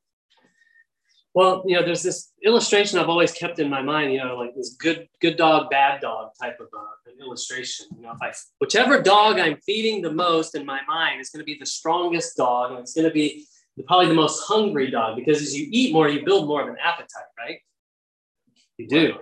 Well, 1.34 1.62
you 1.66 1.76
know, 1.76 1.84
there's 1.84 2.02
this 2.02 2.30
illustration 2.44 2.98
I've 2.98 3.08
always 3.08 3.32
kept 3.32 3.58
in 3.58 3.70
my 3.70 3.80
mind. 3.80 4.12
You 4.12 4.18
know, 4.18 4.36
like 4.36 4.54
this 4.54 4.74
good 4.74 5.08
good 5.20 5.36
dog, 5.36 5.70
bad 5.70 6.00
dog 6.00 6.32
type 6.40 6.60
of 6.60 6.68
uh, 6.76 7.10
an 7.10 7.24
illustration. 7.24 7.86
You 7.96 8.02
know, 8.02 8.12
if 8.12 8.18
I 8.20 8.32
whichever 8.58 9.00
dog 9.00 9.38
I'm 9.38 9.56
feeding 9.64 10.02
the 10.02 10.12
most 10.12 10.54
in 10.54 10.66
my 10.66 10.80
mind 10.86 11.20
is 11.20 11.30
going 11.30 11.40
to 11.40 11.44
be 11.44 11.56
the 11.58 11.66
strongest 11.66 12.36
dog, 12.36 12.72
and 12.72 12.80
it's 12.80 12.94
going 12.94 13.08
to 13.08 13.14
be 13.14 13.46
probably 13.86 14.08
the 14.08 14.14
most 14.14 14.44
hungry 14.46 14.90
dog 14.90 15.16
because 15.16 15.40
as 15.40 15.56
you 15.56 15.66
eat 15.70 15.92
more, 15.92 16.08
you 16.08 16.24
build 16.24 16.46
more 16.46 16.62
of 16.62 16.68
an 16.68 16.76
appetite, 16.82 17.30
right? 17.38 17.58
You 18.76 18.88
do. 18.88 19.14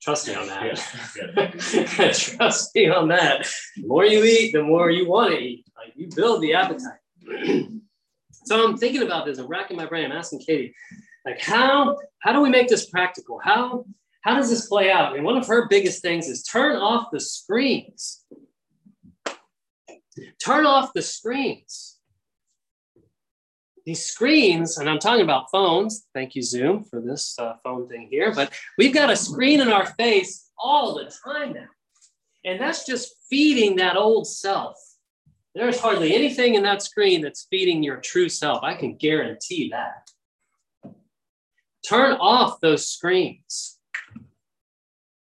Trust 0.00 0.28
me 0.28 0.34
on 0.36 0.46
that. 0.46 0.64
Yeah, 1.16 2.12
Trust 2.12 2.74
me 2.76 2.88
on 2.88 3.08
that. 3.08 3.50
The 3.76 3.86
more 3.86 4.04
you 4.04 4.22
eat, 4.22 4.52
the 4.52 4.62
more 4.62 4.90
you 4.90 5.08
want 5.08 5.32
to 5.32 5.38
eat. 5.38 5.66
Like 5.76 5.92
you 5.96 6.08
build 6.14 6.40
the 6.40 6.54
appetite. 6.54 7.00
so 8.44 8.64
I'm 8.64 8.76
thinking 8.76 9.02
about 9.02 9.26
this. 9.26 9.38
I'm 9.38 9.48
racking 9.48 9.76
my 9.76 9.86
brain. 9.86 10.04
I'm 10.04 10.12
asking 10.12 10.40
Katie, 10.40 10.72
like, 11.30 11.40
how 11.40 11.96
how 12.20 12.32
do 12.32 12.40
we 12.40 12.50
make 12.50 12.68
this 12.68 12.88
practical? 12.88 13.40
How 13.42 13.84
how 14.22 14.34
does 14.36 14.50
this 14.50 14.66
play 14.66 14.90
out? 14.90 15.14
Mean, 15.14 15.24
one 15.24 15.36
of 15.36 15.46
her 15.46 15.68
biggest 15.68 16.02
things 16.02 16.28
is 16.28 16.42
turn 16.42 16.76
off 16.76 17.08
the 17.12 17.20
screens. 17.20 18.24
Turn 20.44 20.66
off 20.66 20.92
the 20.94 21.02
screens 21.02 21.98
these 23.88 24.04
screens, 24.04 24.76
and 24.76 24.88
I'm 24.88 24.98
talking 24.98 25.22
about 25.22 25.50
phones. 25.50 26.06
Thank 26.12 26.34
you, 26.34 26.42
Zoom, 26.42 26.84
for 26.84 27.00
this 27.00 27.38
uh, 27.38 27.54
phone 27.64 27.88
thing 27.88 28.08
here. 28.10 28.34
But 28.34 28.52
we've 28.76 28.92
got 28.92 29.08
a 29.08 29.16
screen 29.16 29.62
in 29.62 29.68
our 29.68 29.86
face 29.86 30.50
all 30.58 30.94
the 30.94 31.10
time 31.24 31.54
now. 31.54 31.68
And 32.44 32.60
that's 32.60 32.84
just 32.84 33.14
feeding 33.30 33.76
that 33.76 33.96
old 33.96 34.28
self. 34.28 34.76
There's 35.54 35.80
hardly 35.80 36.14
anything 36.14 36.54
in 36.54 36.62
that 36.64 36.82
screen 36.82 37.22
that's 37.22 37.46
feeding 37.50 37.82
your 37.82 37.96
true 37.96 38.28
self. 38.28 38.62
I 38.62 38.74
can 38.74 38.94
guarantee 38.94 39.70
that. 39.70 40.10
Turn 41.88 42.12
off 42.20 42.60
those 42.60 42.86
screens. 42.86 43.78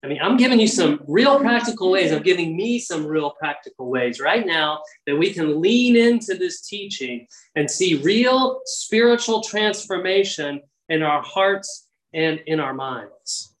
I 0.03 0.07
mean, 0.07 0.19
I'm 0.21 0.35
giving 0.35 0.59
you 0.59 0.67
some 0.67 1.01
real 1.07 1.39
practical 1.39 1.89
ways. 1.89 2.11
I'm 2.11 2.23
giving 2.23 2.55
me 2.55 2.79
some 2.79 3.05
real 3.05 3.31
practical 3.31 3.89
ways 3.89 4.19
right 4.19 4.45
now 4.45 4.81
that 5.05 5.15
we 5.15 5.33
can 5.33 5.61
lean 5.61 5.95
into 5.95 6.35
this 6.35 6.61
teaching 6.61 7.27
and 7.55 7.69
see 7.69 7.95
real 7.95 8.61
spiritual 8.65 9.41
transformation 9.41 10.61
in 10.89 11.01
our 11.01 11.21
hearts 11.21 11.87
and 12.13 12.41
in 12.45 12.59
our 12.59 12.73
minds. 12.73 13.55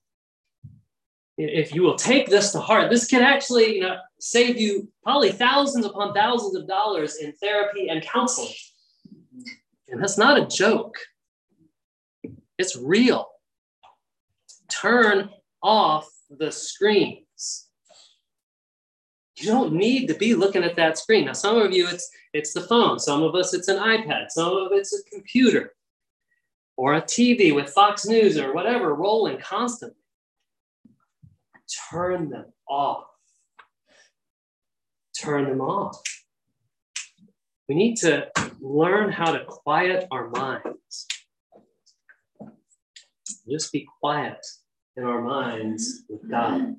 If 1.37 1.73
you 1.73 1.83
will 1.83 1.95
take 1.95 2.29
this 2.29 2.51
to 2.51 2.59
heart, 2.59 2.89
this 2.89 3.05
can 3.05 3.21
actually 3.21 3.75
you 3.75 3.81
know, 3.81 3.97
save 4.19 4.57
you 4.57 4.89
probably 5.03 5.31
thousands 5.31 5.85
upon 5.85 6.13
thousands 6.13 6.55
of 6.55 6.67
dollars 6.67 7.17
in 7.17 7.31
therapy 7.33 7.87
and 7.87 8.01
counseling. 8.01 8.53
And 9.87 10.01
that's 10.01 10.17
not 10.17 10.37
a 10.37 10.45
joke, 10.45 10.97
it's 12.59 12.75
real. 12.75 13.27
Turn 14.69 15.29
off 15.63 16.07
the 16.29 16.51
screens. 16.51 17.69
You 19.37 19.47
don't 19.47 19.73
need 19.73 20.07
to 20.07 20.13
be 20.13 20.35
looking 20.35 20.63
at 20.63 20.75
that 20.75 20.97
screen. 20.97 21.25
Now, 21.25 21.33
some 21.33 21.57
of 21.57 21.71
you, 21.71 21.87
it's 21.87 22.11
it's 22.33 22.53
the 22.53 22.61
phone. 22.61 22.99
Some 22.99 23.23
of 23.23 23.33
us, 23.33 23.53
it's 23.53 23.69
an 23.69 23.77
iPad. 23.77 24.29
Some 24.29 24.55
of 24.55 24.73
it's 24.73 24.93
a 24.93 25.09
computer 25.09 25.73
or 26.75 26.95
a 26.95 27.01
TV 27.01 27.55
with 27.55 27.69
Fox 27.69 28.05
News 28.05 28.37
or 28.37 28.53
whatever 28.53 28.93
rolling 28.93 29.39
constantly. 29.39 29.95
Turn 31.89 32.29
them 32.29 32.47
off. 32.67 33.05
Turn 35.17 35.45
them 35.45 35.61
off. 35.61 36.01
We 37.69 37.75
need 37.75 37.95
to 37.97 38.27
learn 38.59 39.11
how 39.11 39.31
to 39.31 39.45
quiet 39.45 40.07
our 40.11 40.29
minds. 40.29 40.78
Just 43.49 43.71
be 43.71 43.87
quiet 43.99 44.45
in 44.95 45.03
our 45.03 45.21
minds 45.21 46.03
with 46.09 46.29
God. 46.29 46.75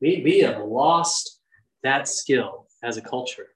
We, 0.00 0.22
we 0.24 0.40
have 0.40 0.62
lost 0.62 1.40
that 1.82 2.08
skill 2.08 2.66
as 2.82 2.96
a 2.96 3.00
culture, 3.00 3.48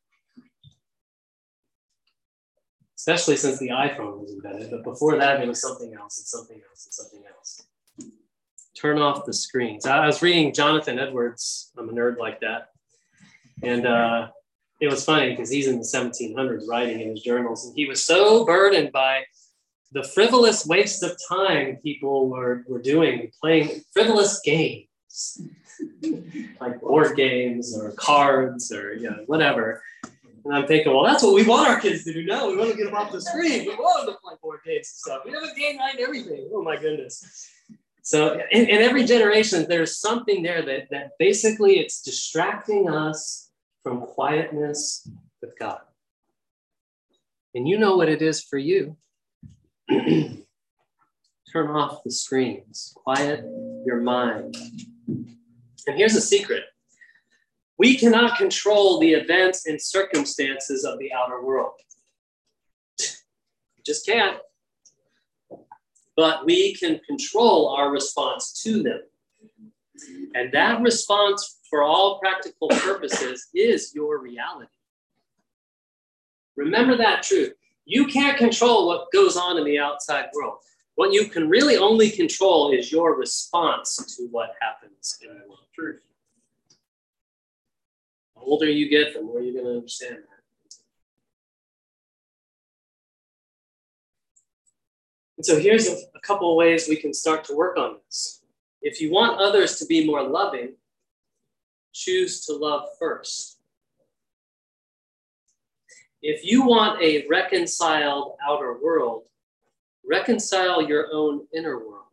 especially 2.99 3.37
since 3.37 3.59
the 3.59 3.69
iPhone 3.69 4.21
was 4.21 4.33
invented. 4.33 4.71
But 4.71 4.85
before 4.85 5.17
that, 5.19 5.41
it 5.41 5.49
was 5.49 5.61
something 5.61 5.95
else 5.95 6.19
and 6.19 6.27
something 6.27 6.61
else 6.69 6.87
and 6.87 6.93
something 6.93 7.23
else. 7.37 7.63
Turn 8.77 8.99
off 8.99 9.25
the 9.27 9.33
screens. 9.33 9.87
I 9.87 10.07
was 10.07 10.23
reading 10.23 10.53
Jonathan 10.53 10.99
Edwards. 10.99 11.71
I'm 11.79 11.89
a 11.89 11.93
nerd 11.93 12.19
like 12.19 12.41
that. 12.41 12.69
And 13.63 13.87
uh, 13.87 14.29
it 14.81 14.89
was 14.89 15.05
funny 15.05 15.31
because 15.31 15.51
he's 15.51 15.69
in 15.69 15.79
the 15.79 15.85
1700s 15.85 16.67
writing 16.69 17.01
in 17.01 17.11
his 17.11 17.23
journals, 17.23 17.65
and 17.65 17.77
he 17.77 17.87
was 17.87 18.05
so 18.05 18.45
burdened 18.45 18.91
by 18.91 19.23
the 19.93 20.03
frivolous 20.03 20.67
waste 20.67 21.03
of 21.03 21.17
time 21.29 21.77
people 21.83 22.29
were, 22.29 22.65
were 22.67 22.81
doing, 22.81 23.31
playing 23.41 23.83
frivolous 23.93 24.41
games, 24.41 24.87
like 26.61 26.81
board 26.81 27.17
games 27.17 27.79
or 27.79 27.93
cards 27.93 28.73
or 28.73 28.95
you 28.95 29.11
know, 29.11 29.23
whatever. 29.27 29.83
And 30.45 30.55
I'm 30.55 30.67
thinking, 30.67 30.93
well, 30.93 31.05
that's 31.05 31.23
what 31.23 31.35
we 31.35 31.47
want 31.47 31.69
our 31.69 31.79
kids 31.79 32.05
to 32.05 32.13
do 32.13 32.25
now. 32.25 32.49
We 32.49 32.57
want 32.57 32.71
to 32.71 32.77
get 32.77 32.87
them 32.87 32.95
off 32.95 33.13
the 33.13 33.21
screen. 33.21 33.67
We 33.67 33.75
want 33.77 34.07
them 34.07 34.15
to 34.15 34.21
play 34.21 34.35
board 34.43 34.61
games 34.65 34.89
and 34.89 35.13
stuff. 35.13 35.23
We 35.25 35.33
have 35.33 35.43
a 35.43 35.55
game 35.55 35.77
night 35.77 35.95
and 35.95 36.01
everything. 36.01 36.49
Oh 36.53 36.63
my 36.63 36.77
goodness. 36.77 37.49
So 38.03 38.41
in, 38.51 38.67
in 38.67 38.83
every 38.83 39.05
generation, 39.05 39.67
there's 39.69 40.01
something 40.01 40.43
there 40.43 40.63
that, 40.63 40.89
that 40.91 41.13
basically 41.19 41.79
it's 41.79 42.03
distracting 42.03 42.89
us 42.89 43.51
from 43.85 44.01
quietness 44.01 45.09
with 45.41 45.57
God. 45.59 45.81
And 47.55 47.69
you 47.69 47.79
know 47.79 47.97
what 47.97 48.09
it 48.09 48.23
is 48.23 48.43
for 48.43 48.59
you. 48.59 48.97
Turn 51.53 51.69
off 51.71 52.03
the 52.03 52.11
screens, 52.11 52.93
quiet 52.97 53.45
your 53.85 54.01
mind. 54.01 54.57
And 55.07 55.97
here's 55.97 56.17
a 56.17 56.21
secret 56.21 56.65
we 57.79 57.97
cannot 57.97 58.39
control 58.39 59.01
the 59.01 59.13
events 59.13 59.67
and 59.67 59.81
circumstances 59.81 60.85
of 60.85 60.99
the 60.99 61.13
outer 61.13 61.43
world. 61.43 61.73
We 63.01 63.83
just 63.85 64.07
can't. 64.07 64.39
But 66.17 66.45
we 66.45 66.75
can 66.75 67.01
control 67.01 67.71
our 67.71 67.91
response 67.91 68.63
to 68.63 68.83
them. 68.83 69.01
And 70.35 70.53
that 70.53 70.81
response, 70.81 71.59
for 71.69 71.83
all 71.83 72.19
practical 72.21 72.69
purposes, 72.69 73.49
is 73.55 73.93
your 73.95 74.19
reality. 74.19 74.71
Remember 76.57 76.97
that 76.97 77.23
truth. 77.23 77.55
You 77.85 78.07
can't 78.07 78.39
control 78.39 78.87
what 78.87 79.13
goes 79.13 79.37
on 79.37 79.59
in 79.59 79.65
the 79.65 79.79
outside 79.79 80.27
world. 80.35 80.59
What 80.95 81.13
you 81.13 81.27
can 81.27 81.49
really 81.49 81.77
only 81.77 82.11
control 82.11 82.71
is 82.71 82.93
your 82.93 83.17
response 83.17 84.17
to 84.17 84.29
what 84.31 84.51
happens 84.61 85.19
in 85.23 85.29
the 85.29 85.49
world. 85.49 85.61
Truth. 85.75 86.03
The 88.37 88.43
older 88.43 88.71
you 88.71 88.89
get, 88.89 89.15
the 89.15 89.23
more 89.23 89.41
you're 89.41 89.55
going 89.55 89.65
to 89.65 89.79
understand 89.79 90.17
that. 90.17 90.33
And 95.39 95.47
so 95.47 95.59
here's 95.59 95.89
a, 95.89 95.97
a 96.15 96.21
couple 96.23 96.51
of 96.53 96.57
ways 96.57 96.89
we 96.89 96.97
can 96.97 97.13
start 97.13 97.43
to 97.45 97.57
work 97.57 97.77
on 97.77 97.97
this. 98.07 98.43
If 98.81 99.01
you 99.01 99.11
want 99.11 99.41
others 99.41 99.77
to 99.79 99.87
be 99.87 100.07
more 100.07 100.23
loving, 100.23 100.75
choose 101.93 102.45
to 102.47 102.53
love 102.53 102.87
first. 102.99 103.52
If 106.23 106.45
you 106.45 106.65
want 106.65 107.03
a 107.03 107.27
reconciled 107.29 108.37
outer 108.47 108.79
world, 108.81 109.25
reconcile 110.09 110.81
your 110.81 111.09
own 111.13 111.47
inner 111.53 111.79
world. 111.79 112.07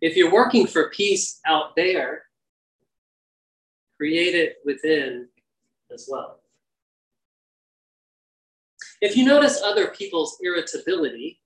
If 0.00 0.16
you're 0.16 0.32
working 0.32 0.66
for 0.66 0.90
peace 0.90 1.40
out 1.46 1.76
there, 1.76 2.24
create 3.96 4.34
it 4.34 4.56
within 4.64 5.28
as 5.92 6.08
well. 6.10 6.40
If 9.00 9.16
you 9.16 9.24
notice 9.24 9.62
other 9.62 9.88
people's 9.88 10.38
irritability, 10.42 11.40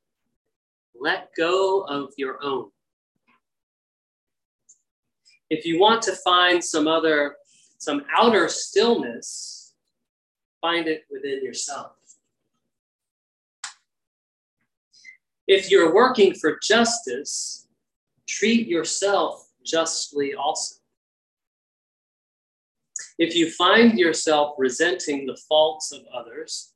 let 0.98 1.28
go 1.36 1.82
of 1.82 2.12
your 2.16 2.42
own. 2.42 2.70
If 5.50 5.66
you 5.66 5.78
want 5.78 6.02
to 6.02 6.12
find 6.12 6.64
some 6.64 6.88
other, 6.88 7.36
some 7.84 8.04
outer 8.16 8.48
stillness, 8.48 9.74
find 10.60 10.88
it 10.88 11.04
within 11.10 11.44
yourself. 11.44 11.92
If 15.46 15.70
you're 15.70 15.94
working 15.94 16.34
for 16.34 16.58
justice, 16.62 17.68
treat 18.26 18.66
yourself 18.66 19.46
justly 19.62 20.34
also. 20.34 20.76
If 23.18 23.36
you 23.36 23.50
find 23.50 23.98
yourself 23.98 24.54
resenting 24.58 25.26
the 25.26 25.38
faults 25.48 25.92
of 25.92 26.00
others, 26.12 26.72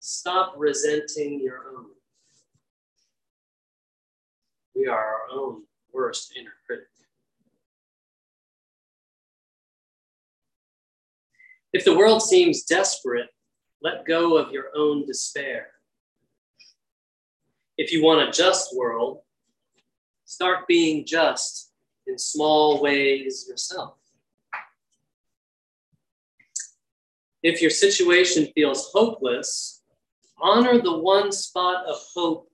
stop 0.00 0.54
resenting 0.56 1.40
your 1.40 1.64
own. 1.74 1.86
We 4.76 4.86
are 4.86 4.98
our 4.98 5.22
own 5.32 5.62
worst 5.92 6.34
inner 6.38 6.52
critic. 6.66 6.91
If 11.72 11.84
the 11.84 11.96
world 11.96 12.22
seems 12.22 12.64
desperate, 12.64 13.28
let 13.80 14.04
go 14.06 14.36
of 14.36 14.52
your 14.52 14.66
own 14.76 15.06
despair. 15.06 15.68
If 17.78 17.92
you 17.92 18.04
want 18.04 18.28
a 18.28 18.30
just 18.30 18.76
world, 18.76 19.20
start 20.24 20.68
being 20.68 21.06
just 21.06 21.72
in 22.06 22.18
small 22.18 22.82
ways 22.82 23.46
yourself. 23.48 23.94
If 27.42 27.60
your 27.60 27.70
situation 27.70 28.52
feels 28.54 28.90
hopeless, 28.92 29.82
honor 30.40 30.80
the 30.80 30.98
one 30.98 31.32
spot 31.32 31.86
of 31.86 31.96
hope 32.14 32.48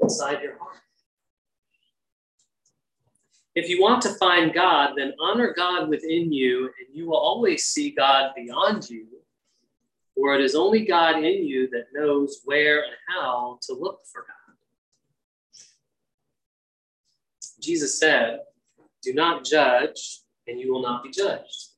inside 0.00 0.42
your 0.42 0.58
heart. 0.58 0.80
If 3.56 3.70
you 3.70 3.80
want 3.80 4.02
to 4.02 4.10
find 4.10 4.52
God, 4.52 4.92
then 4.98 5.14
honor 5.18 5.54
God 5.56 5.88
within 5.88 6.30
you, 6.30 6.66
and 6.66 6.94
you 6.94 7.06
will 7.06 7.16
always 7.16 7.64
see 7.64 7.90
God 7.90 8.32
beyond 8.36 8.90
you, 8.90 9.06
for 10.14 10.34
it 10.34 10.42
is 10.42 10.54
only 10.54 10.84
God 10.84 11.16
in 11.16 11.46
you 11.46 11.66
that 11.70 11.86
knows 11.94 12.42
where 12.44 12.84
and 12.84 12.92
how 13.08 13.58
to 13.62 13.72
look 13.72 14.00
for 14.12 14.26
God. 14.26 14.56
Jesus 17.58 17.98
said, 17.98 18.40
Do 19.02 19.14
not 19.14 19.46
judge, 19.46 20.20
and 20.46 20.60
you 20.60 20.70
will 20.70 20.82
not 20.82 21.02
be 21.02 21.10
judged. 21.10 21.68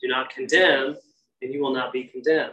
Do 0.00 0.06
not 0.06 0.30
condemn, 0.30 0.96
and 1.42 1.52
you 1.52 1.60
will 1.60 1.74
not 1.74 1.92
be 1.92 2.04
condemned. 2.04 2.52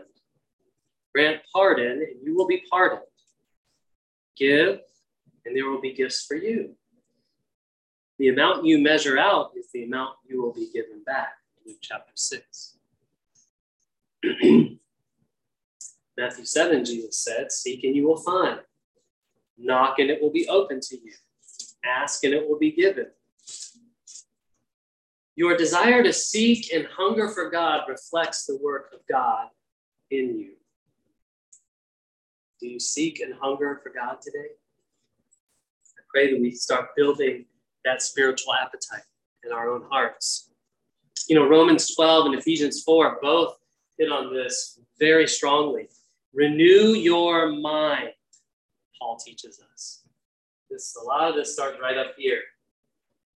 Grant 1.14 1.42
pardon, 1.54 2.02
and 2.02 2.24
you 2.24 2.36
will 2.36 2.48
be 2.48 2.64
pardoned. 2.72 3.04
Give, 4.36 4.80
and 5.46 5.56
there 5.56 5.70
will 5.70 5.80
be 5.80 5.94
gifts 5.94 6.26
for 6.26 6.36
you. 6.36 6.77
The 8.20 8.30
amount 8.30 8.66
you 8.66 8.80
measure 8.80 9.20
out 9.20 9.52
is 9.56 9.68
the 9.72 9.84
amount 9.84 10.16
you 10.28 10.42
will 10.42 10.54
be 10.54 10.70
given 10.74 11.04
back. 11.06 11.34
Luke 11.66 11.78
chapter 11.82 12.14
6. 12.16 12.78
Matthew 16.18 16.46
7, 16.46 16.84
Jesus 16.84 17.20
said, 17.20 17.52
Seek 17.52 17.84
and 17.84 17.96
you 17.96 18.08
will 18.08 18.18
find. 18.18 18.60
Knock 19.58 20.00
and 20.00 20.10
it 20.10 20.22
will 20.22 20.32
be 20.32 20.48
open 20.48 20.80
to 20.82 20.96
you. 20.96 21.14
Ask 21.86 22.24
and 22.24 22.34
it 22.34 22.50
will 22.50 22.58
be 22.58 22.72
given. 22.72 23.08
Your 25.36 25.56
desire 25.56 26.02
to 26.02 26.12
seek 26.12 26.74
and 26.74 26.88
hunger 26.98 27.30
for 27.30 27.52
God 27.52 27.82
reflects 27.88 28.48
the 28.48 28.58
work 28.58 28.90
of 28.94 29.02
God 29.08 29.50
in 30.10 30.40
you. 30.40 30.54
Do 32.60 32.68
you 32.68 32.80
seek 32.80 33.20
and 33.20 33.36
hunger 33.40 33.80
for 33.84 33.92
God 33.92 34.18
today? 34.20 34.50
I 35.96 36.02
pray 36.10 36.32
that 36.32 36.42
we 36.42 36.50
start 36.52 36.96
building 36.96 37.46
that 37.88 38.02
spiritual 38.02 38.54
appetite 38.54 39.06
in 39.46 39.52
our 39.52 39.70
own 39.70 39.84
hearts. 39.90 40.52
You 41.30 41.36
know, 41.36 41.48
Romans 41.48 41.96
12 41.96 42.28
and 42.28 42.36
Ephesians 42.36 42.84
4 42.84 43.20
both 43.22 43.56
hit 43.98 44.12
on 44.12 44.34
this 44.34 44.80
very 45.00 45.28
strongly. 45.28 45.88
Renew 46.34 46.94
your 46.94 47.52
mind, 47.54 48.10
Paul 49.00 49.18
teaches 49.18 49.62
us. 49.74 50.04
This 50.70 50.98
a 51.02 51.06
lot 51.06 51.30
of 51.30 51.36
this 51.36 51.54
starts 51.54 51.78
right 51.82 51.98
up 51.98 52.14
here 52.18 52.42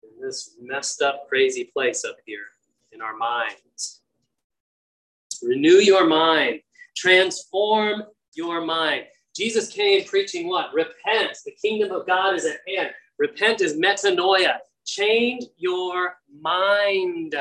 in 0.02 0.20
this 0.20 0.56
messed 0.60 1.00
up, 1.00 1.28
crazy 1.28 1.70
place 1.72 2.04
up 2.04 2.16
here 2.26 2.46
in 2.92 3.00
our 3.00 3.16
minds. 3.16 4.02
Renew 5.42 5.76
your 5.76 6.06
mind, 6.06 6.60
transform 6.96 8.02
your 8.34 8.64
mind. 8.64 9.04
Jesus 9.34 9.68
came 9.68 10.04
preaching 10.04 10.48
what? 10.48 10.74
Repent. 10.74 11.38
The 11.44 11.52
kingdom 11.52 11.92
of 11.92 12.06
God 12.06 12.34
is 12.34 12.44
at 12.44 12.58
hand. 12.66 12.90
Repent 13.20 13.60
is 13.60 13.76
metanoia. 13.76 14.56
Change 14.86 15.44
your 15.58 16.14
mind. 16.40 17.36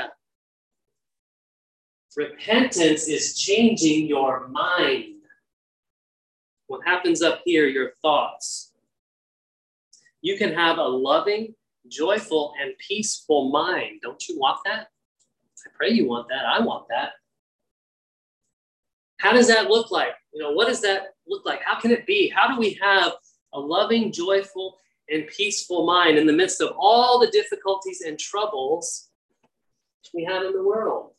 Repentance 2.17 3.07
is 3.07 3.37
changing 3.37 4.07
your 4.07 4.49
mind. 4.49 5.21
What 6.67 6.81
happens 6.85 7.21
up 7.21 7.41
here, 7.45 7.65
your 7.65 7.93
thoughts. 8.01 8.73
You 10.21 10.37
can 10.37 10.53
have 10.53 10.79
a 10.79 10.83
loving, 10.83 11.55
joyful, 11.87 12.51
and 12.61 12.73
peaceful 12.85 13.49
mind. 13.49 14.01
Don't 14.01 14.27
you 14.27 14.37
want 14.37 14.59
that? 14.65 14.89
I 15.65 15.69
pray 15.77 15.91
you 15.91 16.09
want 16.09 16.27
that. 16.27 16.45
I 16.45 16.59
want 16.59 16.87
that. 16.89 17.11
How 19.19 19.31
does 19.31 19.47
that 19.47 19.69
look 19.69 19.91
like? 19.91 20.13
You 20.33 20.43
know, 20.43 20.51
what 20.51 20.67
does 20.67 20.81
that 20.81 21.13
look 21.25 21.45
like? 21.45 21.61
How 21.63 21.79
can 21.79 21.91
it 21.91 22.05
be? 22.05 22.27
How 22.27 22.53
do 22.53 22.59
we 22.59 22.77
have 22.81 23.13
a 23.53 23.59
loving, 23.59 24.11
joyful, 24.11 24.77
and 25.09 25.27
peaceful 25.27 25.85
mind 25.85 26.17
in 26.17 26.27
the 26.27 26.33
midst 26.33 26.61
of 26.61 26.73
all 26.77 27.19
the 27.19 27.31
difficulties 27.31 28.01
and 28.01 28.17
troubles 28.19 29.09
we 30.13 30.23
have 30.23 30.43
in 30.43 30.53
the 30.53 30.63
world? 30.63 31.11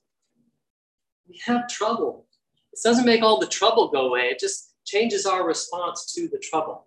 We 1.29 1.41
have 1.45 1.69
trouble. 1.69 2.27
This 2.73 2.83
doesn't 2.83 3.07
make 3.07 3.23
all 3.23 3.39
the 3.39 3.47
trouble 3.47 3.89
go 3.89 4.07
away, 4.07 4.29
it 4.29 4.39
just 4.39 4.75
changes 4.85 5.27
our 5.27 5.47
response 5.47 6.13
to 6.15 6.29
the 6.29 6.39
trouble. 6.39 6.87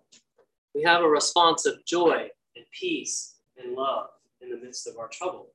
We 0.74 0.82
have 0.82 1.02
a 1.02 1.08
response 1.08 1.66
of 1.66 1.84
joy 1.86 2.28
and 2.56 2.64
peace 2.78 3.36
and 3.56 3.74
love 3.74 4.08
in 4.40 4.50
the 4.50 4.56
midst 4.56 4.86
of 4.86 4.98
our 4.98 5.08
trouble. 5.08 5.50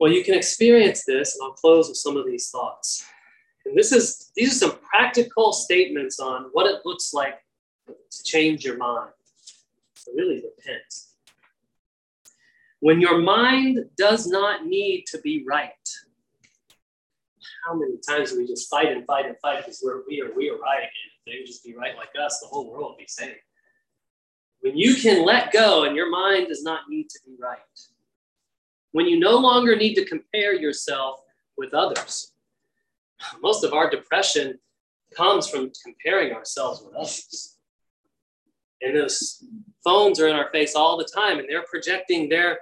Well, 0.00 0.12
you 0.12 0.24
can 0.24 0.34
experience 0.34 1.04
this, 1.04 1.34
and 1.34 1.44
I'll 1.44 1.52
close 1.52 1.88
with 1.88 1.96
some 1.96 2.16
of 2.16 2.26
these 2.26 2.50
thoughts. 2.50 3.06
And 3.66 3.76
this 3.76 3.92
is 3.92 4.30
these 4.36 4.52
are 4.52 4.68
some 4.68 4.78
practical 4.80 5.52
statements 5.52 6.20
on 6.20 6.50
what 6.52 6.66
it 6.66 6.82
looks 6.84 7.14
like 7.14 7.38
to 7.86 8.22
change 8.24 8.64
your 8.64 8.76
mind. 8.76 9.10
To 10.04 10.10
really 10.14 10.36
repent. 10.36 10.94
When 12.80 13.00
your 13.00 13.18
mind 13.18 13.78
does 13.96 14.26
not 14.26 14.66
need 14.66 15.04
to 15.06 15.18
be 15.20 15.44
right. 15.48 15.70
How 17.66 17.74
many 17.74 17.96
times 18.06 18.32
do 18.32 18.38
we 18.38 18.46
just 18.46 18.68
fight 18.68 18.88
and 18.88 19.06
fight 19.06 19.24
and 19.24 19.36
fight 19.40 19.58
because 19.58 19.82
we're 19.82 20.02
we 20.06 20.20
are 20.20 20.34
we 20.34 20.50
are 20.50 20.58
right 20.58 20.82
and 20.82 20.90
if 20.90 21.24
they 21.24 21.38
would 21.38 21.46
just 21.46 21.64
be 21.64 21.74
right 21.74 21.96
like 21.96 22.10
us, 22.22 22.40
the 22.40 22.46
whole 22.46 22.70
world 22.70 22.92
would 22.92 22.98
be 22.98 23.06
saved. 23.08 23.38
When 24.60 24.76
you 24.76 24.94
can 24.96 25.24
let 25.24 25.52
go 25.52 25.84
and 25.84 25.96
your 25.96 26.10
mind 26.10 26.48
does 26.48 26.62
not 26.62 26.90
need 26.90 27.08
to 27.08 27.20
be 27.24 27.36
right, 27.40 27.58
when 28.92 29.06
you 29.06 29.18
no 29.18 29.38
longer 29.38 29.76
need 29.76 29.94
to 29.94 30.04
compare 30.04 30.54
yourself 30.54 31.20
with 31.56 31.72
others, 31.74 32.33
most 33.42 33.64
of 33.64 33.72
our 33.72 33.90
depression 33.90 34.58
comes 35.14 35.48
from 35.48 35.70
comparing 35.84 36.32
ourselves 36.32 36.82
with 36.84 36.94
others. 36.94 37.56
And 38.82 38.96
those 38.96 39.44
phones 39.82 40.20
are 40.20 40.28
in 40.28 40.36
our 40.36 40.50
face 40.50 40.74
all 40.74 40.98
the 40.98 41.08
time, 41.14 41.38
and 41.38 41.48
they're 41.48 41.64
projecting 41.70 42.28
their 42.28 42.58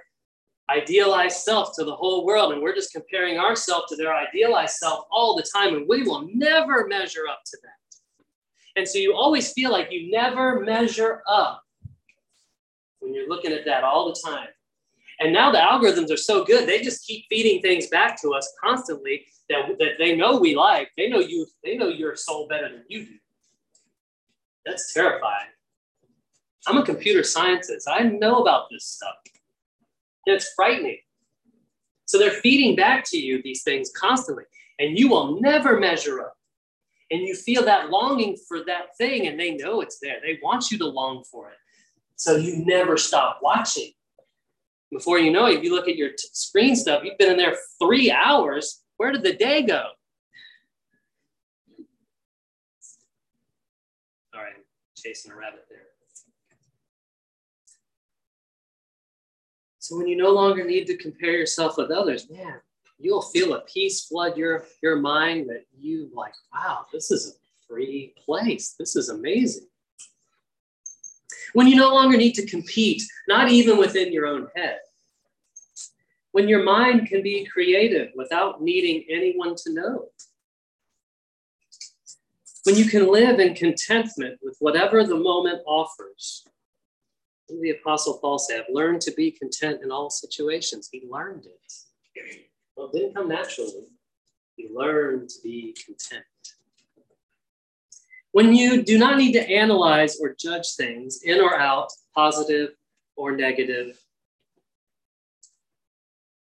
idealized 0.69 1.37
self 1.37 1.75
to 1.75 1.83
the 1.83 1.95
whole 1.95 2.25
world. 2.25 2.53
And 2.53 2.61
we're 2.61 2.75
just 2.75 2.93
comparing 2.93 3.37
ourselves 3.37 3.87
to 3.89 3.95
their 3.95 4.13
idealized 4.13 4.75
self 4.75 5.05
all 5.11 5.35
the 5.35 5.45
time, 5.53 5.75
and 5.75 5.87
we 5.87 6.03
will 6.03 6.29
never 6.33 6.87
measure 6.87 7.27
up 7.29 7.41
to 7.45 7.57
that. 7.63 7.69
And 8.75 8.87
so 8.87 8.97
you 8.97 9.13
always 9.13 9.51
feel 9.53 9.71
like 9.71 9.91
you 9.91 10.09
never 10.09 10.61
measure 10.61 11.21
up 11.27 11.61
when 12.99 13.13
you're 13.13 13.29
looking 13.29 13.51
at 13.51 13.65
that 13.65 13.83
all 13.83 14.07
the 14.07 14.19
time. 14.25 14.47
And 15.23 15.31
now 15.31 15.51
the 15.51 15.57
algorithms 15.57 16.11
are 16.11 16.17
so 16.17 16.43
good, 16.43 16.67
they 16.67 16.81
just 16.81 17.07
keep 17.07 17.25
feeding 17.29 17.61
things 17.61 17.87
back 17.87 18.21
to 18.21 18.33
us 18.33 18.51
constantly 18.61 19.25
that, 19.49 19.77
that 19.79 19.91
they 19.97 20.17
know 20.17 20.37
we 20.37 20.53
like. 20.53 20.91
They 20.97 21.07
know 21.07 21.19
you, 21.19 21.47
they 21.63 21.77
know 21.77 21.87
your 21.87 22.17
soul 22.17 22.45
better 22.49 22.67
than 22.67 22.83
you 22.89 23.05
do. 23.05 23.13
That's 24.65 24.93
terrifying. 24.93 25.47
I'm 26.67 26.77
a 26.77 26.85
computer 26.85 27.23
scientist. 27.23 27.87
I 27.89 28.03
know 28.03 28.41
about 28.41 28.65
this 28.69 28.85
stuff. 28.85 29.15
And 30.25 30.35
it's 30.35 30.51
frightening. 30.55 30.99
So 32.05 32.17
they're 32.17 32.31
feeding 32.31 32.75
back 32.75 33.05
to 33.07 33.17
you 33.17 33.41
these 33.41 33.63
things 33.63 33.91
constantly, 33.95 34.43
and 34.79 34.99
you 34.99 35.07
will 35.07 35.39
never 35.39 35.79
measure 35.79 36.19
up 36.19 36.35
and 37.11 37.21
you 37.21 37.35
feel 37.35 37.63
that 37.63 37.89
longing 37.89 38.35
for 38.47 38.65
that 38.65 38.97
thing 38.97 39.27
and 39.27 39.39
they 39.39 39.51
know 39.51 39.81
it's 39.81 39.99
there 39.99 40.17
they 40.21 40.39
want 40.41 40.71
you 40.71 40.77
to 40.77 40.85
long 40.85 41.23
for 41.23 41.49
it 41.49 41.57
so 42.15 42.35
you 42.35 42.65
never 42.65 42.97
stop 42.97 43.39
watching 43.41 43.91
before 44.93 45.17
you 45.17 45.31
know 45.31 45.47
it, 45.47 45.57
if 45.57 45.63
you 45.63 45.73
look 45.73 45.87
at 45.87 45.95
your 45.95 46.09
t- 46.09 46.27
screen 46.31 46.75
stuff, 46.75 47.03
you've 47.03 47.17
been 47.17 47.31
in 47.31 47.37
there 47.37 47.57
three 47.81 48.11
hours. 48.11 48.83
Where 48.97 49.11
did 49.11 49.23
the 49.23 49.33
day 49.33 49.63
go? 49.63 49.83
All 54.35 54.41
right, 54.41 54.53
I'm 54.55 54.63
chasing 54.95 55.31
a 55.31 55.35
rabbit 55.35 55.65
there. 55.69 55.79
So 59.79 59.97
when 59.97 60.07
you 60.07 60.15
no 60.15 60.29
longer 60.29 60.63
need 60.63 60.85
to 60.87 60.97
compare 60.97 61.31
yourself 61.31 61.77
with 61.77 61.91
others, 61.91 62.29
man, 62.29 62.61
you'll 62.99 63.21
feel 63.21 63.53
a 63.53 63.61
peace 63.61 64.05
flood 64.05 64.37
your 64.37 64.65
your 64.81 64.95
mind 64.97 65.49
that 65.49 65.65
you 65.77 66.09
like, 66.13 66.33
wow, 66.53 66.85
this 66.93 67.11
is 67.11 67.27
a 67.27 67.67
free 67.67 68.13
place. 68.23 68.75
This 68.79 68.95
is 68.95 69.09
amazing. 69.09 69.67
When 71.53 71.67
you 71.67 71.75
no 71.75 71.93
longer 71.93 72.17
need 72.17 72.33
to 72.35 72.45
compete, 72.45 73.03
not 73.27 73.49
even 73.49 73.77
within 73.77 74.11
your 74.11 74.25
own 74.25 74.47
head. 74.55 74.79
When 76.31 76.47
your 76.47 76.63
mind 76.63 77.07
can 77.07 77.21
be 77.21 77.45
creative 77.45 78.09
without 78.15 78.61
needing 78.61 79.05
anyone 79.09 79.55
to 79.63 79.73
know. 79.73 80.05
When 82.63 82.75
you 82.75 82.85
can 82.85 83.11
live 83.11 83.39
in 83.39 83.53
contentment 83.53 84.39
with 84.41 84.57
whatever 84.59 85.03
the 85.03 85.17
moment 85.17 85.61
offers. 85.67 86.47
The 87.49 87.71
Apostle 87.71 88.17
Paul 88.19 88.39
said, 88.39 88.61
I've 88.61 88.73
learned 88.73 89.01
to 89.01 89.11
be 89.11 89.29
content 89.29 89.81
in 89.83 89.91
all 89.91 90.09
situations. 90.09 90.89
He 90.91 91.03
learned 91.07 91.45
it. 91.45 92.39
Well, 92.75 92.87
it 92.87 92.93
didn't 92.93 93.15
come 93.15 93.27
naturally. 93.27 93.89
He 94.55 94.69
learned 94.73 95.29
to 95.29 95.35
be 95.43 95.75
content. 95.85 96.25
When 98.33 98.53
you 98.53 98.83
do 98.83 98.97
not 98.97 99.17
need 99.17 99.31
to 99.33 99.49
analyze 99.49 100.19
or 100.19 100.35
judge 100.37 100.75
things 100.75 101.21
in 101.23 101.39
or 101.39 101.57
out, 101.57 101.89
positive 102.13 102.71
or 103.15 103.31
negative. 103.31 103.97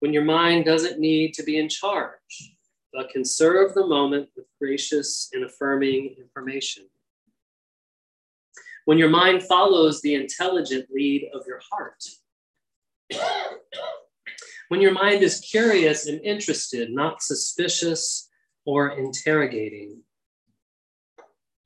When 0.00 0.12
your 0.12 0.24
mind 0.24 0.64
doesn't 0.64 0.98
need 0.98 1.34
to 1.34 1.44
be 1.44 1.58
in 1.58 1.68
charge, 1.68 2.56
but 2.92 3.10
can 3.10 3.24
serve 3.24 3.74
the 3.74 3.86
moment 3.86 4.30
with 4.36 4.46
gracious 4.60 5.30
and 5.32 5.44
affirming 5.44 6.16
information. 6.18 6.84
When 8.84 8.98
your 8.98 9.10
mind 9.10 9.44
follows 9.44 10.02
the 10.02 10.14
intelligent 10.14 10.88
lead 10.90 11.30
of 11.32 11.46
your 11.46 11.60
heart 11.70 12.02
when 14.72 14.80
your 14.80 14.92
mind 14.92 15.22
is 15.22 15.40
curious 15.40 16.06
and 16.06 16.18
interested, 16.24 16.90
not 16.90 17.22
suspicious 17.22 18.30
or 18.64 18.92
interrogating. 18.92 20.00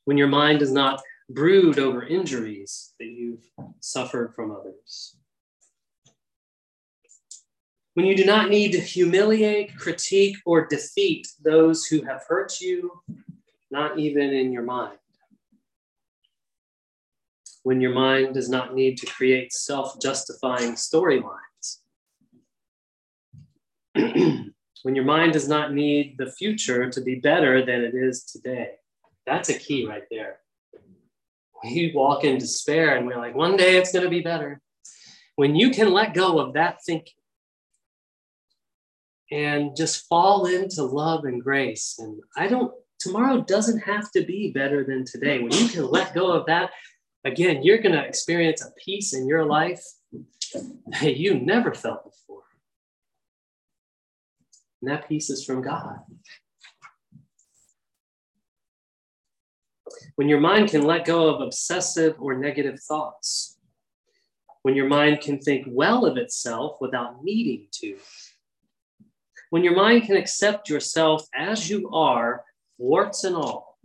When 0.06 0.16
your 0.16 0.28
mind 0.28 0.60
does 0.60 0.72
not 0.72 1.02
brood 1.28 1.78
over 1.78 2.06
injuries 2.06 2.94
that 2.98 3.06
you've 3.06 3.44
suffered 3.80 4.32
from 4.34 4.52
others. 4.52 5.16
When 7.94 8.06
you 8.06 8.16
do 8.16 8.24
not 8.24 8.48
need 8.48 8.72
to 8.72 8.80
humiliate, 8.80 9.76
critique, 9.76 10.36
or 10.46 10.66
defeat 10.66 11.26
those 11.42 11.86
who 11.86 12.02
have 12.02 12.22
hurt 12.28 12.60
you, 12.60 13.02
not 13.70 13.98
even 13.98 14.30
in 14.30 14.52
your 14.52 14.62
mind. 14.62 14.98
When 17.64 17.80
your 17.80 17.92
mind 17.92 18.34
does 18.34 18.48
not 18.48 18.74
need 18.74 18.98
to 18.98 19.06
create 19.06 19.52
self 19.52 20.00
justifying 20.00 20.74
storylines 20.74 21.80
when 24.82 24.94
your 24.94 25.04
mind 25.04 25.32
does 25.32 25.48
not 25.48 25.72
need 25.72 26.16
the 26.16 26.30
future 26.30 26.88
to 26.90 27.00
be 27.00 27.16
better 27.16 27.66
than 27.66 27.80
it 27.82 27.94
is 27.94 28.22
today. 28.22 28.74
That's 29.26 29.48
a 29.48 29.58
key 29.58 29.86
right 29.86 30.04
there. 30.10 30.38
We 31.64 31.92
walk 31.94 32.24
in 32.24 32.38
despair 32.38 32.96
and 32.96 33.06
we're 33.06 33.18
like, 33.18 33.34
one 33.34 33.56
day 33.56 33.76
it's 33.76 33.92
going 33.92 34.04
to 34.04 34.10
be 34.10 34.20
better. 34.20 34.60
When 35.34 35.56
you 35.56 35.70
can 35.70 35.92
let 35.92 36.14
go 36.14 36.38
of 36.38 36.54
that 36.54 36.78
thinking 36.86 37.12
and 39.30 39.76
just 39.76 40.06
fall 40.06 40.46
into 40.46 40.84
love 40.84 41.24
and 41.24 41.42
grace, 41.42 41.96
and 41.98 42.20
I 42.36 42.46
don't, 42.46 42.72
tomorrow 43.00 43.42
doesn't 43.42 43.80
have 43.80 44.10
to 44.12 44.22
be 44.24 44.52
better 44.52 44.84
than 44.84 45.04
today. 45.04 45.40
When 45.40 45.52
you 45.52 45.68
can 45.68 45.90
let 45.90 46.14
go 46.14 46.32
of 46.32 46.46
that, 46.46 46.70
again, 47.24 47.62
you're 47.64 47.78
going 47.78 47.94
to 47.94 48.04
experience 48.04 48.64
a 48.64 48.70
peace 48.82 49.12
in 49.12 49.26
your 49.26 49.44
life 49.44 49.82
that 51.00 51.16
you 51.16 51.34
never 51.34 51.74
felt 51.74 52.04
before. 52.04 52.44
And 54.80 54.90
that 54.90 55.08
peace 55.08 55.30
is 55.30 55.44
from 55.44 55.62
God. 55.62 55.98
When 60.16 60.28
your 60.28 60.40
mind 60.40 60.70
can 60.70 60.82
let 60.82 61.04
go 61.04 61.28
of 61.28 61.42
obsessive 61.42 62.16
or 62.18 62.36
negative 62.36 62.80
thoughts, 62.80 63.58
when 64.62 64.74
your 64.74 64.88
mind 64.88 65.20
can 65.20 65.38
think 65.38 65.66
well 65.70 66.06
of 66.06 66.16
itself 66.16 66.78
without 66.80 67.22
needing 67.22 67.68
to, 67.72 67.98
when 69.50 69.62
your 69.62 69.76
mind 69.76 70.04
can 70.04 70.16
accept 70.16 70.68
yourself 70.68 71.26
as 71.34 71.70
you 71.70 71.90
are, 71.90 72.44
warts 72.78 73.24
and 73.24 73.36
all, 73.36 73.78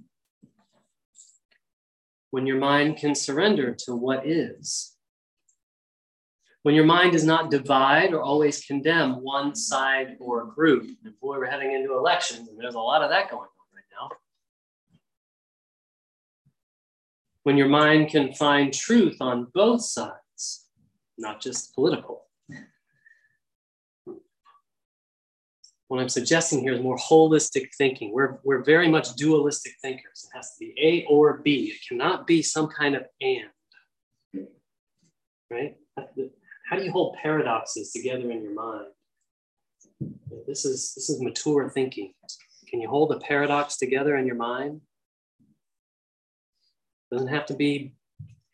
when 2.31 2.47
your 2.47 2.57
mind 2.57 2.97
can 2.97 3.13
surrender 3.13 3.75
to 3.75 3.93
what 3.93 4.25
is, 4.25 4.95
when 6.63 6.75
your 6.75 6.85
mind 6.85 7.11
does 7.11 7.25
not 7.25 7.51
divide 7.51 8.13
or 8.13 8.21
always 8.21 8.65
condemn 8.65 9.21
one 9.21 9.53
side 9.53 10.15
or 10.19 10.45
group. 10.45 10.87
And 11.03 11.19
boy, 11.19 11.37
we're 11.37 11.45
heading 11.45 11.73
into 11.73 11.93
elections, 11.93 12.47
and 12.47 12.57
there's 12.57 12.75
a 12.75 12.79
lot 12.79 13.03
of 13.03 13.09
that 13.09 13.29
going 13.29 13.49
When 17.43 17.57
your 17.57 17.67
mind 17.67 18.09
can 18.09 18.33
find 18.33 18.73
truth 18.73 19.17
on 19.19 19.47
both 19.53 19.81
sides, 19.81 20.67
not 21.17 21.41
just 21.41 21.73
political. 21.73 22.27
What 25.87 25.99
I'm 25.99 26.07
suggesting 26.07 26.61
here 26.61 26.73
is 26.73 26.81
more 26.81 26.97
holistic 26.97 27.67
thinking. 27.77 28.13
We're, 28.13 28.39
we're 28.43 28.63
very 28.63 28.87
much 28.87 29.15
dualistic 29.15 29.73
thinkers. 29.81 30.25
It 30.25 30.37
has 30.37 30.51
to 30.51 30.59
be 30.59 30.73
A 30.81 31.05
or 31.09 31.39
B. 31.43 31.73
It 31.75 31.81
cannot 31.87 32.25
be 32.25 32.41
some 32.41 32.67
kind 32.67 32.95
of 32.95 33.03
and. 33.21 34.47
Right? 35.49 35.75
how 36.69 36.77
do 36.77 36.85
you 36.85 36.91
hold 36.91 37.17
paradoxes 37.21 37.91
together 37.91 38.31
in 38.31 38.41
your 38.41 38.53
mind? 38.53 38.87
This 40.47 40.63
is 40.63 40.93
this 40.95 41.09
is 41.09 41.21
mature 41.21 41.69
thinking. 41.69 42.13
Can 42.69 42.79
you 42.79 42.87
hold 42.87 43.11
a 43.11 43.19
paradox 43.19 43.75
together 43.75 44.15
in 44.15 44.25
your 44.25 44.37
mind? 44.37 44.79
Doesn't 47.11 47.27
have 47.27 47.45
to 47.47 47.53
be 47.53 47.93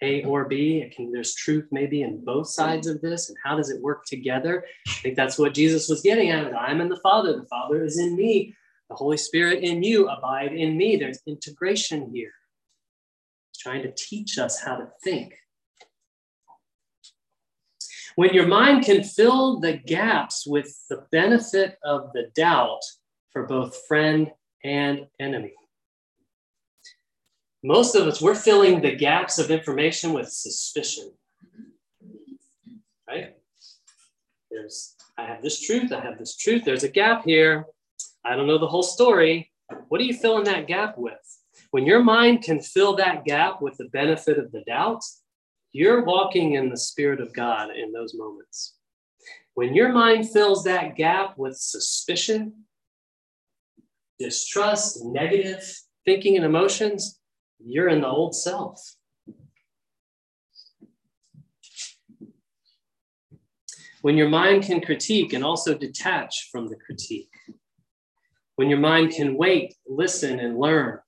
A 0.02 0.24
or 0.24 0.46
B. 0.46 0.80
It 0.80 0.96
can, 0.96 1.12
there's 1.12 1.36
truth 1.36 1.68
maybe 1.72 2.02
in 2.02 2.24
both 2.24 2.50
sides 2.50 2.88
of 2.88 3.02
this. 3.02 3.30
And 3.30 3.38
how 3.44 3.56
does 3.56 3.70
it 3.70 3.82
work 3.82 4.06
together? 4.06 4.66
I 4.88 4.92
think 4.92 5.16
that's 5.16 5.38
what 5.38 5.54
Jesus 5.54 5.90
was 5.90 6.02
getting 6.02 6.32
at. 6.32 6.56
I'm 6.56 6.82
in 6.82 6.90
the 6.90 7.00
Father. 7.02 7.36
The 7.36 7.46
Father 7.46 7.84
is 7.84 8.00
in 8.00 8.16
me. 8.16 8.56
The 8.90 8.96
Holy 8.96 9.18
Spirit 9.18 9.64
in 9.64 9.84
you. 9.84 10.08
Abide 10.08 10.54
in 10.54 10.78
me. 10.78 10.96
There's 10.96 11.20
integration 11.28 12.10
here. 12.14 12.34
He's 13.52 13.62
trying 13.62 13.84
to 13.84 13.92
teach 13.92 14.38
us 14.38 14.60
how 14.60 14.78
to 14.78 14.90
think 15.04 15.36
when 18.18 18.34
your 18.34 18.48
mind 18.48 18.84
can 18.84 19.04
fill 19.04 19.60
the 19.60 19.74
gaps 19.74 20.46
with 20.48 20.76
the 20.90 21.06
benefit 21.12 21.78
of 21.84 22.12
the 22.14 22.32
doubt 22.34 22.82
for 23.32 23.46
both 23.46 23.86
friend 23.88 24.32
and 24.64 25.06
enemy. 25.20 25.54
Most 27.64 27.96
of 27.96 28.08
us, 28.08 28.22
we're 28.22 28.36
filling 28.36 28.82
the 28.82 28.96
gaps 28.96 29.40
of 29.40 29.52
information 29.52 30.14
with 30.14 30.30
suspicion. 30.30 31.12
Right? 33.08 33.36
There's, 34.52 34.96
I 35.18 35.26
have 35.26 35.42
this 35.42 35.60
truth, 35.60 35.92
I 35.92 36.02
have 36.02 36.20
this 36.20 36.36
truth, 36.38 36.64
there's 36.66 36.84
a 36.84 36.90
gap 36.90 37.24
here. 37.26 37.66
I 38.24 38.36
don't 38.36 38.48
know 38.48 38.58
the 38.58 38.68
whole 38.68 38.84
story. 38.84 39.52
What 39.90 40.02
are 40.02 40.06
you 40.06 40.14
filling 40.14 40.44
that 40.46 40.68
gap 40.68 40.98
with? 40.98 41.14
When 41.72 41.86
your 41.86 42.04
mind 42.04 42.44
can 42.44 42.62
fill 42.62 42.96
that 42.98 43.26
gap 43.26 43.62
with 43.62 43.78
the 43.78 43.86
benefit 43.86 44.38
of 44.38 44.52
the 44.52 44.62
doubt, 44.68 45.04
you're 45.72 46.04
walking 46.04 46.54
in 46.54 46.70
the 46.70 46.78
Spirit 46.78 47.20
of 47.20 47.34
God 47.34 47.70
in 47.76 47.92
those 47.92 48.14
moments. 48.16 48.76
When 49.54 49.74
your 49.74 49.92
mind 49.92 50.30
fills 50.30 50.64
that 50.64 50.96
gap 50.96 51.38
with 51.38 51.58
suspicion, 51.58 52.66
distrust, 54.20 55.04
negative 55.04 55.80
thinking 56.06 56.36
and 56.36 56.46
emotions, 56.46 57.17
you're 57.60 57.90
in 57.90 58.02
the 58.02 58.08
old 58.08 58.36
self. 58.36 58.96
When 64.02 64.16
your 64.16 64.30
mind 64.30 64.64
can 64.64 64.80
critique 64.80 65.34
and 65.34 65.44
also 65.44 65.78
detach 65.78 66.50
from 66.52 66.68
the 66.68 66.76
critique. 66.76 67.34
When 68.56 68.70
your 68.70 68.80
mind 68.80 69.12
can 69.12 69.36
wait, 69.36 69.76
listen, 69.88 70.40
and 70.40 70.58
learn 70.58 71.00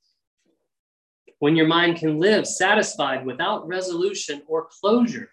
when 1.39 1.56
your 1.56 1.68
mind 1.68 1.97
can 1.97 2.20
live 2.20 2.45
satisfied 2.45 3.26
without 3.26 3.68
resolution 3.68 4.41
or 4.47 4.68
closure, 4.80 5.32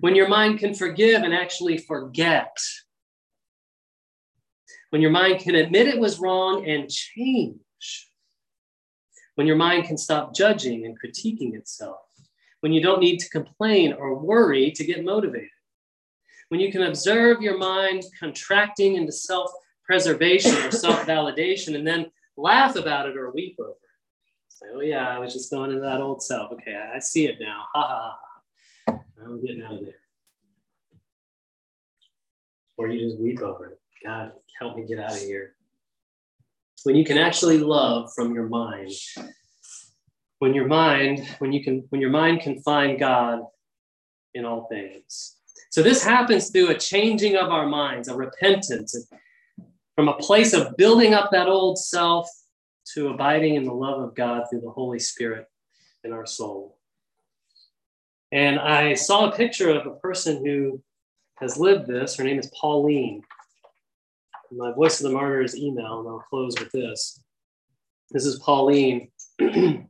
when 0.00 0.14
your 0.14 0.28
mind 0.28 0.58
can 0.58 0.74
forgive 0.74 1.22
and 1.22 1.34
actually 1.34 1.78
forget, 1.78 2.54
when 4.90 5.00
your 5.00 5.10
mind 5.10 5.40
can 5.40 5.54
admit 5.54 5.88
it 5.88 5.98
was 5.98 6.20
wrong 6.20 6.68
and 6.68 6.90
change, 6.90 7.58
when 9.42 9.48
your 9.48 9.56
mind 9.56 9.86
can 9.86 9.98
stop 9.98 10.32
judging 10.32 10.86
and 10.86 10.96
critiquing 10.96 11.56
itself, 11.56 11.98
when 12.60 12.72
you 12.72 12.80
don't 12.80 13.00
need 13.00 13.18
to 13.18 13.28
complain 13.28 13.92
or 13.92 14.16
worry 14.16 14.70
to 14.70 14.84
get 14.84 15.04
motivated, 15.04 15.48
when 16.48 16.60
you 16.60 16.70
can 16.70 16.84
observe 16.84 17.42
your 17.42 17.58
mind 17.58 18.04
contracting 18.20 18.94
into 18.94 19.10
self 19.10 19.50
preservation 19.84 20.54
or 20.64 20.70
self 20.70 21.04
validation 21.06 21.74
and 21.74 21.84
then 21.84 22.08
laugh 22.36 22.76
about 22.76 23.08
it 23.08 23.16
or 23.16 23.32
weep 23.32 23.56
over 23.58 23.74
Like, 24.60 24.70
oh 24.76 24.80
yeah, 24.80 25.08
I 25.08 25.18
was 25.18 25.32
just 25.32 25.50
going 25.50 25.70
into 25.70 25.82
that 25.82 26.00
old 26.00 26.22
self. 26.22 26.52
Okay, 26.52 26.76
I, 26.76 26.94
I 26.94 26.98
see 27.00 27.26
it 27.26 27.38
now. 27.40 27.64
Ha 27.74 27.82
ha 27.82 28.16
ha. 28.86 28.98
I'm 29.24 29.44
getting 29.44 29.64
out 29.64 29.72
of 29.72 29.80
there. 29.80 29.94
Or 32.76 32.86
you 32.86 33.08
just 33.10 33.20
weep 33.20 33.42
over 33.42 33.70
it. 33.70 33.80
God, 34.06 34.34
help 34.60 34.76
me 34.76 34.86
get 34.86 35.00
out 35.00 35.14
of 35.14 35.20
here. 35.20 35.56
When 36.84 36.96
you 36.96 37.04
can 37.04 37.18
actually 37.18 37.58
love 37.58 38.12
from 38.14 38.34
your 38.34 38.48
mind, 38.48 38.90
when 40.40 40.54
your 40.54 40.66
mind, 40.66 41.26
when 41.38 41.52
you 41.52 41.62
can, 41.62 41.84
when 41.90 42.00
your 42.00 42.10
mind 42.10 42.40
can 42.40 42.60
find 42.62 42.98
God 42.98 43.40
in 44.34 44.44
all 44.44 44.66
things. 44.70 45.36
So 45.70 45.82
this 45.82 46.02
happens 46.02 46.50
through 46.50 46.70
a 46.70 46.78
changing 46.78 47.36
of 47.36 47.50
our 47.50 47.66
minds, 47.66 48.08
a 48.08 48.16
repentance, 48.16 48.96
from 49.94 50.08
a 50.08 50.16
place 50.16 50.52
of 50.52 50.76
building 50.76 51.14
up 51.14 51.30
that 51.30 51.48
old 51.48 51.78
self 51.78 52.28
to 52.94 53.08
abiding 53.08 53.54
in 53.54 53.64
the 53.64 53.72
love 53.72 54.00
of 54.00 54.14
God 54.14 54.44
through 54.50 54.62
the 54.62 54.70
Holy 54.70 54.98
Spirit 54.98 55.46
in 56.04 56.12
our 56.12 56.26
soul. 56.26 56.78
And 58.32 58.58
I 58.58 58.94
saw 58.94 59.28
a 59.28 59.36
picture 59.36 59.70
of 59.70 59.86
a 59.86 59.96
person 59.96 60.44
who 60.44 60.82
has 61.36 61.58
lived 61.58 61.86
this. 61.86 62.16
Her 62.16 62.24
name 62.24 62.38
is 62.38 62.50
Pauline. 62.58 63.22
My 64.56 64.72
Voice 64.72 65.00
of 65.00 65.08
the 65.08 65.14
Martyrs 65.14 65.56
email, 65.56 66.00
and 66.00 66.08
I'll 66.08 66.24
close 66.28 66.58
with 66.58 66.70
this. 66.72 67.20
This 68.10 68.26
is 68.26 68.38
Pauline. 68.40 69.08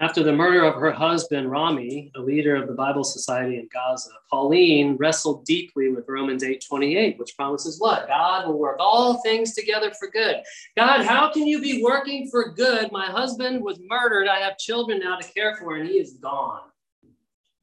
After 0.00 0.22
the 0.24 0.32
murder 0.32 0.64
of 0.64 0.74
her 0.74 0.90
husband, 0.90 1.50
Rami, 1.50 2.10
a 2.16 2.20
leader 2.20 2.56
of 2.56 2.66
the 2.66 2.74
Bible 2.74 3.04
Society 3.04 3.58
in 3.58 3.68
Gaza, 3.72 4.10
Pauline 4.28 4.96
wrestled 4.96 5.44
deeply 5.44 5.90
with 5.90 6.08
Romans 6.08 6.42
8:28, 6.42 7.18
which 7.18 7.36
promises 7.36 7.80
what? 7.80 8.08
God 8.08 8.48
will 8.48 8.58
work 8.58 8.76
all 8.80 9.22
things 9.22 9.54
together 9.54 9.92
for 9.92 10.10
good. 10.10 10.42
God, 10.76 11.06
how 11.06 11.30
can 11.32 11.46
you 11.46 11.60
be 11.60 11.82
working 11.82 12.28
for 12.28 12.50
good? 12.50 12.90
My 12.90 13.06
husband 13.06 13.62
was 13.62 13.78
murdered. 13.88 14.26
I 14.26 14.40
have 14.40 14.58
children 14.58 14.98
now 14.98 15.16
to 15.16 15.32
care 15.32 15.56
for, 15.56 15.76
and 15.76 15.88
he 15.88 16.00
is 16.00 16.14
gone. 16.14 16.62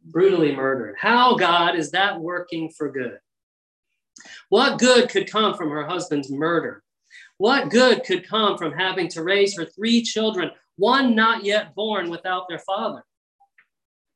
Brutally 0.05 0.55
murdered. 0.55 0.95
How, 0.97 1.35
God, 1.35 1.75
is 1.75 1.91
that 1.91 2.19
working 2.19 2.69
for 2.69 2.89
good? 2.89 3.19
What 4.49 4.79
good 4.79 5.09
could 5.09 5.31
come 5.31 5.55
from 5.55 5.69
her 5.69 5.85
husband's 5.85 6.31
murder? 6.31 6.83
What 7.37 7.69
good 7.69 8.03
could 8.03 8.27
come 8.27 8.57
from 8.57 8.73
having 8.73 9.07
to 9.09 9.23
raise 9.23 9.57
her 9.57 9.65
three 9.65 10.01
children 10.01 10.51
one 10.79 11.13
not 11.13 11.43
yet 11.43 11.75
born 11.75 12.09
without 12.09 12.47
their 12.47 12.59
father. 12.59 13.03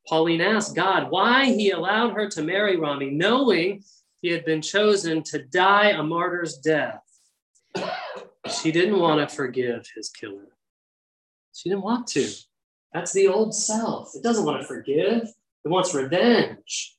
Pauline 0.08 0.41
asked 0.41 0.76
God 0.76 1.12
why 1.12 1.45
he 1.45 1.72
allowed 1.72 2.14
her 2.14 2.30
to 2.30 2.41
marry 2.41 2.78
Rami, 2.78 3.10
knowing 3.10 3.84
he 4.22 4.30
had 4.30 4.45
been 4.45 4.62
chosen 4.62 5.24
to 5.24 5.43
die 5.43 5.89
a 5.89 6.01
martyr's 6.01 6.58
death. 6.58 7.01
She 8.62 8.72
didn't 8.72 8.99
want 8.99 9.28
to 9.28 9.36
forgive 9.36 9.86
his 9.93 10.10
killer. 10.10 10.47
She 11.54 11.70
didn't 11.70 11.84
want 11.84 12.08
to. 12.08 12.30
That's 12.93 13.12
the 13.12 13.28
old 13.28 13.54
self. 13.54 14.16
It 14.16 14.24
doesn't 14.24 14.45
want 14.45 14.62
to 14.62 14.68
forgive, 14.68 15.24
it 15.66 15.68
wants 15.68 15.93
revenge. 15.93 16.95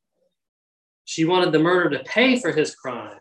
She 1.05 1.24
wanted 1.24 1.52
the 1.52 1.59
murder 1.59 1.96
to 1.98 2.05
pay 2.05 2.38
for 2.38 2.52
his 2.52 2.74
crime. 2.74 3.18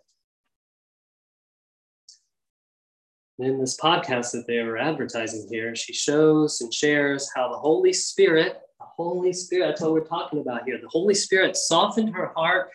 in 3.39 3.59
this 3.59 3.77
podcast 3.77 4.31
that 4.31 4.45
they 4.47 4.61
were 4.61 4.77
advertising 4.77 5.47
here, 5.49 5.75
she 5.75 5.93
shows 5.93 6.61
and 6.61 6.73
shares 6.73 7.29
how 7.35 7.49
the 7.49 7.57
Holy 7.57 7.93
Spirit, 7.93 8.61
the 8.79 8.85
Holy 8.85 9.33
Spirit, 9.33 9.67
that's 9.67 9.81
what 9.81 9.91
we're 9.91 10.05
talking 10.05 10.39
about 10.39 10.63
here. 10.65 10.79
The 10.79 10.87
Holy 10.87 11.13
Spirit 11.13 11.57
softened 11.57 12.13
her 12.15 12.31
heart 12.35 12.69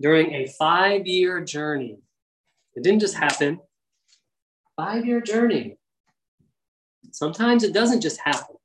during 0.00 0.32
a 0.32 0.46
five 0.58 1.06
year 1.06 1.40
journey. 1.42 1.98
It 2.74 2.82
didn't 2.82 3.00
just 3.00 3.14
happen, 3.14 3.60
five 4.76 5.04
year 5.04 5.20
journey. 5.20 5.78
Sometimes 7.12 7.62
it 7.62 7.72
doesn't 7.72 8.00
just 8.00 8.20
happen. 8.20 8.56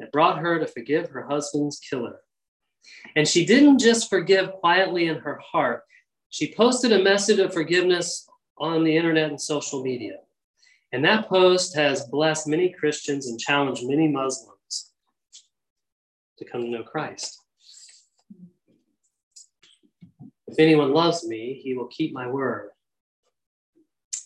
It 0.00 0.12
brought 0.12 0.38
her 0.38 0.58
to 0.58 0.66
forgive 0.66 1.10
her 1.10 1.26
husband's 1.28 1.78
killer. 1.78 2.20
And 3.16 3.26
she 3.26 3.44
didn't 3.44 3.78
just 3.78 4.08
forgive 4.08 4.52
quietly 4.52 5.08
in 5.08 5.18
her 5.18 5.38
heart. 5.38 5.82
She 6.30 6.54
posted 6.54 6.92
a 6.92 7.02
message 7.02 7.38
of 7.38 7.52
forgiveness 7.52 8.26
on 8.58 8.84
the 8.84 8.96
internet 8.96 9.30
and 9.30 9.40
social 9.40 9.82
media. 9.82 10.16
And 10.92 11.04
that 11.04 11.28
post 11.28 11.74
has 11.76 12.06
blessed 12.06 12.46
many 12.46 12.70
Christians 12.70 13.26
and 13.26 13.38
challenged 13.40 13.86
many 13.86 14.08
Muslims 14.08 14.92
to 16.38 16.44
come 16.44 16.62
to 16.62 16.70
know 16.70 16.82
Christ. 16.82 17.38
If 20.46 20.58
anyone 20.58 20.92
loves 20.92 21.26
me, 21.26 21.60
he 21.62 21.74
will 21.74 21.86
keep 21.86 22.12
my 22.12 22.28
word, 22.28 22.70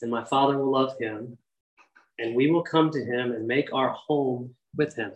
and 0.03 0.11
my 0.11 0.25
Father 0.25 0.59
will 0.59 0.73
love 0.73 0.99
him, 0.99 1.39
and 2.19 2.35
we 2.35 2.51
will 2.51 2.65
come 2.65 2.91
to 2.91 3.05
him 3.05 3.31
and 3.31 3.47
make 3.47 3.73
our 3.73 3.91
home 3.91 4.57
with 4.77 4.97
him. 4.97 5.13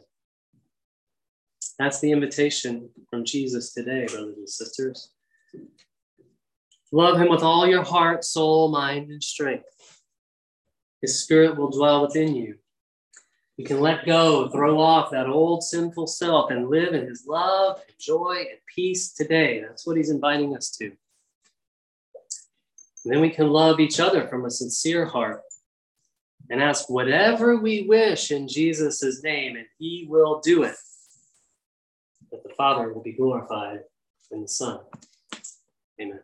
That's 1.80 1.98
the 2.00 2.12
invitation 2.12 2.90
from 3.08 3.24
Jesus 3.24 3.72
today, 3.72 4.04
brothers 4.04 4.36
and 4.36 4.46
sisters. 4.46 5.12
Love 6.92 7.18
him 7.18 7.30
with 7.30 7.42
all 7.42 7.66
your 7.66 7.82
heart, 7.82 8.22
soul, 8.22 8.68
mind, 8.70 9.10
and 9.10 9.24
strength. 9.24 9.64
His 11.00 11.22
spirit 11.22 11.56
will 11.56 11.70
dwell 11.70 12.02
within 12.02 12.36
you. 12.36 12.56
You 13.56 13.64
can 13.64 13.80
let 13.80 14.04
go, 14.04 14.50
throw 14.50 14.78
off 14.78 15.10
that 15.12 15.26
old 15.26 15.62
sinful 15.62 16.06
self, 16.06 16.50
and 16.50 16.68
live 16.68 16.92
in 16.92 17.08
his 17.08 17.24
love 17.26 17.80
and 17.88 17.96
joy 17.98 18.44
and 18.50 18.58
peace 18.66 19.14
today. 19.14 19.62
That's 19.62 19.86
what 19.86 19.96
he's 19.96 20.10
inviting 20.10 20.54
us 20.54 20.68
to. 20.72 20.84
And 20.84 20.94
then 23.06 23.22
we 23.22 23.30
can 23.30 23.48
love 23.48 23.80
each 23.80 24.00
other 24.00 24.28
from 24.28 24.44
a 24.44 24.50
sincere 24.50 25.06
heart 25.06 25.40
and 26.50 26.62
ask 26.62 26.90
whatever 26.90 27.56
we 27.56 27.86
wish 27.88 28.30
in 28.32 28.48
Jesus' 28.48 29.22
name, 29.22 29.56
and 29.56 29.64
he 29.78 30.06
will 30.10 30.40
do 30.40 30.64
it. 30.64 30.76
Father 32.60 32.92
will 32.92 33.02
be 33.02 33.14
glorified 33.14 33.78
in 34.30 34.42
the 34.42 34.48
Son. 34.48 34.80
Amen. 35.98 36.20